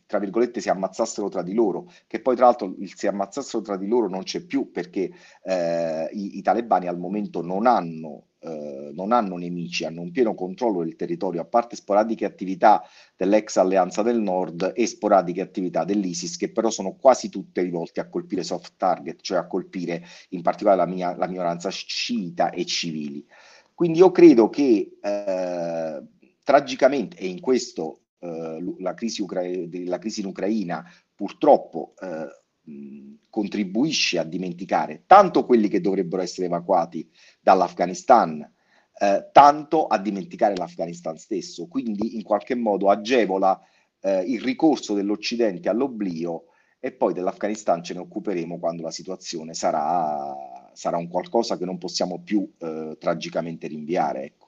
tra 0.06 0.20
virgolette, 0.20 0.62
si 0.62 0.70
ammazzassero 0.70 1.30
tra 1.30 1.42
di 1.42 1.54
loro, 1.54 1.90
che 2.08 2.22
poi 2.22 2.36
tra 2.36 2.46
l'altro 2.46 2.74
il 2.80 2.94
si 2.96 3.08
ammazzassero 3.08 3.62
tra 3.64 3.78
di 3.78 3.88
loro 3.88 4.10
non 4.10 4.24
c'è 4.24 4.42
più 4.42 4.72
perché 4.72 5.12
eh, 5.44 6.10
i, 6.12 6.38
i, 6.38 6.42
talebani 6.42 6.88
al 6.88 6.98
momento 6.98 7.42
non 7.42 7.66
hanno 7.66 8.28
eh, 8.40 8.92
non 8.94 9.12
hanno 9.12 9.36
nemici, 9.36 9.84
hanno 9.84 10.02
un 10.02 10.12
pieno 10.12 10.36
controllo 10.36 10.84
del 10.84 10.96
territorio, 10.96 11.42
a 11.42 11.46
parte 11.46 11.76
sporadiche 11.76 12.26
attività 12.26 12.84
dell'ex 13.16 13.58
alleanza 13.58 14.04
del 14.04 14.22
nord 14.22 14.74
e 14.76 14.86
sporadiche 14.86 15.42
attività 15.42 15.84
dell'ISIS, 15.84 16.38
che 16.38 16.52
però 16.52 16.70
sono 16.70 16.96
quasi 16.96 17.30
tutte 17.30 17.64
rivolte 17.64 18.00
a 18.00 18.08
colpire 18.08 18.44
soft 18.44 18.74
target, 18.78 19.22
cioè 19.22 19.40
a 19.40 19.48
colpire 19.48 20.04
in 20.30 20.44
particolare 20.44 20.78
la, 20.78 20.86
mia, 20.86 21.16
la 21.16 21.28
minoranza 21.28 21.70
sciita 21.70 22.52
e 22.52 22.66
civili. 22.66 23.26
Quindi 23.74 24.00
io 24.00 24.12
credo 24.12 24.50
che 24.50 24.98
eh, 25.02 26.04
tragicamente, 26.48 27.18
e 27.18 27.28
in 27.28 27.42
questo 27.42 28.04
eh, 28.20 28.64
la, 28.80 28.94
crisi 28.94 29.22
la, 29.84 30.00
crisi 30.00 30.22
in 30.22 30.28
Ucraina 30.28 30.82
purtroppo 31.14 31.94
eh, 32.00 33.20
contribuisce 33.30 34.18
a 34.18 34.24
dimenticare 34.24 35.04
tanto 35.06 35.46
quelli 35.46 35.68
che 35.68 35.82
dovrebbero 35.82 36.22
essere 36.22 36.46
evacuati 36.46 37.06
dall'Afghanistan, 37.42 38.50
eh, 38.98 39.30
tanto 39.34 39.88
a 39.88 39.98
dimenticare 39.98 40.56
l'Afghanistan 40.56 41.18
stesso. 41.18 41.68
Quindi 41.68 42.16
in 42.16 42.24
qualche 42.24 42.56
modo 42.56 42.90
agevola 42.90 43.60
eh, 44.00 44.22
il 44.22 44.42
ricorso 44.42 44.94
dell'Occidente 44.94 45.68
all'oblio 45.68 46.46
e 46.80 46.94
poi 46.94 47.12
dell'Afghanistan 47.12 47.84
ce 47.84 47.94
ne 47.94 48.00
occuperemo 48.00 48.58
quando 48.58 48.84
la 48.84 48.92
situazione 48.92 49.54
sarà, 49.54 50.34
sarà 50.72 50.96
un 50.96 51.10
qualcosa 51.10 51.58
che 51.58 51.66
non 51.66 51.78
possiamo 51.78 52.22
più 52.24 52.50
eh, 52.58 52.96
tragicamente 52.98 53.68
rinviare. 53.68 54.24
Ecco. 54.24 54.47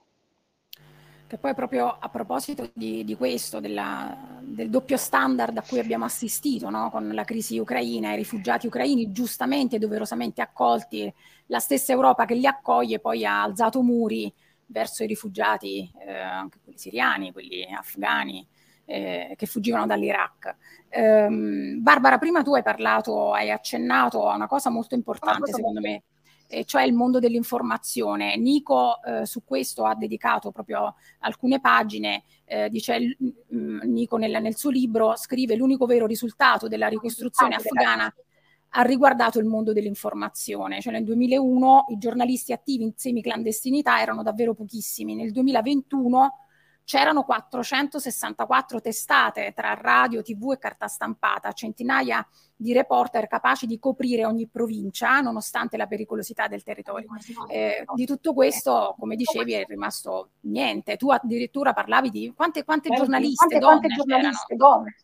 Che 1.30 1.38
poi 1.38 1.54
proprio 1.54 1.96
a 2.00 2.10
proposito 2.10 2.72
di, 2.74 3.04
di 3.04 3.16
questo, 3.16 3.60
della, 3.60 4.40
del 4.42 4.68
doppio 4.68 4.98
standard 4.98 5.56
a 5.56 5.62
cui 5.62 5.78
abbiamo 5.78 6.06
assistito 6.06 6.72
no? 6.72 6.90
con 6.90 7.08
la 7.14 7.24
crisi 7.24 7.60
ucraina, 7.60 8.14
i 8.14 8.16
rifugiati 8.16 8.66
ucraini 8.66 9.12
giustamente 9.12 9.76
e 9.76 9.80
doverosamente 9.80 10.42
accolti, 10.42 11.14
la 11.46 11.60
stessa 11.60 11.92
Europa 11.92 12.26
che 12.26 12.34
li 12.34 12.48
accoglie 12.48 12.98
poi 12.98 13.28
ha 13.28 13.44
alzato 13.44 13.84
muri 13.84 14.34
verso 14.66 15.04
i 15.04 15.08
rifugiati, 15.08 15.92
eh, 16.04 16.18
anche 16.18 16.58
quelli 16.64 16.80
siriani, 16.80 17.32
quelli 17.32 17.64
afghani, 17.64 18.48
eh, 18.86 19.36
che 19.38 19.46
fuggivano 19.46 19.86
dall'Iraq. 19.86 20.56
Um, 20.96 21.80
Barbara, 21.80 22.18
prima 22.18 22.42
tu 22.42 22.56
hai 22.56 22.64
parlato, 22.64 23.34
hai 23.34 23.52
accennato 23.52 24.28
a 24.28 24.34
una 24.34 24.48
cosa 24.48 24.72
molto 24.72 24.96
importante, 24.96 25.54
secondo 25.54 25.80
me, 25.80 26.02
eh, 26.50 26.66
cioè 26.66 26.82
il 26.84 26.94
mondo 26.94 27.20
dell'informazione. 27.20 28.36
Nico 28.36 29.02
eh, 29.04 29.26
su 29.26 29.44
questo 29.46 29.86
ha 29.86 29.96
dedicato 29.96 30.52
proprio 30.52 30.96
alcune 31.20 31.62
pagine, 31.62 32.24
eh, 32.46 32.70
dice 32.70 33.16
mh, 33.18 33.56
mm, 33.56 33.80
Nico 33.84 34.18
nel, 34.18 34.42
nel, 34.42 34.58
suo 34.58 34.72
libro, 34.72 35.16
scrive 35.16 35.56
l'unico 35.56 35.86
vero 35.86 36.08
risultato 36.08 36.68
della 36.68 36.88
ricostruzione 36.88 37.56
afghana 37.56 38.14
ha 38.74 38.82
riguardato 38.84 39.40
il 39.40 39.46
mondo 39.46 39.74
dell'informazione, 39.74 40.82
cioè 40.82 40.94
nel 40.94 41.04
2001 41.04 41.86
i 41.90 41.98
giornalisti 41.98 42.54
attivi 42.54 42.84
in 42.84 42.94
semiclandestinità 42.96 44.00
erano 44.00 44.22
davvero 44.22 44.54
pochissimi, 44.54 45.16
nel 45.16 45.32
2021 45.32 46.46
c'erano 46.90 47.22
464 47.22 48.82
testate 48.82 49.54
tra 49.56 49.76
radio, 49.76 50.24
tv 50.24 50.54
e 50.54 50.58
carta 50.58 50.88
stampata, 50.88 51.52
centinaia 51.52 52.28
di 52.56 52.74
reporter 52.74 53.28
capaci 53.28 53.68
di 53.68 53.78
coprire 53.78 54.26
ogni 54.26 54.48
provincia 54.48 55.22
nonostante 55.22 55.78
la 55.78 55.86
pericolosità 55.86 56.48
del 56.48 56.64
territorio. 56.64 57.08
Eh, 57.48 57.86
di 57.94 58.08
tutto 58.08 58.34
questo, 58.34 58.96
come 58.98 59.16
dicevi, 59.16 59.54
è 59.54 59.66
rimasto 59.68 60.32
niente. 60.42 60.98
Tu 60.98 61.12
addirittura 61.12 61.74
parlavi 61.74 62.10
di 62.10 62.34
quante, 62.36 62.64
quante 62.64 62.90
giornaliste, 62.90 63.60
quante, 63.60 63.60
donne, 63.60 63.80
quante 63.80 63.96
giornaliste 63.96 64.56
donne. 64.56 64.96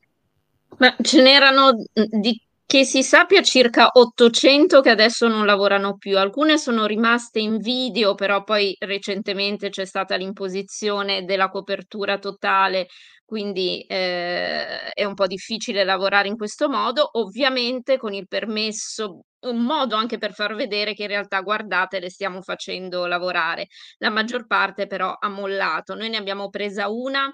Ma 0.80 0.96
ce 1.00 1.22
n'erano 1.22 1.86
di 1.94 2.45
che 2.66 2.84
si 2.84 3.04
sappia 3.04 3.42
circa 3.42 3.90
800 3.94 4.82
che 4.82 4.90
adesso 4.90 5.28
non 5.28 5.46
lavorano 5.46 5.98
più, 5.98 6.18
alcune 6.18 6.58
sono 6.58 6.86
rimaste 6.86 7.40
in 7.40 7.58
video, 7.58 8.16
però 8.16 8.44
poi 8.44 8.76
recentemente 8.80 9.70
c'è 9.70 9.86
stata 9.86 10.16
l'imposizione 10.16 11.24
della 11.26 11.50
copertura 11.50 12.18
totale, 12.18 12.88
quindi 13.24 13.82
eh, 13.88 14.90
è 14.92 15.04
un 15.04 15.14
po' 15.14 15.28
difficile 15.28 15.84
lavorare 15.84 16.28
in 16.28 16.38
questo 16.38 16.70
modo, 16.70 17.08
ovviamente 17.20 17.98
con 17.98 18.14
il 18.14 18.28
permesso, 18.28 19.22
un 19.42 19.58
modo 19.64 19.96
anche 19.96 20.18
per 20.18 20.34
far 20.34 20.56
vedere 20.56 20.94
che 20.94 21.04
in 21.04 21.10
realtà 21.10 21.42
guardate 21.42 22.00
le 22.00 22.10
stiamo 22.10 22.42
facendo 22.42 23.06
lavorare. 23.06 23.68
La 23.98 24.10
maggior 24.10 24.46
parte 24.48 24.88
però 24.88 25.16
ha 25.20 25.30
mollato. 25.30 25.96
Noi 25.96 26.10
ne 26.10 26.18
abbiamo 26.18 26.50
presa 26.50 26.90
una 26.90 27.32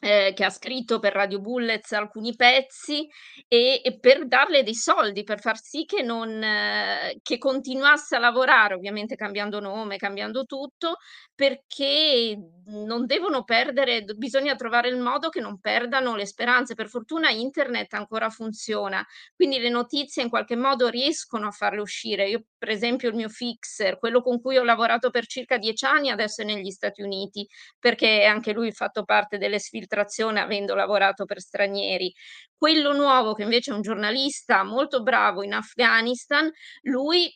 eh, 0.00 0.32
che 0.34 0.44
ha 0.44 0.50
scritto 0.50 0.98
per 0.98 1.14
Radio 1.14 1.40
Bullets 1.40 1.92
alcuni 1.92 2.36
pezzi 2.36 3.08
e, 3.48 3.80
e, 3.82 3.98
per 3.98 4.26
darle 4.26 4.62
dei 4.62 4.74
soldi, 4.74 5.22
per 5.24 5.40
far 5.40 5.58
sì 5.58 5.84
che, 5.84 6.02
non, 6.02 6.42
eh, 6.42 7.18
che 7.22 7.38
continuasse 7.38 8.16
a 8.16 8.18
lavorare, 8.18 8.74
ovviamente 8.74 9.16
cambiando 9.16 9.58
nome, 9.58 9.96
cambiando 9.96 10.44
tutto, 10.44 10.96
perché 11.34 12.38
non 12.66 13.06
devono 13.06 13.44
perdere, 13.44 14.02
bisogna 14.16 14.54
trovare 14.54 14.88
il 14.88 14.98
modo 14.98 15.28
che 15.28 15.40
non 15.40 15.60
perdano 15.60 16.14
le 16.14 16.26
speranze. 16.26 16.74
Per 16.74 16.88
fortuna 16.88 17.30
internet 17.30 17.94
ancora 17.94 18.28
funziona, 18.28 19.04
quindi 19.34 19.58
le 19.58 19.70
notizie 19.70 20.22
in 20.22 20.28
qualche 20.28 20.56
modo 20.56 20.88
riescono 20.88 21.46
a 21.46 21.50
farle 21.50 21.80
uscire. 21.80 22.28
Io, 22.28 22.44
per 22.58 22.68
esempio, 22.68 23.08
il 23.08 23.14
mio 23.14 23.28
fixer, 23.28 23.98
quello 23.98 24.20
con 24.20 24.40
cui 24.40 24.58
ho 24.58 24.64
lavorato 24.64 25.10
per 25.10 25.26
circa 25.26 25.56
dieci 25.56 25.84
anni, 25.86 26.10
adesso 26.10 26.42
è 26.42 26.44
negli 26.44 26.70
Stati 26.70 27.02
Uniti, 27.02 27.46
perché 27.78 28.24
anche 28.24 28.52
lui 28.52 28.68
ha 28.68 28.72
fatto 28.72 29.04
parte 29.04 29.38
delle 29.38 29.58
sfiltrazioni 29.86 30.38
avendo 30.40 30.74
lavorato 30.74 31.24
per 31.24 31.40
stranieri. 31.40 32.12
Quello 32.56 32.92
nuovo, 32.92 33.34
che 33.34 33.42
invece 33.42 33.70
è 33.70 33.74
un 33.74 33.82
giornalista 33.82 34.64
molto 34.64 35.02
bravo 35.02 35.42
in 35.42 35.52
Afghanistan, 35.54 36.50
lui 36.82 37.32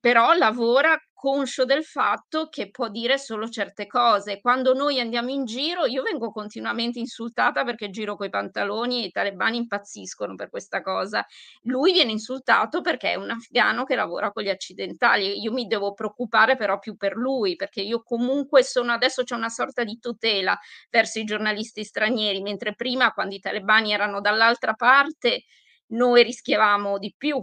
però 0.00 0.34
lavora 0.34 0.96
conscio 1.18 1.64
del 1.64 1.82
fatto 1.82 2.48
che 2.50 2.70
può 2.70 2.88
dire 2.90 3.16
solo 3.16 3.48
certe 3.48 3.86
cose. 3.86 4.38
Quando 4.38 4.74
noi 4.74 5.00
andiamo 5.00 5.30
in 5.30 5.46
giro, 5.46 5.86
io 5.86 6.02
vengo 6.02 6.30
continuamente 6.30 6.98
insultata 6.98 7.64
perché 7.64 7.88
giro 7.88 8.16
coi 8.16 8.28
pantaloni 8.28 9.02
e 9.02 9.06
i 9.06 9.10
talebani 9.10 9.56
impazziscono 9.56 10.34
per 10.34 10.50
questa 10.50 10.82
cosa. 10.82 11.24
Lui 11.62 11.92
viene 11.92 12.12
insultato 12.12 12.82
perché 12.82 13.12
è 13.12 13.14
un 13.14 13.30
afgano 13.30 13.84
che 13.84 13.94
lavora 13.96 14.30
con 14.30 14.42
gli 14.42 14.50
accidentali. 14.50 15.40
Io 15.40 15.52
mi 15.52 15.66
devo 15.66 15.94
preoccupare 15.94 16.54
però 16.56 16.78
più 16.78 16.96
per 16.96 17.16
lui, 17.16 17.56
perché 17.56 17.80
io 17.80 18.02
comunque 18.02 18.62
sono 18.62 18.92
adesso 18.92 19.22
c'è 19.24 19.34
una 19.34 19.48
sorta 19.48 19.84
di 19.84 19.98
tutela 19.98 20.56
verso 20.90 21.18
i 21.18 21.24
giornalisti 21.24 21.82
stranieri, 21.82 22.42
mentre 22.42 22.74
prima 22.74 23.12
quando 23.12 23.34
i 23.34 23.40
talebani 23.40 23.92
erano 23.92 24.20
dall'altra 24.20 24.74
parte 24.74 25.44
noi 25.88 26.22
rischiavamo 26.24 26.98
di 26.98 27.14
più 27.16 27.42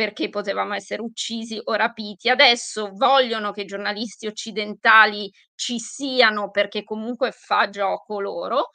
perché 0.00 0.30
potevamo 0.30 0.72
essere 0.72 1.02
uccisi 1.02 1.60
o 1.62 1.74
rapiti. 1.74 2.30
Adesso 2.30 2.88
vogliono 2.94 3.52
che 3.52 3.60
i 3.60 3.66
giornalisti 3.66 4.26
occidentali 4.26 5.30
ci 5.54 5.78
siano 5.78 6.50
perché 6.50 6.84
comunque 6.84 7.32
fa 7.32 7.68
gioco 7.68 8.18
loro, 8.18 8.70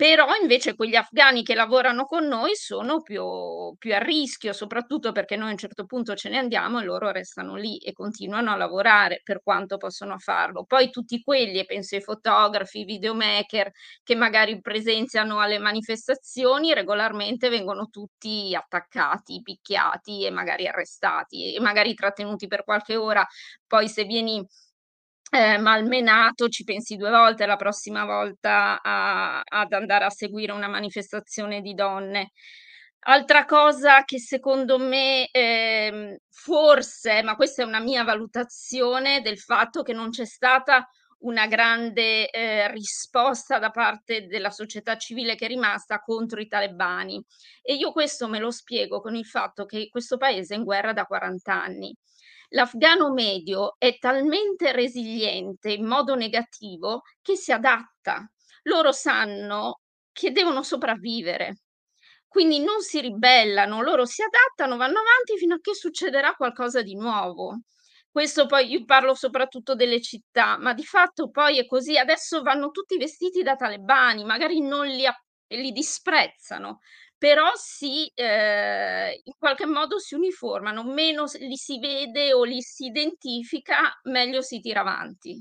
però 0.00 0.34
invece 0.40 0.74
quegli 0.76 0.94
afghani 0.96 1.42
che 1.42 1.54
lavorano 1.54 2.06
con 2.06 2.24
noi 2.26 2.54
sono 2.54 3.02
più, 3.02 3.22
più, 3.76 3.94
a 3.94 3.98
rischio, 3.98 4.54
soprattutto 4.54 5.12
perché 5.12 5.36
noi 5.36 5.48
a 5.48 5.50
un 5.50 5.58
certo 5.58 5.84
punto 5.84 6.14
ce 6.14 6.30
ne 6.30 6.38
andiamo 6.38 6.80
e 6.80 6.84
loro 6.84 7.10
restano 7.10 7.54
lì 7.54 7.76
e 7.76 7.92
continuano 7.92 8.50
a 8.50 8.56
lavorare 8.56 9.20
per 9.22 9.42
quanto 9.42 9.76
possono 9.76 10.16
farlo. 10.16 10.64
Poi 10.64 10.88
tutti 10.88 11.20
quelli, 11.20 11.66
penso 11.66 11.96
ai 11.96 12.00
fotografi, 12.00 12.84
videomaker 12.84 13.70
che 14.02 14.14
magari 14.14 14.58
presenziano 14.62 15.38
alle 15.38 15.58
manifestazioni, 15.58 16.72
regolarmente 16.72 17.50
vengono 17.50 17.88
tutti 17.90 18.54
attaccati, 18.54 19.42
picchiati 19.42 20.24
e 20.24 20.30
magari 20.30 20.66
arrestati 20.66 21.54
e 21.54 21.60
magari 21.60 21.92
trattenuti 21.92 22.46
per 22.46 22.64
qualche 22.64 22.96
ora. 22.96 23.22
Poi 23.66 23.86
se 23.86 24.04
vieni 24.04 24.42
eh, 25.30 25.58
malmenato, 25.58 26.48
ci 26.48 26.64
pensi 26.64 26.96
due 26.96 27.10
volte 27.10 27.46
la 27.46 27.56
prossima 27.56 28.04
volta 28.04 28.80
a, 28.82 29.40
ad 29.40 29.72
andare 29.72 30.04
a 30.04 30.10
seguire 30.10 30.52
una 30.52 30.68
manifestazione 30.68 31.60
di 31.60 31.74
donne. 31.74 32.32
Altra 33.04 33.44
cosa 33.46 34.04
che 34.04 34.18
secondo 34.18 34.78
me 34.78 35.28
eh, 35.30 36.20
forse, 36.28 37.22
ma 37.22 37.34
questa 37.36 37.62
è 37.62 37.64
una 37.64 37.80
mia 37.80 38.04
valutazione 38.04 39.22
del 39.22 39.38
fatto 39.38 39.82
che 39.82 39.92
non 39.94 40.10
c'è 40.10 40.26
stata 40.26 40.86
una 41.20 41.46
grande 41.46 42.28
eh, 42.30 42.70
risposta 42.72 43.58
da 43.58 43.70
parte 43.70 44.26
della 44.26 44.50
società 44.50 44.96
civile 44.96 45.34
che 45.34 45.46
è 45.46 45.48
rimasta 45.48 46.00
contro 46.00 46.40
i 46.40 46.48
talebani. 46.48 47.22
E 47.62 47.74
io 47.74 47.92
questo 47.92 48.28
me 48.28 48.38
lo 48.38 48.50
spiego 48.50 49.00
con 49.00 49.14
il 49.14 49.26
fatto 49.26 49.64
che 49.64 49.88
questo 49.90 50.16
paese 50.16 50.54
è 50.54 50.56
in 50.58 50.64
guerra 50.64 50.92
da 50.92 51.04
40 51.04 51.52
anni 51.62 51.94
l'afgano 52.50 53.12
medio 53.12 53.76
è 53.78 53.98
talmente 53.98 54.72
resiliente 54.72 55.72
in 55.72 55.86
modo 55.86 56.14
negativo 56.14 57.02
che 57.22 57.36
si 57.36 57.52
adatta. 57.52 58.28
Loro 58.64 58.92
sanno 58.92 59.80
che 60.12 60.30
devono 60.32 60.62
sopravvivere. 60.62 61.60
Quindi 62.28 62.60
non 62.60 62.80
si 62.80 63.00
ribellano, 63.00 63.82
loro 63.82 64.04
si 64.06 64.22
adattano, 64.22 64.76
vanno 64.76 65.00
avanti 65.00 65.36
fino 65.36 65.56
a 65.56 65.60
che 65.60 65.74
succederà 65.74 66.34
qualcosa 66.34 66.82
di 66.82 66.94
nuovo. 66.94 67.60
Questo 68.10 68.46
poi 68.46 68.70
io 68.70 68.84
parlo 68.84 69.14
soprattutto 69.14 69.74
delle 69.74 70.00
città, 70.00 70.56
ma 70.58 70.72
di 70.74 70.84
fatto 70.84 71.30
poi 71.30 71.58
è 71.58 71.66
così. 71.66 71.96
Adesso 71.98 72.42
vanno 72.42 72.70
tutti 72.70 72.96
vestiti 72.98 73.42
da 73.42 73.56
talebani, 73.56 74.24
magari 74.24 74.60
non 74.60 74.86
li, 74.86 75.04
li 75.48 75.72
disprezzano, 75.72 76.78
però 77.20 77.50
si 77.54 78.10
eh, 78.14 79.20
in 79.22 79.34
qualche 79.38 79.66
modo 79.66 79.98
si 79.98 80.14
uniformano, 80.14 80.82
meno 80.84 81.26
li 81.38 81.56
si 81.56 81.78
vede 81.78 82.32
o 82.32 82.44
li 82.44 82.62
si 82.62 82.86
identifica, 82.86 84.00
meglio 84.04 84.40
si 84.40 84.58
tira 84.60 84.80
avanti. 84.80 85.38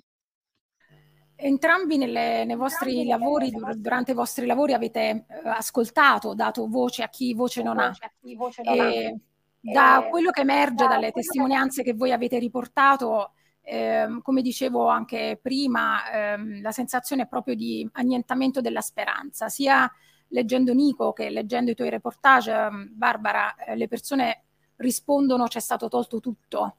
Entrambi 1.38 1.96
nelle, 1.96 2.44
nei 2.44 2.58
vostri 2.58 3.00
Entrambi 3.00 3.08
lavori, 3.08 3.52
vostri... 3.52 3.82
durante 3.82 4.12
i 4.12 4.14
vostri 4.14 4.46
lavori 4.46 4.74
avete 4.74 5.26
eh, 5.26 5.26
ascoltato, 5.46 6.34
dato 6.34 6.68
voce 6.68 7.02
a 7.02 7.08
chi 7.08 7.34
voce 7.34 7.64
non 7.64 7.80
ha. 7.80 7.96
Voce 8.36 8.62
non 8.62 8.76
e 8.76 9.06
ha. 9.06 9.16
Da 9.62 10.06
e... 10.06 10.10
quello 10.10 10.32
che 10.32 10.42
emerge 10.42 10.84
da 10.84 10.96
dalle 10.96 11.14
testimonianze 11.14 11.82
che... 11.82 11.92
che 11.92 11.98
voi 11.98 12.12
avete 12.12 12.40
riportato, 12.40 13.36
eh, 13.62 14.20
come 14.22 14.42
dicevo 14.42 14.90
anche 14.90 15.40
prima, 15.42 16.12
eh, 16.12 16.60
la 16.60 16.72
sensazione 16.72 17.22
è 17.22 17.28
proprio 17.28 17.56
di 17.56 17.88
annientamento 17.94 18.60
della 18.60 18.82
speranza, 18.82 19.48
sia 19.48 19.90
leggendo 20.30 20.74
Nico 20.74 21.14
che 21.14 21.30
leggendo 21.30 21.72
i 21.72 21.76
tuoi 21.76 21.90
reportage, 21.90 22.52
ehm, 22.52 22.90
Barbara, 22.94 23.56
eh, 23.56 23.76
le 23.76 23.88
persone 23.88 24.44
rispondono 24.78 25.46
c'è 25.46 25.60
stato 25.60 25.88
tolto 25.88 26.20
tutto. 26.20 26.78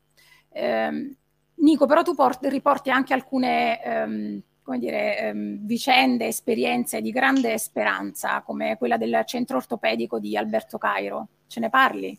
Eh, 0.51 1.17
Nico, 1.55 1.87
però 1.87 2.03
tu 2.03 2.15
porti, 2.15 2.49
riporti 2.49 2.91
anche 2.91 3.13
alcune 3.13 3.83
ehm, 3.83 4.43
come 4.63 4.79
dire, 4.79 5.19
ehm, 5.19 5.67
vicende, 5.67 6.27
esperienze 6.27 7.01
di 7.01 7.11
grande 7.11 7.59
speranza, 7.59 8.41
come 8.43 8.77
quella 8.79 8.97
del 8.97 9.23
centro 9.27 9.57
ortopedico 9.57 10.21
di 10.21 10.37
Alberto 10.37 10.79
Cairo. 10.79 11.29
Ce 11.49 11.59
ne 11.61 11.69
parli? 11.69 12.17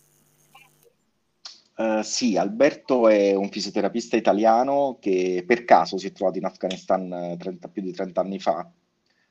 Uh, 1.78 2.02
sì, 2.02 2.36
Alberto 2.36 3.08
è 3.08 3.34
un 3.34 3.50
fisioterapista 3.50 4.18
italiano 4.18 4.98
che 5.00 5.44
per 5.48 5.64
caso 5.64 5.98
si 5.98 6.08
è 6.08 6.12
trovato 6.12 6.38
in 6.38 6.46
Afghanistan 6.46 7.36
30, 7.40 7.70
più 7.70 7.82
di 7.82 7.94
30 7.94 8.20
anni 8.20 8.40
fa. 8.40 8.70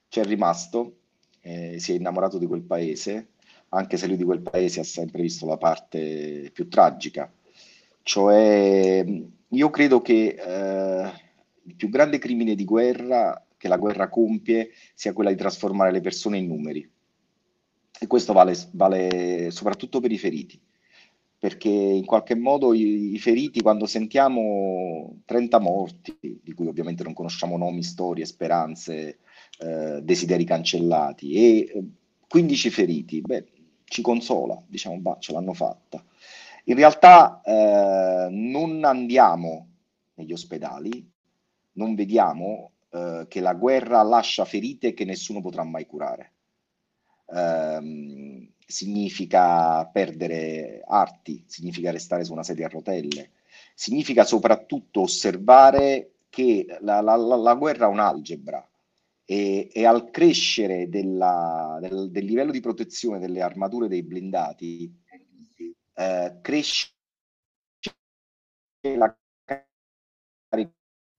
C'è 0.09 0.25
rimasto 0.25 1.00
eh, 1.41 1.79
si 1.79 1.93
è 1.93 1.97
innamorato 1.97 2.39
di 2.39 2.47
quel 2.47 2.63
paese, 2.63 3.29
anche 3.71 3.97
se 3.97 4.07
lui 4.07 4.17
di 4.17 4.25
quel 4.25 4.41
paese 4.41 4.81
ha 4.81 4.85
sempre 4.85 5.23
visto 5.23 5.47
la 5.47 5.57
parte 5.57 6.51
più 6.53 6.69
tragica. 6.69 7.33
Cioè, 8.03 9.05
io 9.49 9.71
credo 9.71 10.01
che 10.01 10.37
eh, 10.39 11.13
il 11.63 11.75
più 11.77 11.89
grande 11.89 12.19
crimine 12.19 12.55
di 12.55 12.65
guerra 12.65 13.45
che 13.61 13.69
la 13.69 13.77
guerra 13.77 14.09
compie 14.09 14.71
sia 14.95 15.13
quella 15.13 15.29
di 15.29 15.37
trasformare 15.37 15.93
le 15.93 16.01
persone 16.01 16.39
in 16.39 16.47
numeri. 16.47 16.91
E 18.03 18.07
questo 18.07 18.33
vale, 18.33 18.57
vale 18.71 19.51
soprattutto 19.51 20.01
per 20.01 20.11
i 20.11 20.17
feriti, 20.17 20.59
perché 21.39 21.69
in 21.69 22.07
qualche 22.07 22.35
modo 22.35 22.73
i, 22.73 23.13
i, 23.13 23.19
feriti, 23.19 23.61
quando 23.61 23.85
sentiamo 23.85 25.21
30 25.27 25.59
morti, 25.59 26.17
di 26.43 26.55
cui 26.55 26.69
ovviamente 26.69 27.03
non 27.03 27.13
conosciamo 27.13 27.59
nomi, 27.59 27.83
storie, 27.83 28.25
speranze, 28.25 29.19
eh, 29.61 30.01
desideri 30.03 30.45
cancellati 30.45 31.33
e 31.33 31.85
15 32.27 32.67
eh, 32.67 32.71
feriti, 32.71 33.21
beh, 33.21 33.47
ci 33.85 34.03
consola, 34.03 34.63
diciamo, 34.67 34.99
bah, 34.99 35.19
ce 35.19 35.33
l'hanno 35.33 35.53
fatta. 35.53 36.03
In 36.65 36.77
realtà 36.77 37.41
eh, 37.43 38.29
non 38.31 38.85
andiamo 38.85 39.69
negli 40.15 40.33
ospedali, 40.33 41.09
non 41.73 41.95
vediamo 41.95 42.73
eh, 42.91 43.27
che 43.29 43.41
la 43.41 43.55
guerra 43.55 44.03
lascia 44.03 44.45
ferite 44.45 44.95
che 44.95 45.05
nessuno 45.05 45.41
potrà 45.41 45.65
mai 45.65 45.87
curare. 45.87 46.33
Eh, 47.27 48.53
significa 48.67 49.85
perdere 49.87 50.83
arti, 50.87 51.45
significa 51.47 51.91
restare 51.91 52.25
su 52.25 52.33
una 52.33 52.43
sedia 52.43 52.67
a 52.67 52.71
rotelle, 52.71 53.33
significa 53.75 54.25
soprattutto 54.25 55.03
osservare 55.03 56.13
che 56.29 56.65
la, 56.81 57.01
la, 57.01 57.17
la, 57.17 57.37
la 57.37 57.55
guerra 57.55 57.87
è 57.87 57.91
un'algebra, 57.91 58.70
e, 59.31 59.71
e 59.73 59.87
al 59.87 60.11
crescere 60.11 60.89
della, 60.89 61.79
del, 61.81 62.11
del, 62.11 62.25
livello 62.25 62.51
di 62.51 62.59
protezione 62.59 63.21
delle 63.21 63.43
armature 63.43 63.87
dei 63.87 64.03
blindati, 64.03 64.93
eh, 65.95 66.39
cresce 66.41 66.91
la 68.97 69.17
carica 69.45 70.73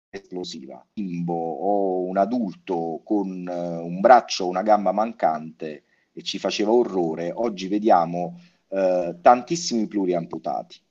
esplosiva. 0.10 0.76
Un 0.76 1.06
bimbo 1.06 1.34
o 1.34 2.02
un 2.02 2.18
adulto 2.18 3.00
con 3.06 3.48
uh, 3.48 3.86
un 3.86 4.02
braccio 4.02 4.44
o 4.44 4.50
una 4.50 4.62
gamba 4.62 4.92
mancante 4.92 5.86
e 6.12 6.22
ci 6.22 6.38
faceva 6.38 6.74
orrore, 6.74 7.32
oggi 7.32 7.70
vediamo 7.70 8.42
uh, 8.68 9.22
tantissimi 9.22 9.88
pluriamputati. 9.88 10.82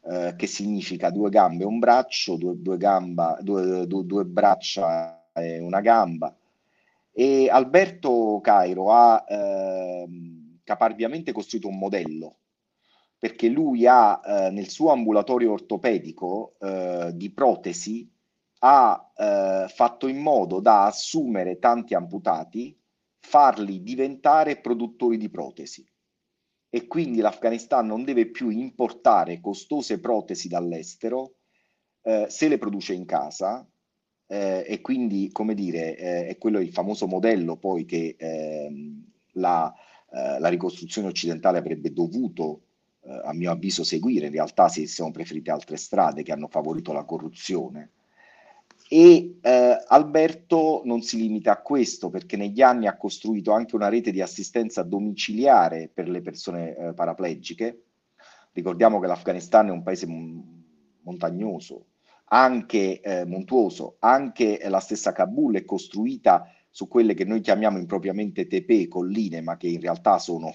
Uh, 0.00 0.34
che 0.34 0.48
significa 0.48 1.10
due 1.10 1.30
gambe 1.30 1.62
un 1.62 1.78
braccio, 1.78 2.34
due, 2.34 2.60
due, 2.60 2.76
gamba, 2.76 3.38
due, 3.40 3.86
due, 3.86 4.04
due 4.04 4.24
braccia 5.32 5.62
una 5.62 5.80
gamba. 5.80 6.36
E 7.10 7.48
Alberto 7.50 8.40
Cairo 8.42 8.90
ha 8.90 9.24
eh, 9.28 10.06
caparbiamente 10.64 11.32
costruito 11.32 11.68
un 11.68 11.78
modello 11.78 12.36
perché 13.18 13.48
lui 13.48 13.86
ha 13.86 14.20
eh, 14.24 14.50
nel 14.50 14.68
suo 14.68 14.90
ambulatorio 14.90 15.52
ortopedico 15.52 16.56
eh, 16.58 17.12
di 17.14 17.30
protesi 17.32 18.10
ha 18.64 19.12
eh, 19.14 19.66
fatto 19.68 20.08
in 20.08 20.18
modo 20.18 20.60
da 20.60 20.86
assumere 20.86 21.58
tanti 21.58 21.94
amputati, 21.94 22.76
farli 23.20 23.82
diventare 23.82 24.60
produttori 24.60 25.18
di 25.18 25.30
protesi. 25.30 25.86
E 26.68 26.86
quindi 26.86 27.20
l'Afghanistan 27.20 27.86
non 27.86 28.04
deve 28.04 28.30
più 28.30 28.48
importare 28.48 29.40
costose 29.40 30.00
protesi 30.00 30.48
dall'estero 30.48 31.34
eh, 32.02 32.26
se 32.28 32.48
le 32.48 32.58
produce 32.58 32.92
in 32.92 33.04
casa. 33.04 33.64
Eh, 34.32 34.64
e 34.66 34.80
quindi, 34.80 35.28
come 35.30 35.52
dire, 35.52 35.94
eh, 35.94 36.26
è 36.28 36.38
quello 36.38 36.58
il 36.58 36.72
famoso 36.72 37.06
modello 37.06 37.56
poi 37.56 37.84
che 37.84 38.16
ehm, 38.18 39.04
la, 39.32 39.74
la 40.38 40.48
ricostruzione 40.48 41.08
occidentale 41.08 41.58
avrebbe 41.58 41.92
dovuto 41.92 42.62
eh, 43.02 43.20
a 43.24 43.34
mio 43.34 43.50
avviso 43.50 43.84
seguire, 43.84 44.26
in 44.26 44.32
realtà 44.32 44.68
si 44.68 44.86
sono 44.86 45.10
preferite 45.10 45.50
altre 45.50 45.76
strade 45.76 46.22
che 46.22 46.32
hanno 46.32 46.48
favorito 46.48 46.94
la 46.94 47.04
corruzione. 47.04 47.90
E 48.88 49.38
eh, 49.42 49.84
Alberto 49.86 50.80
non 50.86 51.02
si 51.02 51.18
limita 51.18 51.52
a 51.52 51.60
questo 51.60 52.08
perché 52.08 52.38
negli 52.38 52.62
anni 52.62 52.86
ha 52.86 52.96
costruito 52.96 53.52
anche 53.52 53.74
una 53.74 53.88
rete 53.90 54.12
di 54.12 54.22
assistenza 54.22 54.82
domiciliare 54.82 55.90
per 55.92 56.08
le 56.08 56.22
persone 56.22 56.74
eh, 56.74 56.94
paraplegiche. 56.94 57.82
Ricordiamo 58.52 58.98
che 58.98 59.06
l'Afghanistan 59.08 59.68
è 59.68 59.70
un 59.70 59.82
paese 59.82 60.06
montagnoso, 61.02 61.86
anche 62.34 63.00
eh, 63.00 63.24
montuoso, 63.24 63.96
anche 64.00 64.60
la 64.68 64.80
stessa 64.80 65.12
Kabul 65.12 65.56
è 65.56 65.64
costruita 65.64 66.48
su 66.70 66.88
quelle 66.88 67.14
che 67.14 67.24
noi 67.24 67.40
chiamiamo 67.40 67.78
impropriamente 67.78 68.46
tepe, 68.46 68.88
colline, 68.88 69.42
ma 69.42 69.56
che 69.56 69.68
in 69.68 69.80
realtà 69.80 70.18
sono 70.18 70.52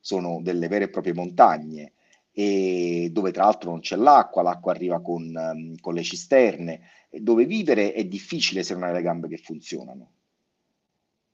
sono 0.00 0.40
delle 0.40 0.68
vere 0.68 0.84
e 0.84 0.88
proprie 0.88 1.12
montagne 1.12 1.92
e 2.32 3.10
dove 3.12 3.32
tra 3.32 3.44
l'altro 3.44 3.70
non 3.70 3.80
c'è 3.80 3.96
l'acqua, 3.96 4.42
l'acqua 4.42 4.72
arriva 4.72 5.00
con, 5.02 5.34
um, 5.36 5.74
con 5.80 5.92
le 5.92 6.02
cisterne, 6.02 6.80
dove 7.10 7.44
vivere 7.44 7.92
è 7.92 8.04
difficile 8.04 8.62
se 8.62 8.74
non 8.74 8.84
hai 8.84 8.92
le 8.92 9.02
gambe 9.02 9.28
che 9.28 9.38
funzionano. 9.38 10.12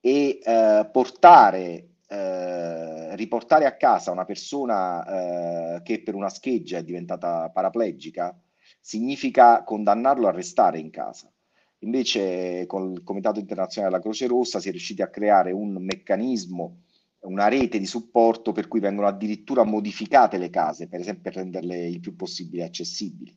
E 0.00 0.40
uh, 0.44 0.90
portare, 0.90 1.88
uh, 2.08 3.14
riportare 3.14 3.66
a 3.66 3.76
casa 3.76 4.10
una 4.10 4.24
persona 4.24 5.76
uh, 5.76 5.82
che 5.82 6.02
per 6.02 6.14
una 6.14 6.30
scheggia 6.30 6.78
è 6.78 6.84
diventata 6.84 7.50
paraplegica 7.50 8.36
significa 8.84 9.64
condannarlo 9.64 10.28
a 10.28 10.30
restare 10.30 10.78
in 10.78 10.90
casa. 10.90 11.32
Invece 11.78 12.66
con 12.66 12.92
il 12.92 13.02
Comitato 13.02 13.40
Internazionale 13.40 13.90
della 13.90 14.04
Croce 14.04 14.26
Rossa 14.26 14.60
si 14.60 14.68
è 14.68 14.70
riusciti 14.70 15.00
a 15.00 15.08
creare 15.08 15.52
un 15.52 15.82
meccanismo 15.82 16.82
una 17.20 17.48
rete 17.48 17.78
di 17.78 17.86
supporto 17.86 18.52
per 18.52 18.68
cui 18.68 18.80
vengono 18.80 19.06
addirittura 19.06 19.64
modificate 19.64 20.36
le 20.36 20.50
case, 20.50 20.88
per 20.88 21.00
esempio 21.00 21.22
per 21.22 21.36
renderle 21.36 21.86
il 21.86 22.00
più 22.00 22.14
possibile 22.14 22.64
accessibili. 22.64 23.34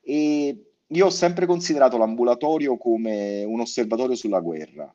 E 0.00 0.74
io 0.86 1.06
ho 1.06 1.10
sempre 1.10 1.46
considerato 1.46 1.96
l'ambulatorio 1.96 2.76
come 2.76 3.42
un 3.42 3.58
osservatorio 3.58 4.14
sulla 4.14 4.38
guerra. 4.38 4.94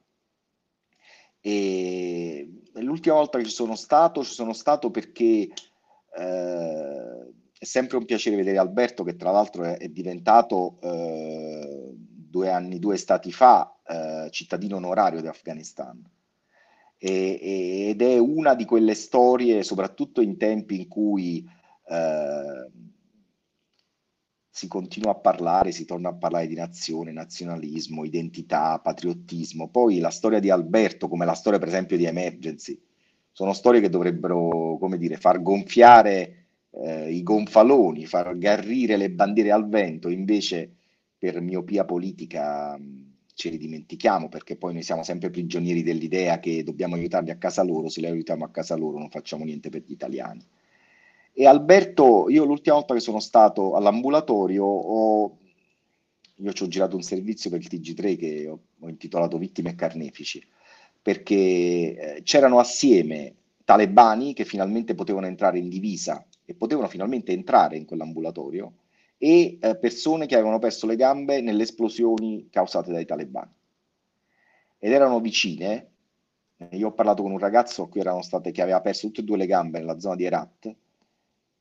E 1.42 2.62
l'ultima 2.76 3.16
volta 3.16 3.38
che 3.38 3.44
ci 3.44 3.52
sono 3.52 3.76
stato, 3.76 4.24
ci 4.24 4.34
sono 4.34 4.54
stato 4.54 4.90
perché 4.90 5.50
eh, 6.18 7.34
è 7.60 7.66
sempre 7.66 7.98
un 7.98 8.06
piacere 8.06 8.36
vedere 8.36 8.58
Alberto, 8.58 9.04
che 9.04 9.16
tra 9.16 9.32
l'altro 9.32 9.64
è, 9.64 9.78
è 9.78 9.90
diventato 9.90 10.80
eh, 10.82 11.92
due 11.94 12.50
anni, 12.50 12.80
due 12.80 12.98
stati 12.98 13.32
fa, 13.32 13.76
eh, 13.88 14.30
cittadino 14.32 14.78
onorario 14.78 15.22
di 15.22 15.28
Afghanistan 15.28 16.02
e, 16.98 17.90
ed 17.90 18.02
è 18.02 18.18
una 18.18 18.56
di 18.56 18.66
quelle 18.66 18.96
storie, 18.96 19.64
soprattutto 19.64 20.22
in 20.22 20.38
tempi 20.38 20.82
in 20.82 20.88
cui 20.88 21.48
eh, 21.88 22.72
si 24.50 24.68
continua 24.68 25.12
a 25.12 25.16
parlare, 25.16 25.72
si 25.72 25.86
torna 25.86 26.10
a 26.10 26.16
parlare 26.16 26.48
di 26.48 26.56
nazione, 26.56 27.12
nazionalismo, 27.12 28.04
identità, 28.04 28.80
patriottismo. 28.80 29.70
Poi 29.70 30.00
la 30.00 30.10
storia 30.10 30.40
di 30.40 30.50
Alberto, 30.50 31.08
come 31.08 31.26
la 31.26 31.36
storia 31.36 31.60
per 31.60 31.68
esempio 31.68 31.98
di 31.98 32.06
Emergency, 32.06 32.82
sono 33.32 33.54
storie 33.54 33.82
che 33.82 33.90
dovrebbero, 33.90 34.78
come 34.80 34.98
dire, 34.98 35.18
far 35.18 35.44
gonfiare 35.44 36.37
eh, 36.84 37.12
i 37.12 37.24
gonfaloni, 37.24 38.06
far 38.06 38.38
garrire 38.38 38.98
le 38.98 39.10
bandiere 39.12 39.52
al 39.52 39.68
vento, 39.68 40.10
invece 40.10 40.76
per 41.18 41.42
miopia 41.42 41.86
politica 41.86 42.80
ce 43.34 43.50
li 43.50 43.58
dimentichiamo 43.58 44.30
perché 44.30 44.56
poi 44.56 44.74
noi 44.74 44.82
siamo 44.82 45.04
sempre 45.04 45.30
prigionieri 45.30 45.84
dell'idea 45.84 46.40
che 46.40 46.64
dobbiamo 46.64 46.96
aiutarli 46.96 47.30
a 47.30 47.38
casa 47.38 47.64
loro, 47.64 47.88
se 47.88 48.02
li 48.02 48.08
aiutiamo 48.08 48.44
a 48.44 48.50
casa 48.50 48.76
loro 48.76 48.98
non 48.98 49.10
facciamo 49.10 49.44
niente 49.44 49.70
per 49.70 49.84
gli 49.86 49.92
italiani. 49.92 50.44
E 51.34 51.46
Alberto, 51.46 52.30
io 52.30 52.46
l'ultima 52.46 52.78
volta 52.78 52.96
che 52.96 53.00
sono 53.00 53.20
stato 53.20 53.76
all'ambulatorio, 53.76 54.66
ho, 54.66 55.38
io 56.36 56.54
ci 56.54 56.64
ho 56.64 56.68
girato 56.68 56.96
un 56.96 57.04
servizio 57.04 57.52
per 57.52 57.60
il 57.60 57.68
TG3 57.70 58.18
che 58.18 58.48
ho, 58.48 58.60
ho 58.80 58.90
intitolato 58.90 59.38
Vittime 59.38 59.70
e 59.72 59.76
Carnefici, 59.76 60.44
perché 61.00 61.36
eh, 61.36 62.22
c'erano 62.24 62.58
assieme 62.58 63.36
talebani 63.64 64.34
che 64.34 64.46
finalmente 64.46 64.96
potevano 64.96 65.28
entrare 65.28 65.60
in 65.60 65.70
divisa 65.70 66.26
e 66.50 66.56
potevano 66.56 66.88
finalmente 66.88 67.34
entrare 67.34 67.76
in 67.76 67.84
quell'ambulatorio, 67.86 68.74
e 69.18 69.58
eh, 69.60 69.76
persone 69.78 70.28
che 70.28 70.36
avevano 70.36 70.60
perso 70.60 70.88
le 70.88 70.96
gambe 70.96 71.42
nelle 71.42 71.64
esplosioni 71.64 72.48
causate 72.50 72.92
dai 72.92 73.06
talebani. 73.06 73.52
Ed 74.80 74.92
erano 74.92 75.20
vicine. 75.20 75.92
Io 76.72 76.88
ho 76.88 76.94
parlato 76.94 77.22
con 77.22 77.32
un 77.32 77.38
ragazzo 77.38 77.84
a 77.84 77.90
cui 77.90 78.00
erano 78.00 78.22
state, 78.22 78.52
che 78.52 78.62
aveva 78.62 78.80
perso 78.82 79.08
tutte 79.08 79.22
e 79.22 79.24
due 79.26 79.38
le 79.38 79.46
gambe 79.46 79.80
nella 79.80 80.00
zona 80.00 80.16
di 80.16 80.24
Herat 80.24 80.76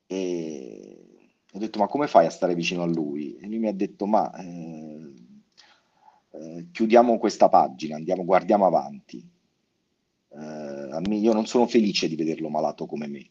e 0.06 1.06
ho 1.52 1.58
detto 1.58 1.78
ma 1.78 1.88
come 1.88 2.06
fai 2.06 2.26
a 2.26 2.30
stare 2.30 2.54
vicino 2.54 2.82
a 2.82 2.86
lui? 2.86 3.36
E 3.36 3.46
lui 3.46 3.58
mi 3.58 3.68
ha 3.68 3.72
detto 3.72 4.06
ma 4.06 4.30
eh, 4.38 5.12
eh, 6.30 6.66
chiudiamo 6.70 7.18
questa 7.18 7.48
pagina, 7.48 7.96
andiamo, 7.96 8.24
guardiamo 8.24 8.66
avanti. 8.66 9.28
Eh, 10.28 11.14
io 11.16 11.32
non 11.32 11.46
sono 11.46 11.66
felice 11.66 12.08
di 12.08 12.16
vederlo 12.16 12.48
malato 12.48 12.86
come 12.86 13.06
me. 13.06 13.30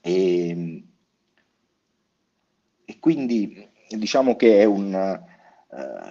E, 0.00 0.84
e 2.84 2.98
quindi 2.98 3.68
diciamo 3.88 4.36
che 4.36 4.60
è 4.60 4.64
un, 4.64 4.92
uh, 5.68 6.08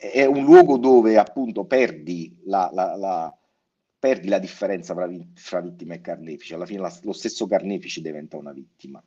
è 0.00 0.24
un 0.24 0.44
luogo 0.44 0.76
dove 0.78 1.18
appunto 1.18 1.64
perdi 1.64 2.38
la, 2.44 2.70
la, 2.72 2.96
la, 2.96 3.38
perdi 3.98 4.28
la 4.28 4.38
differenza 4.38 4.94
fra, 4.94 5.08
fra, 5.34 5.60
vittima 5.60 5.94
e 5.94 6.00
carnefice, 6.00 6.54
alla 6.54 6.66
fine 6.66 6.88
lo 7.02 7.12
stesso 7.12 7.46
carnefice 7.46 8.00
diventa 8.00 8.36
una 8.36 8.52
vittima 8.52 9.02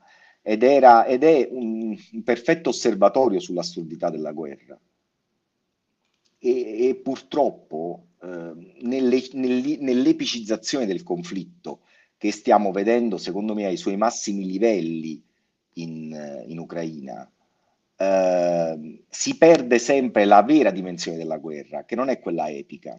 ed, 0.45 0.61
era, 0.61 1.05
ed 1.05 1.23
è 1.23 1.47
un, 1.49 1.97
un 2.11 2.23
perfetto 2.23 2.69
osservatorio 2.69 3.39
sull'assurdità 3.39 4.09
della 4.09 4.33
guerra. 4.33 4.77
E, 6.37 6.89
e 6.89 6.95
purtroppo 6.95 8.07
eh, 8.21 8.75
nelle, 8.81 9.23
nell'epicizzazione 9.31 10.85
del 10.85 11.01
conflitto 11.01 11.83
che 12.23 12.31
stiamo 12.31 12.71
vedendo, 12.71 13.17
secondo 13.17 13.53
me, 13.53 13.65
ai 13.65 13.75
suoi 13.75 13.97
massimi 13.97 14.45
livelli 14.45 15.21
in, 15.73 16.45
in 16.47 16.57
Ucraina, 16.57 17.29
eh, 17.97 19.03
si 19.09 19.37
perde 19.37 19.77
sempre 19.77 20.23
la 20.23 20.41
vera 20.41 20.71
dimensione 20.71 21.17
della 21.17 21.37
guerra, 21.37 21.83
che 21.83 21.97
non 21.97 22.07
è 22.07 22.21
quella 22.21 22.49
epica, 22.49 22.97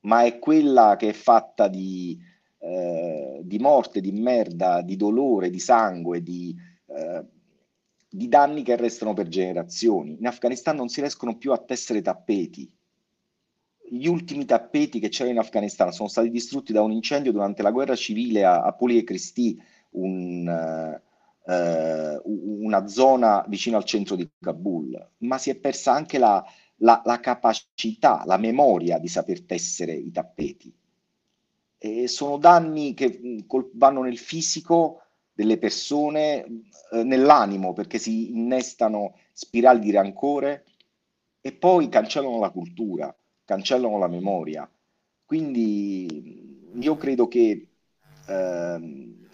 ma 0.00 0.24
è 0.24 0.40
quella 0.40 0.96
che 0.98 1.10
è 1.10 1.12
fatta 1.12 1.68
di, 1.68 2.18
eh, 2.58 3.42
di 3.44 3.58
morte, 3.60 4.00
di 4.00 4.10
merda, 4.10 4.82
di 4.82 4.96
dolore, 4.96 5.48
di 5.48 5.60
sangue, 5.60 6.20
di, 6.20 6.52
eh, 6.86 7.24
di 8.08 8.26
danni 8.26 8.64
che 8.64 8.74
restano 8.74 9.14
per 9.14 9.28
generazioni. 9.28 10.16
In 10.18 10.26
Afghanistan 10.26 10.74
non 10.74 10.88
si 10.88 10.98
riescono 10.98 11.36
più 11.36 11.52
a 11.52 11.58
tessere 11.58 12.02
tappeti. 12.02 12.68
Gli 13.92 14.06
ultimi 14.06 14.46
tappeti 14.46 14.98
che 14.98 15.10
c'erano 15.10 15.34
in 15.34 15.38
Afghanistan 15.38 15.92
sono 15.92 16.08
stati 16.08 16.30
distrutti 16.30 16.72
da 16.72 16.80
un 16.80 16.92
incendio 16.92 17.30
durante 17.30 17.60
la 17.60 17.70
guerra 17.70 17.94
civile 17.94 18.42
a, 18.42 18.62
a 18.62 18.72
Puli 18.72 18.96
e 18.96 19.04
Cristi, 19.04 19.62
un, 19.90 20.48
eh, 21.46 22.20
una 22.24 22.86
zona 22.86 23.44
vicino 23.48 23.76
al 23.76 23.84
centro 23.84 24.16
di 24.16 24.26
Kabul, 24.40 25.10
ma 25.18 25.36
si 25.36 25.50
è 25.50 25.56
persa 25.56 25.92
anche 25.92 26.16
la, 26.16 26.42
la, 26.76 27.02
la 27.04 27.20
capacità, 27.20 28.22
la 28.24 28.38
memoria 28.38 28.98
di 28.98 29.08
saper 29.08 29.42
tessere 29.42 29.92
i 29.92 30.10
tappeti. 30.10 30.72
E 31.76 32.08
sono 32.08 32.38
danni 32.38 32.94
che 32.94 33.44
vanno 33.74 34.02
nel 34.04 34.16
fisico 34.16 35.02
delle 35.34 35.58
persone, 35.58 36.44
eh, 36.92 37.02
nell'animo, 37.04 37.74
perché 37.74 37.98
si 37.98 38.30
innestano 38.30 39.18
spirali 39.34 39.80
di 39.80 39.90
rancore 39.90 40.64
e 41.42 41.52
poi 41.52 41.90
cancellano 41.90 42.38
la 42.38 42.50
cultura, 42.50 43.14
cancellano 43.52 43.98
la 43.98 44.08
memoria. 44.08 44.68
Quindi 45.26 46.68
io 46.74 46.96
credo 46.96 47.28
che 47.28 47.68
eh, 48.26 48.80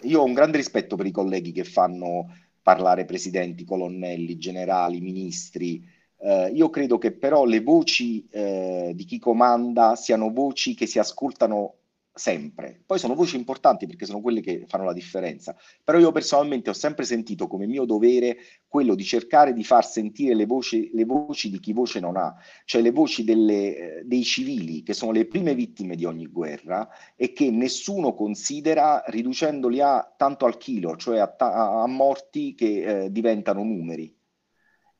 io 0.01 0.19
ho 0.19 0.25
un 0.25 0.33
grande 0.33 0.57
rispetto 0.57 0.95
per 0.97 1.05
i 1.05 1.11
colleghi 1.11 1.53
che 1.53 1.63
fanno 1.63 2.27
parlare 2.61 3.05
presidenti, 3.05 3.63
colonnelli, 3.63 4.37
generali, 4.37 4.99
ministri, 4.99 5.97
Eh, 6.21 6.51
io 6.53 6.69
credo 6.69 6.97
che 6.97 7.13
però 7.13 7.45
le 7.45 7.61
voci 7.61 8.27
eh, 8.29 8.91
di 8.93 9.05
chi 9.05 9.19
comanda 9.19 9.95
siano 9.95 10.33
voci 10.33 10.75
che 10.75 10.85
si 10.85 10.99
ascoltano 10.99 11.75
sempre. 12.19 12.81
Poi 12.85 12.99
sono 12.99 13.15
voci 13.15 13.37
importanti 13.37 13.87
perché 13.87 14.05
sono 14.05 14.19
quelle 14.21 14.41
che 14.41 14.65
fanno 14.67 14.83
la 14.83 14.93
differenza. 14.93 15.55
Però 15.83 15.97
io 15.97 16.11
personalmente 16.11 16.69
ho 16.69 16.73
sempre 16.73 17.05
sentito 17.05 17.47
come 17.47 17.65
mio 17.65 17.85
dovere 17.85 18.37
quello 18.67 18.93
di 18.93 19.03
cercare 19.03 19.53
di 19.53 19.63
far 19.63 19.85
sentire 19.85 20.35
le 20.35 20.45
voci, 20.45 20.91
le 20.93 21.05
voci 21.05 21.49
di 21.49 21.59
chi 21.59 21.73
voce 21.73 21.99
non 21.99 22.17
ha, 22.17 22.35
cioè 22.65 22.81
le 22.81 22.91
voci 22.91 23.23
delle, 23.23 23.99
eh, 23.99 24.01
dei 24.03 24.23
civili 24.23 24.83
che 24.83 24.93
sono 24.93 25.11
le 25.11 25.25
prime 25.25 25.55
vittime 25.55 25.95
di 25.95 26.05
ogni 26.05 26.27
guerra 26.27 26.87
e 27.15 27.31
che 27.31 27.49
nessuno 27.49 28.13
considera 28.13 29.01
riducendoli 29.07 29.79
a 29.79 30.13
tanto 30.15 30.45
al 30.45 30.57
chilo, 30.57 30.97
cioè 30.97 31.19
a, 31.19 31.35
a, 31.37 31.81
a 31.83 31.87
morti 31.87 32.53
che 32.53 33.05
eh, 33.05 33.11
diventano 33.11 33.63
numeri. 33.63 34.13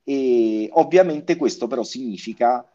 E 0.04 0.70
ovviamente 0.72 1.36
questo 1.36 1.68
però 1.68 1.84
significa 1.84 2.66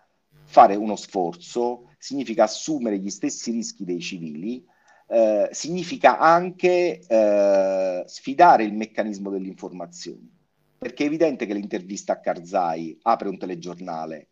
fare 0.44 0.76
uno 0.76 0.94
sforzo, 0.94 1.93
significa 2.04 2.44
assumere 2.44 2.98
gli 2.98 3.08
stessi 3.08 3.50
rischi 3.50 3.82
dei 3.82 3.98
civili, 3.98 4.62
eh, 5.08 5.48
significa 5.52 6.18
anche 6.18 7.00
eh, 7.00 8.02
sfidare 8.06 8.64
il 8.64 8.74
meccanismo 8.74 9.30
dell'informazione, 9.30 10.28
perché 10.76 11.04
è 11.04 11.06
evidente 11.06 11.46
che 11.46 11.54
l'intervista 11.54 12.12
a 12.12 12.20
Karzai 12.20 12.98
apre 13.04 13.30
un 13.30 13.38
telegiornale 13.38 14.28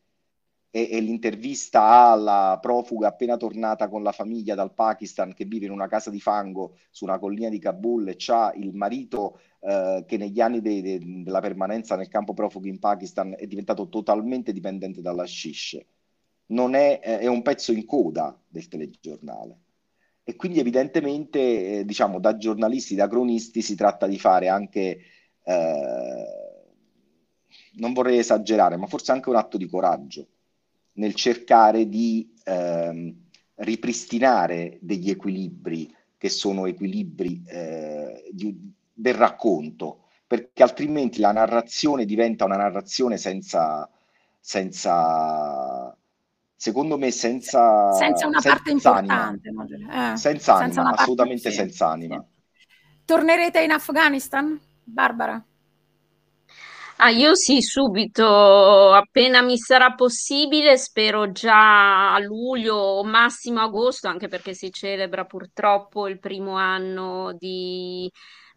e, 0.71 0.87
e, 0.91 1.01
l'intervista 1.01 2.11
alla 2.11 2.59
profuga 2.61 3.09
appena 3.09 3.39
tornata 3.39 3.89
con 3.89 4.03
la 4.03 4.13
famiglia 4.13 4.55
dal 4.55 4.75
Pakistan 4.75 5.33
che 5.33 5.47
vive 5.47 5.65
in 5.65 5.73
una 5.73 5.89
casa 5.89 6.11
di 6.11 6.21
fango 6.21 6.77
su 6.91 7.05
una 7.05 7.19
collina 7.19 7.49
di 7.49 7.59
Kabul 7.59 8.07
e 8.07 8.17
ha 8.27 8.53
il 8.55 8.75
marito 8.75 9.41
eh, 9.61 10.05
che 10.07 10.19
negli 10.19 10.43
anni 10.43 10.61
de, 10.61 10.83
de, 10.83 11.01
della 11.25 11.41
permanenza 11.41 11.97
nel 11.97 12.09
campo 12.09 12.35
profughi 12.35 12.69
in 12.69 12.79
Pakistan 12.79 13.35
è 13.35 13.47
diventato 13.47 13.89
totalmente 13.89 14.53
dipendente 14.53 15.01
dalla 15.01 15.25
shish 15.25 15.81
non 16.53 16.75
è, 16.75 17.01
eh, 17.03 17.19
è 17.19 17.27
un 17.27 17.43
pezzo 17.43 17.73
in 17.73 17.85
coda 17.85 18.39
del 18.49 18.69
telegiornale. 18.69 19.59
E 20.25 20.37
quindi 20.37 20.61
evidentemente, 20.61 21.81
eh, 21.81 21.85
diciamo, 21.85 22.21
da 22.21 22.37
giornalisti, 22.37 22.95
da 22.95 23.09
cronisti 23.09 23.61
si 23.61 23.75
tratta 23.75 24.07
di 24.07 24.19
fare 24.19 24.49
anche, 24.49 25.01
eh, 25.45 26.27
non 27.75 27.93
vorrei 27.93 28.19
esagerare, 28.19 28.77
ma 28.77 28.87
forse 28.87 29.13
anche 29.13 29.29
un 29.29 29.37
atto 29.37 29.57
di 29.57 29.69
coraggio 29.69 30.27
nel 30.95 31.15
cercare 31.15 31.89
di 31.89 32.33
ehm, 32.45 33.15
ripristinare 33.57 34.79
degli 34.81 35.11
equilibri 35.11 35.93
che 36.19 36.29
sono 36.29 36.67
equilibri 36.67 37.43
eh, 37.47 38.31
di, 38.31 38.57
del 38.93 39.15
racconto, 39.15 40.05
perché 40.27 40.63
altrimenti 40.63 41.19
la 41.19 41.33
narrazione 41.33 42.05
diventa 42.05 42.45
una 42.45 42.57
narrazione 42.57 43.17
senza, 43.17 43.91
senza 44.39 45.97
secondo 46.63 46.97
me 46.97 47.11
senza, 47.11 47.91
senza 47.91 48.29
una 48.29 48.39
senza 48.39 48.55
parte 48.57 48.71
importante, 48.71 49.51
no? 49.51 49.65
eh, 49.65 50.17
senza, 50.17 50.59
senza 50.59 50.81
anima, 50.83 50.91
assolutamente 50.93 51.51
sì. 51.51 51.57
senza 51.57 51.89
anima. 51.89 52.25
Tornerete 53.05 53.61
in 53.63 53.73
Afghanistan, 53.73 54.61
Barbara? 54.85 55.45
Ah, 56.99 57.11
io 57.11 57.35
sì, 57.35 57.61
subito, 57.63 58.93
appena 58.93 59.43
mi 59.43 59.59
sarà 59.59 59.95
possibile, 59.95 60.79
spero 60.79 61.33
già 61.33 62.15
a 62.15 62.21
luglio 62.21 62.77
o 62.77 63.03
massimo 63.03 63.59
agosto, 63.59 64.07
anche 64.07 64.29
perché 64.29 64.55
si 64.55 64.71
celebra 64.71 65.25
purtroppo 65.25 66.07
il 66.07 66.21
primo 66.21 66.55
anno 66.55 67.35
di 67.37 68.09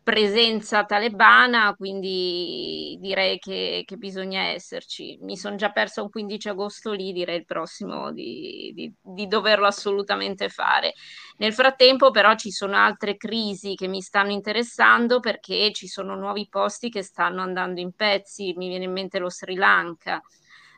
presenza 0.05 0.85
talebana, 0.85 1.73
quindi 1.75 2.95
direi 2.99 3.39
che, 3.39 3.81
che 3.87 3.97
bisogna 3.97 4.49
esserci. 4.49 5.17
Mi 5.21 5.35
sono 5.35 5.55
già 5.55 5.71
persa 5.71 6.03
un 6.03 6.11
15 6.11 6.49
agosto 6.49 6.91
lì, 6.91 7.11
direi 7.11 7.37
il 7.37 7.45
prossimo 7.45 8.11
di, 8.11 8.71
di, 8.75 8.93
di, 9.01 9.25
doverlo 9.25 9.65
assolutamente 9.65 10.47
fare. 10.47 10.93
Nel 11.37 11.53
frattempo 11.53 12.11
però 12.11 12.35
ci 12.35 12.51
sono 12.51 12.77
altre 12.77 13.17
crisi 13.17 13.73
che 13.73 13.87
mi 13.87 13.99
stanno 14.01 14.29
interessando 14.29 15.19
perché 15.19 15.71
ci 15.71 15.87
sono 15.87 16.13
nuovi 16.13 16.47
posti 16.47 16.89
che 16.91 17.01
stanno 17.01 17.41
andando 17.41 17.79
in 17.79 17.91
pezzi, 17.93 18.53
mi 18.57 18.67
viene 18.67 18.83
in 18.83 18.91
mente 18.91 19.17
lo 19.17 19.31
Sri 19.31 19.55
Lanka 19.55 20.21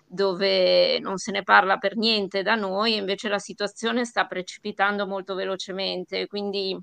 dove 0.09 0.99
non 0.99 1.17
se 1.17 1.31
ne 1.31 1.43
parla 1.43 1.75
per 1.75 1.97
niente 1.97 2.43
da 2.43 2.55
noi, 2.55 2.95
invece 2.95 3.27
la 3.27 3.39
situazione 3.39 4.05
sta 4.05 4.25
precipitando 4.25 5.05
molto 5.05 5.35
velocemente, 5.35 6.27
quindi 6.27 6.81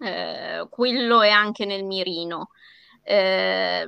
eh, 0.00 0.66
quello 0.70 1.22
è 1.22 1.30
anche 1.30 1.64
nel 1.64 1.84
mirino. 1.84 2.50
Eh, 3.02 3.86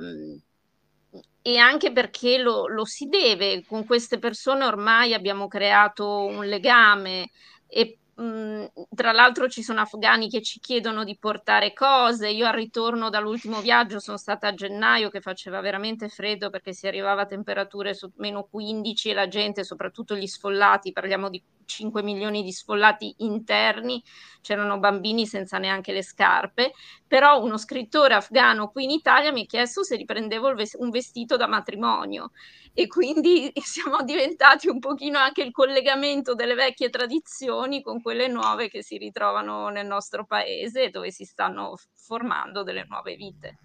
e 1.41 1.57
anche 1.57 1.91
perché 1.91 2.37
lo, 2.37 2.67
lo, 2.67 2.85
si 2.85 3.07
deve, 3.07 3.63
con 3.65 3.85
queste 3.85 4.19
persone 4.19 4.65
ormai 4.65 5.13
abbiamo 5.13 5.47
creato 5.47 6.25
un 6.25 6.45
legame 6.45 7.31
e 7.67 7.97
mh, 8.15 8.65
tra 8.93 9.11
l'altro 9.11 9.47
ci 9.47 9.63
sono 9.63 9.81
afghani 9.81 10.29
che 10.29 10.41
ci 10.41 10.59
chiedono 10.59 11.03
di 11.03 11.17
portare 11.17 11.73
cose. 11.73 12.29
Io 12.29 12.45
al 12.45 12.53
ritorno 12.53 13.09
dall'ultimo 13.09 13.61
viaggio 13.61 13.99
sono 13.99 14.17
stata 14.17 14.47
a 14.47 14.53
gennaio 14.53 15.09
che 15.09 15.21
faceva 15.21 15.61
veramente 15.61 16.09
freddo 16.09 16.49
perché 16.49 16.73
si 16.73 16.87
arrivava 16.87 17.21
a 17.21 17.25
temperature 17.25 17.93
su 17.93 18.11
meno 18.17 18.43
15 18.43 19.09
e 19.09 19.13
la 19.13 19.27
gente, 19.27 19.63
soprattutto 19.63 20.15
gli 20.15 20.27
sfollati, 20.27 20.91
parliamo 20.91 21.29
di 21.29 21.41
5 21.69 22.01
milioni 22.01 22.43
di 22.43 22.51
sfollati 22.51 23.13
interni, 23.19 24.03
c'erano 24.41 24.79
bambini 24.79 25.27
senza 25.27 25.59
neanche 25.59 25.93
le 25.93 26.03
scarpe, 26.03 26.73
però 27.07 27.41
uno 27.41 27.57
scrittore 27.57 28.15
afgano 28.15 28.69
qui 28.69 28.85
in 28.85 28.89
Italia 28.89 29.31
mi 29.31 29.43
ha 29.43 29.45
chiesto 29.45 29.83
se 29.83 29.95
riprendevo 29.95 30.55
un 30.77 30.89
vestito 30.89 31.37
da 31.37 31.47
matrimonio 31.47 32.31
e 32.73 32.87
quindi 32.87 33.51
siamo 33.61 34.01
diventati 34.03 34.67
un 34.67 34.79
pochino 34.79 35.19
anche 35.19 35.43
il 35.43 35.51
collegamento 35.51 36.33
delle 36.33 36.55
vecchie 36.55 36.89
tradizioni 36.89 37.81
con 37.81 38.01
quelle 38.01 38.27
nuove 38.27 38.69
che 38.69 38.83
si 38.83 38.97
ritrovano 38.97 39.69
nel 39.69 39.85
nostro 39.85 40.25
paese 40.25 40.89
dove 40.89 41.11
si 41.11 41.23
stanno 41.23 41.77
formando 41.95 42.63
delle 42.63 42.85
nuove 42.89 43.15
vite. 43.15 43.57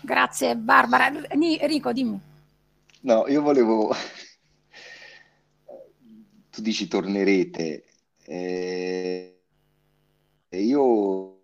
Grazie 0.00 0.56
Barbara. 0.56 1.12
Enrico, 1.28 1.92
dimmi. 1.92 2.20
No, 3.02 3.26
io 3.26 3.42
volevo 3.42 3.94
tu 6.52 6.60
dici 6.60 6.86
tornerete. 6.86 7.84
Eh, 8.24 9.40
io 10.50 11.40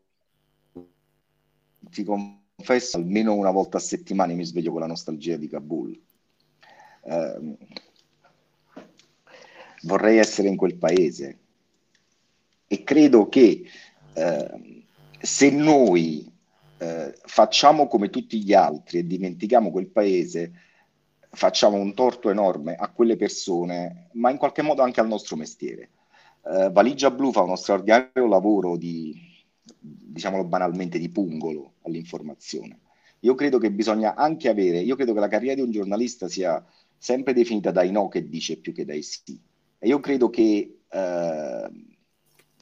ti 1.90 2.04
confesso, 2.04 2.98
almeno 2.98 3.32
una 3.32 3.50
volta 3.50 3.78
a 3.78 3.80
settimana 3.80 4.34
mi 4.34 4.44
sveglio 4.44 4.70
con 4.70 4.80
la 4.80 4.86
nostalgia 4.86 5.38
di 5.38 5.48
Kabul. 5.48 5.98
Eh, 7.04 7.56
vorrei 9.82 10.18
essere 10.18 10.48
in 10.48 10.56
quel 10.56 10.74
paese 10.74 11.38
e 12.66 12.84
credo 12.84 13.30
che 13.30 13.64
eh, 14.12 14.82
se 15.18 15.50
noi 15.50 16.30
eh, 16.76 17.14
facciamo 17.24 17.88
come 17.88 18.10
tutti 18.10 18.44
gli 18.44 18.52
altri 18.52 18.98
e 18.98 19.06
dimentichiamo 19.06 19.70
quel 19.70 19.86
paese, 19.86 20.52
facciamo 21.30 21.76
un 21.76 21.94
torto 21.94 22.30
enorme 22.30 22.74
a 22.74 22.88
quelle 22.88 23.16
persone, 23.16 24.08
ma 24.12 24.30
in 24.30 24.38
qualche 24.38 24.62
modo 24.62 24.82
anche 24.82 25.00
al 25.00 25.08
nostro 25.08 25.36
mestiere. 25.36 25.90
Uh, 26.42 26.70
Valigia 26.72 27.10
Blu 27.10 27.32
fa 27.32 27.42
uno 27.42 27.56
straordinario 27.56 28.26
lavoro 28.26 28.76
di, 28.76 29.14
diciamolo 29.80 30.44
banalmente, 30.44 30.98
di 30.98 31.08
pungolo 31.10 31.74
all'informazione. 31.82 32.78
Io 33.20 33.34
credo 33.34 33.58
che 33.58 33.70
bisogna 33.70 34.14
anche 34.14 34.48
avere, 34.48 34.78
io 34.78 34.96
credo 34.96 35.12
che 35.12 35.20
la 35.20 35.28
carriera 35.28 35.56
di 35.56 35.60
un 35.60 35.70
giornalista 35.70 36.28
sia 36.28 36.64
sempre 36.96 37.32
definita 37.32 37.70
dai 37.70 37.90
no 37.90 38.08
che 38.08 38.28
dice 38.28 38.56
più 38.56 38.72
che 38.72 38.84
dai 38.84 39.02
sì. 39.02 39.38
E 39.78 39.86
io 39.86 40.00
credo 40.00 40.30
che 40.30 40.78
uh, 40.88 41.96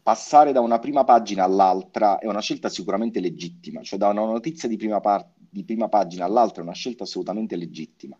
passare 0.03 0.53
da 0.53 0.61
una 0.61 0.79
prima 0.79 1.05
pagina 1.05 1.45
all'altra 1.45 2.19
è 2.19 2.27
una 2.27 2.41
scelta 2.41 2.69
sicuramente 2.69 3.21
legittima, 3.21 3.83
cioè 3.83 3.99
da 3.99 4.09
una 4.09 4.25
notizia 4.25 4.69
di 4.69 4.77
prima, 4.77 5.01
par- 5.01 5.31
di 5.37 5.65
prima 5.65 5.89
pagina 5.89 6.25
all'altra 6.25 6.63
è 6.63 6.65
una 6.65 6.75
scelta 6.75 7.05
assolutamente 7.05 7.57
legittima 7.57 8.19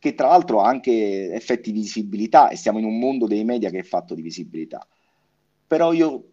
che 0.00 0.14
tra 0.14 0.28
l'altro 0.28 0.62
ha 0.62 0.66
anche 0.66 1.30
effetti 1.30 1.70
di 1.70 1.80
visibilità 1.80 2.48
e 2.48 2.56
siamo 2.56 2.78
in 2.78 2.86
un 2.86 2.98
mondo 2.98 3.26
dei 3.26 3.44
media 3.44 3.68
che 3.68 3.80
è 3.80 3.82
fatto 3.82 4.14
di 4.14 4.22
visibilità. 4.22 4.84
Però 5.66 5.92
io 5.92 6.32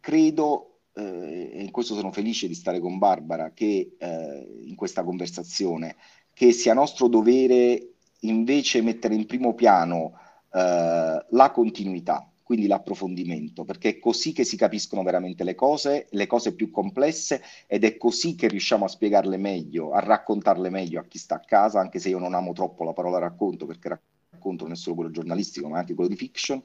credo, 0.00 0.80
eh, 0.94 1.50
e 1.54 1.62
in 1.62 1.70
questo 1.70 1.94
sono 1.94 2.10
felice 2.10 2.48
di 2.48 2.54
stare 2.54 2.80
con 2.80 2.98
Barbara, 2.98 3.52
che 3.52 3.94
eh, 3.96 4.60
in 4.64 4.74
questa 4.74 5.04
conversazione, 5.04 5.94
che 6.34 6.50
sia 6.50 6.74
nostro 6.74 7.06
dovere 7.06 7.92
invece 8.22 8.82
mettere 8.82 9.14
in 9.14 9.26
primo 9.26 9.54
piano 9.54 10.18
eh, 10.52 11.24
la 11.28 11.50
continuità, 11.52 12.28
quindi 12.44 12.66
l'approfondimento, 12.66 13.64
perché 13.64 13.88
è 13.88 13.98
così 13.98 14.32
che 14.32 14.44
si 14.44 14.56
capiscono 14.56 15.02
veramente 15.02 15.44
le 15.44 15.54
cose, 15.54 16.06
le 16.10 16.26
cose 16.26 16.54
più 16.54 16.70
complesse 16.70 17.42
ed 17.66 17.84
è 17.84 17.96
così 17.96 18.34
che 18.34 18.48
riusciamo 18.48 18.84
a 18.84 18.88
spiegarle 18.88 19.38
meglio, 19.38 19.92
a 19.92 20.00
raccontarle 20.00 20.68
meglio 20.68 21.00
a 21.00 21.04
chi 21.04 21.18
sta 21.18 21.36
a 21.36 21.40
casa, 21.40 21.80
anche 21.80 21.98
se 21.98 22.10
io 22.10 22.18
non 22.18 22.34
amo 22.34 22.52
troppo 22.52 22.84
la 22.84 22.92
parola 22.92 23.18
racconto, 23.18 23.64
perché 23.64 23.98
racconto 24.30 24.64
non 24.64 24.74
è 24.74 24.76
solo 24.76 24.96
quello 24.96 25.10
giornalistico, 25.10 25.68
ma 25.68 25.78
anche 25.78 25.94
quello 25.94 26.10
di 26.10 26.16
fiction 26.16 26.62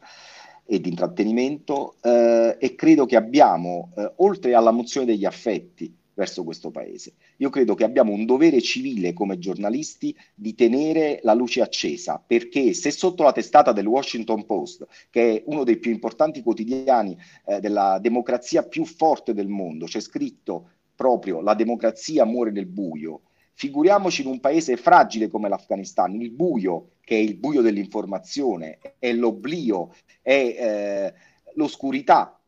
e 0.66 0.82
di 0.82 0.90
intrattenimento, 0.90 1.96
eh, 2.02 2.58
e 2.60 2.76
credo 2.76 3.06
che 3.06 3.16
abbiamo, 3.16 3.92
eh, 3.96 4.12
oltre 4.18 4.54
alla 4.54 4.72
mozione 4.72 5.06
degli 5.06 5.26
affetti, 5.26 5.96
verso 6.20 6.44
questo 6.44 6.70
paese. 6.70 7.14
Io 7.38 7.50
credo 7.50 7.76
che 7.76 7.86
abbiamo 7.86 8.12
un 8.12 8.26
dovere 8.26 8.60
civile 8.60 9.14
come 9.14 9.40
giornalisti 9.40 10.14
di 10.36 10.54
tenere 10.54 11.22
la 11.24 11.34
luce 11.34 11.62
accesa, 11.62 12.22
perché 12.26 12.74
se 12.74 12.92
sotto 12.92 13.24
la 13.24 13.32
testata 13.32 13.72
del 13.72 13.88
Washington 13.88 14.46
Post, 14.46 14.86
che 15.10 15.36
è 15.36 15.44
uno 15.46 15.64
dei 15.64 15.78
più 15.78 15.92
importanti 15.92 16.42
quotidiani 16.42 17.18
eh, 17.46 17.62
della 17.62 18.00
democrazia 18.02 18.64
più 18.64 18.84
forte 18.84 19.34
del 19.34 19.48
mondo, 19.48 19.86
c'è 19.86 20.02
scritto 20.02 20.72
proprio 20.94 21.40
la 21.40 21.54
democrazia 21.54 22.26
muore 22.26 22.52
nel 22.52 22.66
buio, 22.66 23.22
figuriamoci 23.54 24.22
in 24.22 24.28
un 24.28 24.42
paese 24.42 24.76
fragile 24.76 25.30
come 25.30 25.48
l'Afghanistan, 25.48 26.14
il 26.20 26.32
buio, 26.32 26.96
che 27.00 27.16
è 27.16 27.20
il 27.20 27.38
buio 27.38 27.62
dell'informazione, 27.62 28.80
è 29.00 29.14
l'oblio, 29.14 29.96
è 30.22 30.34
eh, 30.34 31.14
l'oscurità 31.54 32.39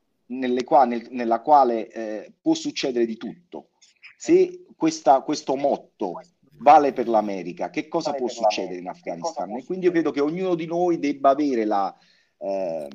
qua, 0.63 0.85
nel, 0.85 1.07
nella 1.11 1.41
quale 1.41 1.89
eh, 1.89 2.33
può 2.41 2.53
succedere 2.53 3.05
di 3.05 3.17
tutto. 3.17 3.69
Se 4.17 4.65
questa, 4.75 5.21
questo 5.21 5.55
motto 5.55 6.21
vale 6.59 6.93
per 6.93 7.07
l'America, 7.07 7.69
che 7.69 7.87
cosa 7.87 8.13
può 8.13 8.27
succedere 8.27 8.79
in 8.79 8.87
Afghanistan? 8.87 9.49
E 9.57 9.65
quindi 9.65 9.85
io 9.85 9.91
credo 9.91 10.11
che 10.11 10.21
ognuno 10.21 10.55
di 10.55 10.65
noi 10.65 10.99
debba 10.99 11.31
avere 11.31 11.65
la, 11.65 11.95
eh, 12.37 12.87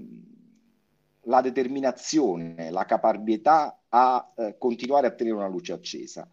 la 1.22 1.40
determinazione, 1.40 2.70
la 2.70 2.84
caparbietà 2.84 3.82
a 3.88 4.32
eh, 4.36 4.56
continuare 4.58 5.08
a 5.08 5.14
tenere 5.14 5.36
una 5.36 5.48
luce 5.48 5.72
accesa. 5.72 6.28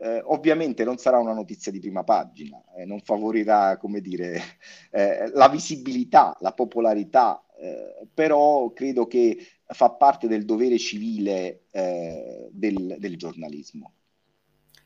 Eh, 0.00 0.22
ovviamente 0.26 0.84
non 0.84 0.96
sarà 0.96 1.18
una 1.18 1.32
notizia 1.32 1.72
di 1.72 1.80
prima 1.80 2.04
pagina, 2.04 2.62
eh, 2.76 2.84
non 2.84 3.00
favorirà, 3.00 3.76
come 3.78 4.00
dire, 4.00 4.40
eh, 4.92 5.28
la 5.32 5.48
visibilità, 5.48 6.36
la 6.40 6.52
popolarità, 6.52 7.44
eh, 7.58 8.06
però 8.14 8.70
credo 8.72 9.08
che 9.08 9.36
fa 9.66 9.90
parte 9.90 10.28
del 10.28 10.44
dovere 10.44 10.78
civile 10.78 11.64
eh, 11.72 12.48
del, 12.52 12.94
del, 12.98 13.16
giornalismo. 13.16 13.94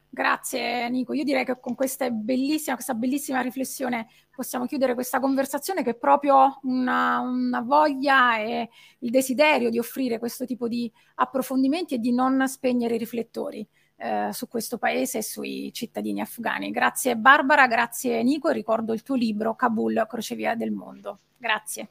Grazie 0.08 0.88
Nico, 0.88 1.12
io 1.12 1.24
direi 1.24 1.44
che 1.44 1.60
con 1.60 1.74
questa 1.74 2.10
bellissima, 2.10 2.74
questa 2.74 2.94
bellissima 2.94 3.40
riflessione 3.40 4.08
possiamo 4.34 4.64
chiudere 4.64 4.94
questa 4.94 5.20
conversazione 5.20 5.82
che 5.82 5.90
è 5.90 5.94
proprio 5.94 6.58
una, 6.62 7.20
una 7.20 7.60
voglia 7.60 8.38
e 8.38 8.68
il 9.00 9.10
desiderio 9.10 9.68
di 9.68 9.78
offrire 9.78 10.18
questo 10.18 10.46
tipo 10.46 10.68
di 10.68 10.90
approfondimenti 11.16 11.94
e 11.94 11.98
di 11.98 12.12
non 12.12 12.48
spegnere 12.48 12.94
i 12.94 12.98
riflettori. 12.98 13.66
Eh, 14.02 14.32
su 14.32 14.48
questo 14.48 14.78
paese 14.78 15.18
e 15.18 15.22
sui 15.22 15.70
cittadini 15.72 16.20
afghani. 16.20 16.72
Grazie 16.72 17.14
Barbara, 17.16 17.68
grazie 17.68 18.20
Nico 18.24 18.48
e 18.48 18.52
ricordo 18.52 18.92
il 18.92 19.04
tuo 19.04 19.14
libro 19.14 19.54
Kabul, 19.54 20.04
crocevia 20.08 20.56
del 20.56 20.72
mondo. 20.72 21.20
Grazie. 21.36 21.88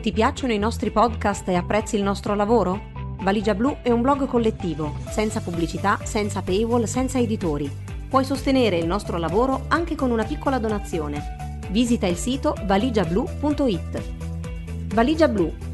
Ti 0.00 0.12
piacciono 0.12 0.52
i 0.52 0.58
nostri 0.58 0.90
podcast 0.90 1.46
e 1.48 1.54
apprezzi 1.54 1.94
il 1.94 2.02
nostro 2.02 2.34
lavoro? 2.34 2.90
Valigia 3.20 3.54
Blu 3.54 3.76
è 3.82 3.92
un 3.92 4.02
blog 4.02 4.26
collettivo, 4.26 4.96
senza 5.08 5.40
pubblicità, 5.40 6.00
senza 6.02 6.42
paywall, 6.42 6.82
senza 6.82 7.20
editori. 7.20 7.70
Puoi 8.08 8.24
sostenere 8.24 8.78
il 8.78 8.86
nostro 8.86 9.16
lavoro 9.18 9.66
anche 9.68 9.94
con 9.94 10.10
una 10.10 10.24
piccola 10.24 10.58
donazione. 10.58 11.60
Visita 11.70 12.08
il 12.08 12.16
sito 12.16 12.56
valigiablu.it. 12.64 14.02
Valigia 14.92 15.28
Blu 15.28 15.73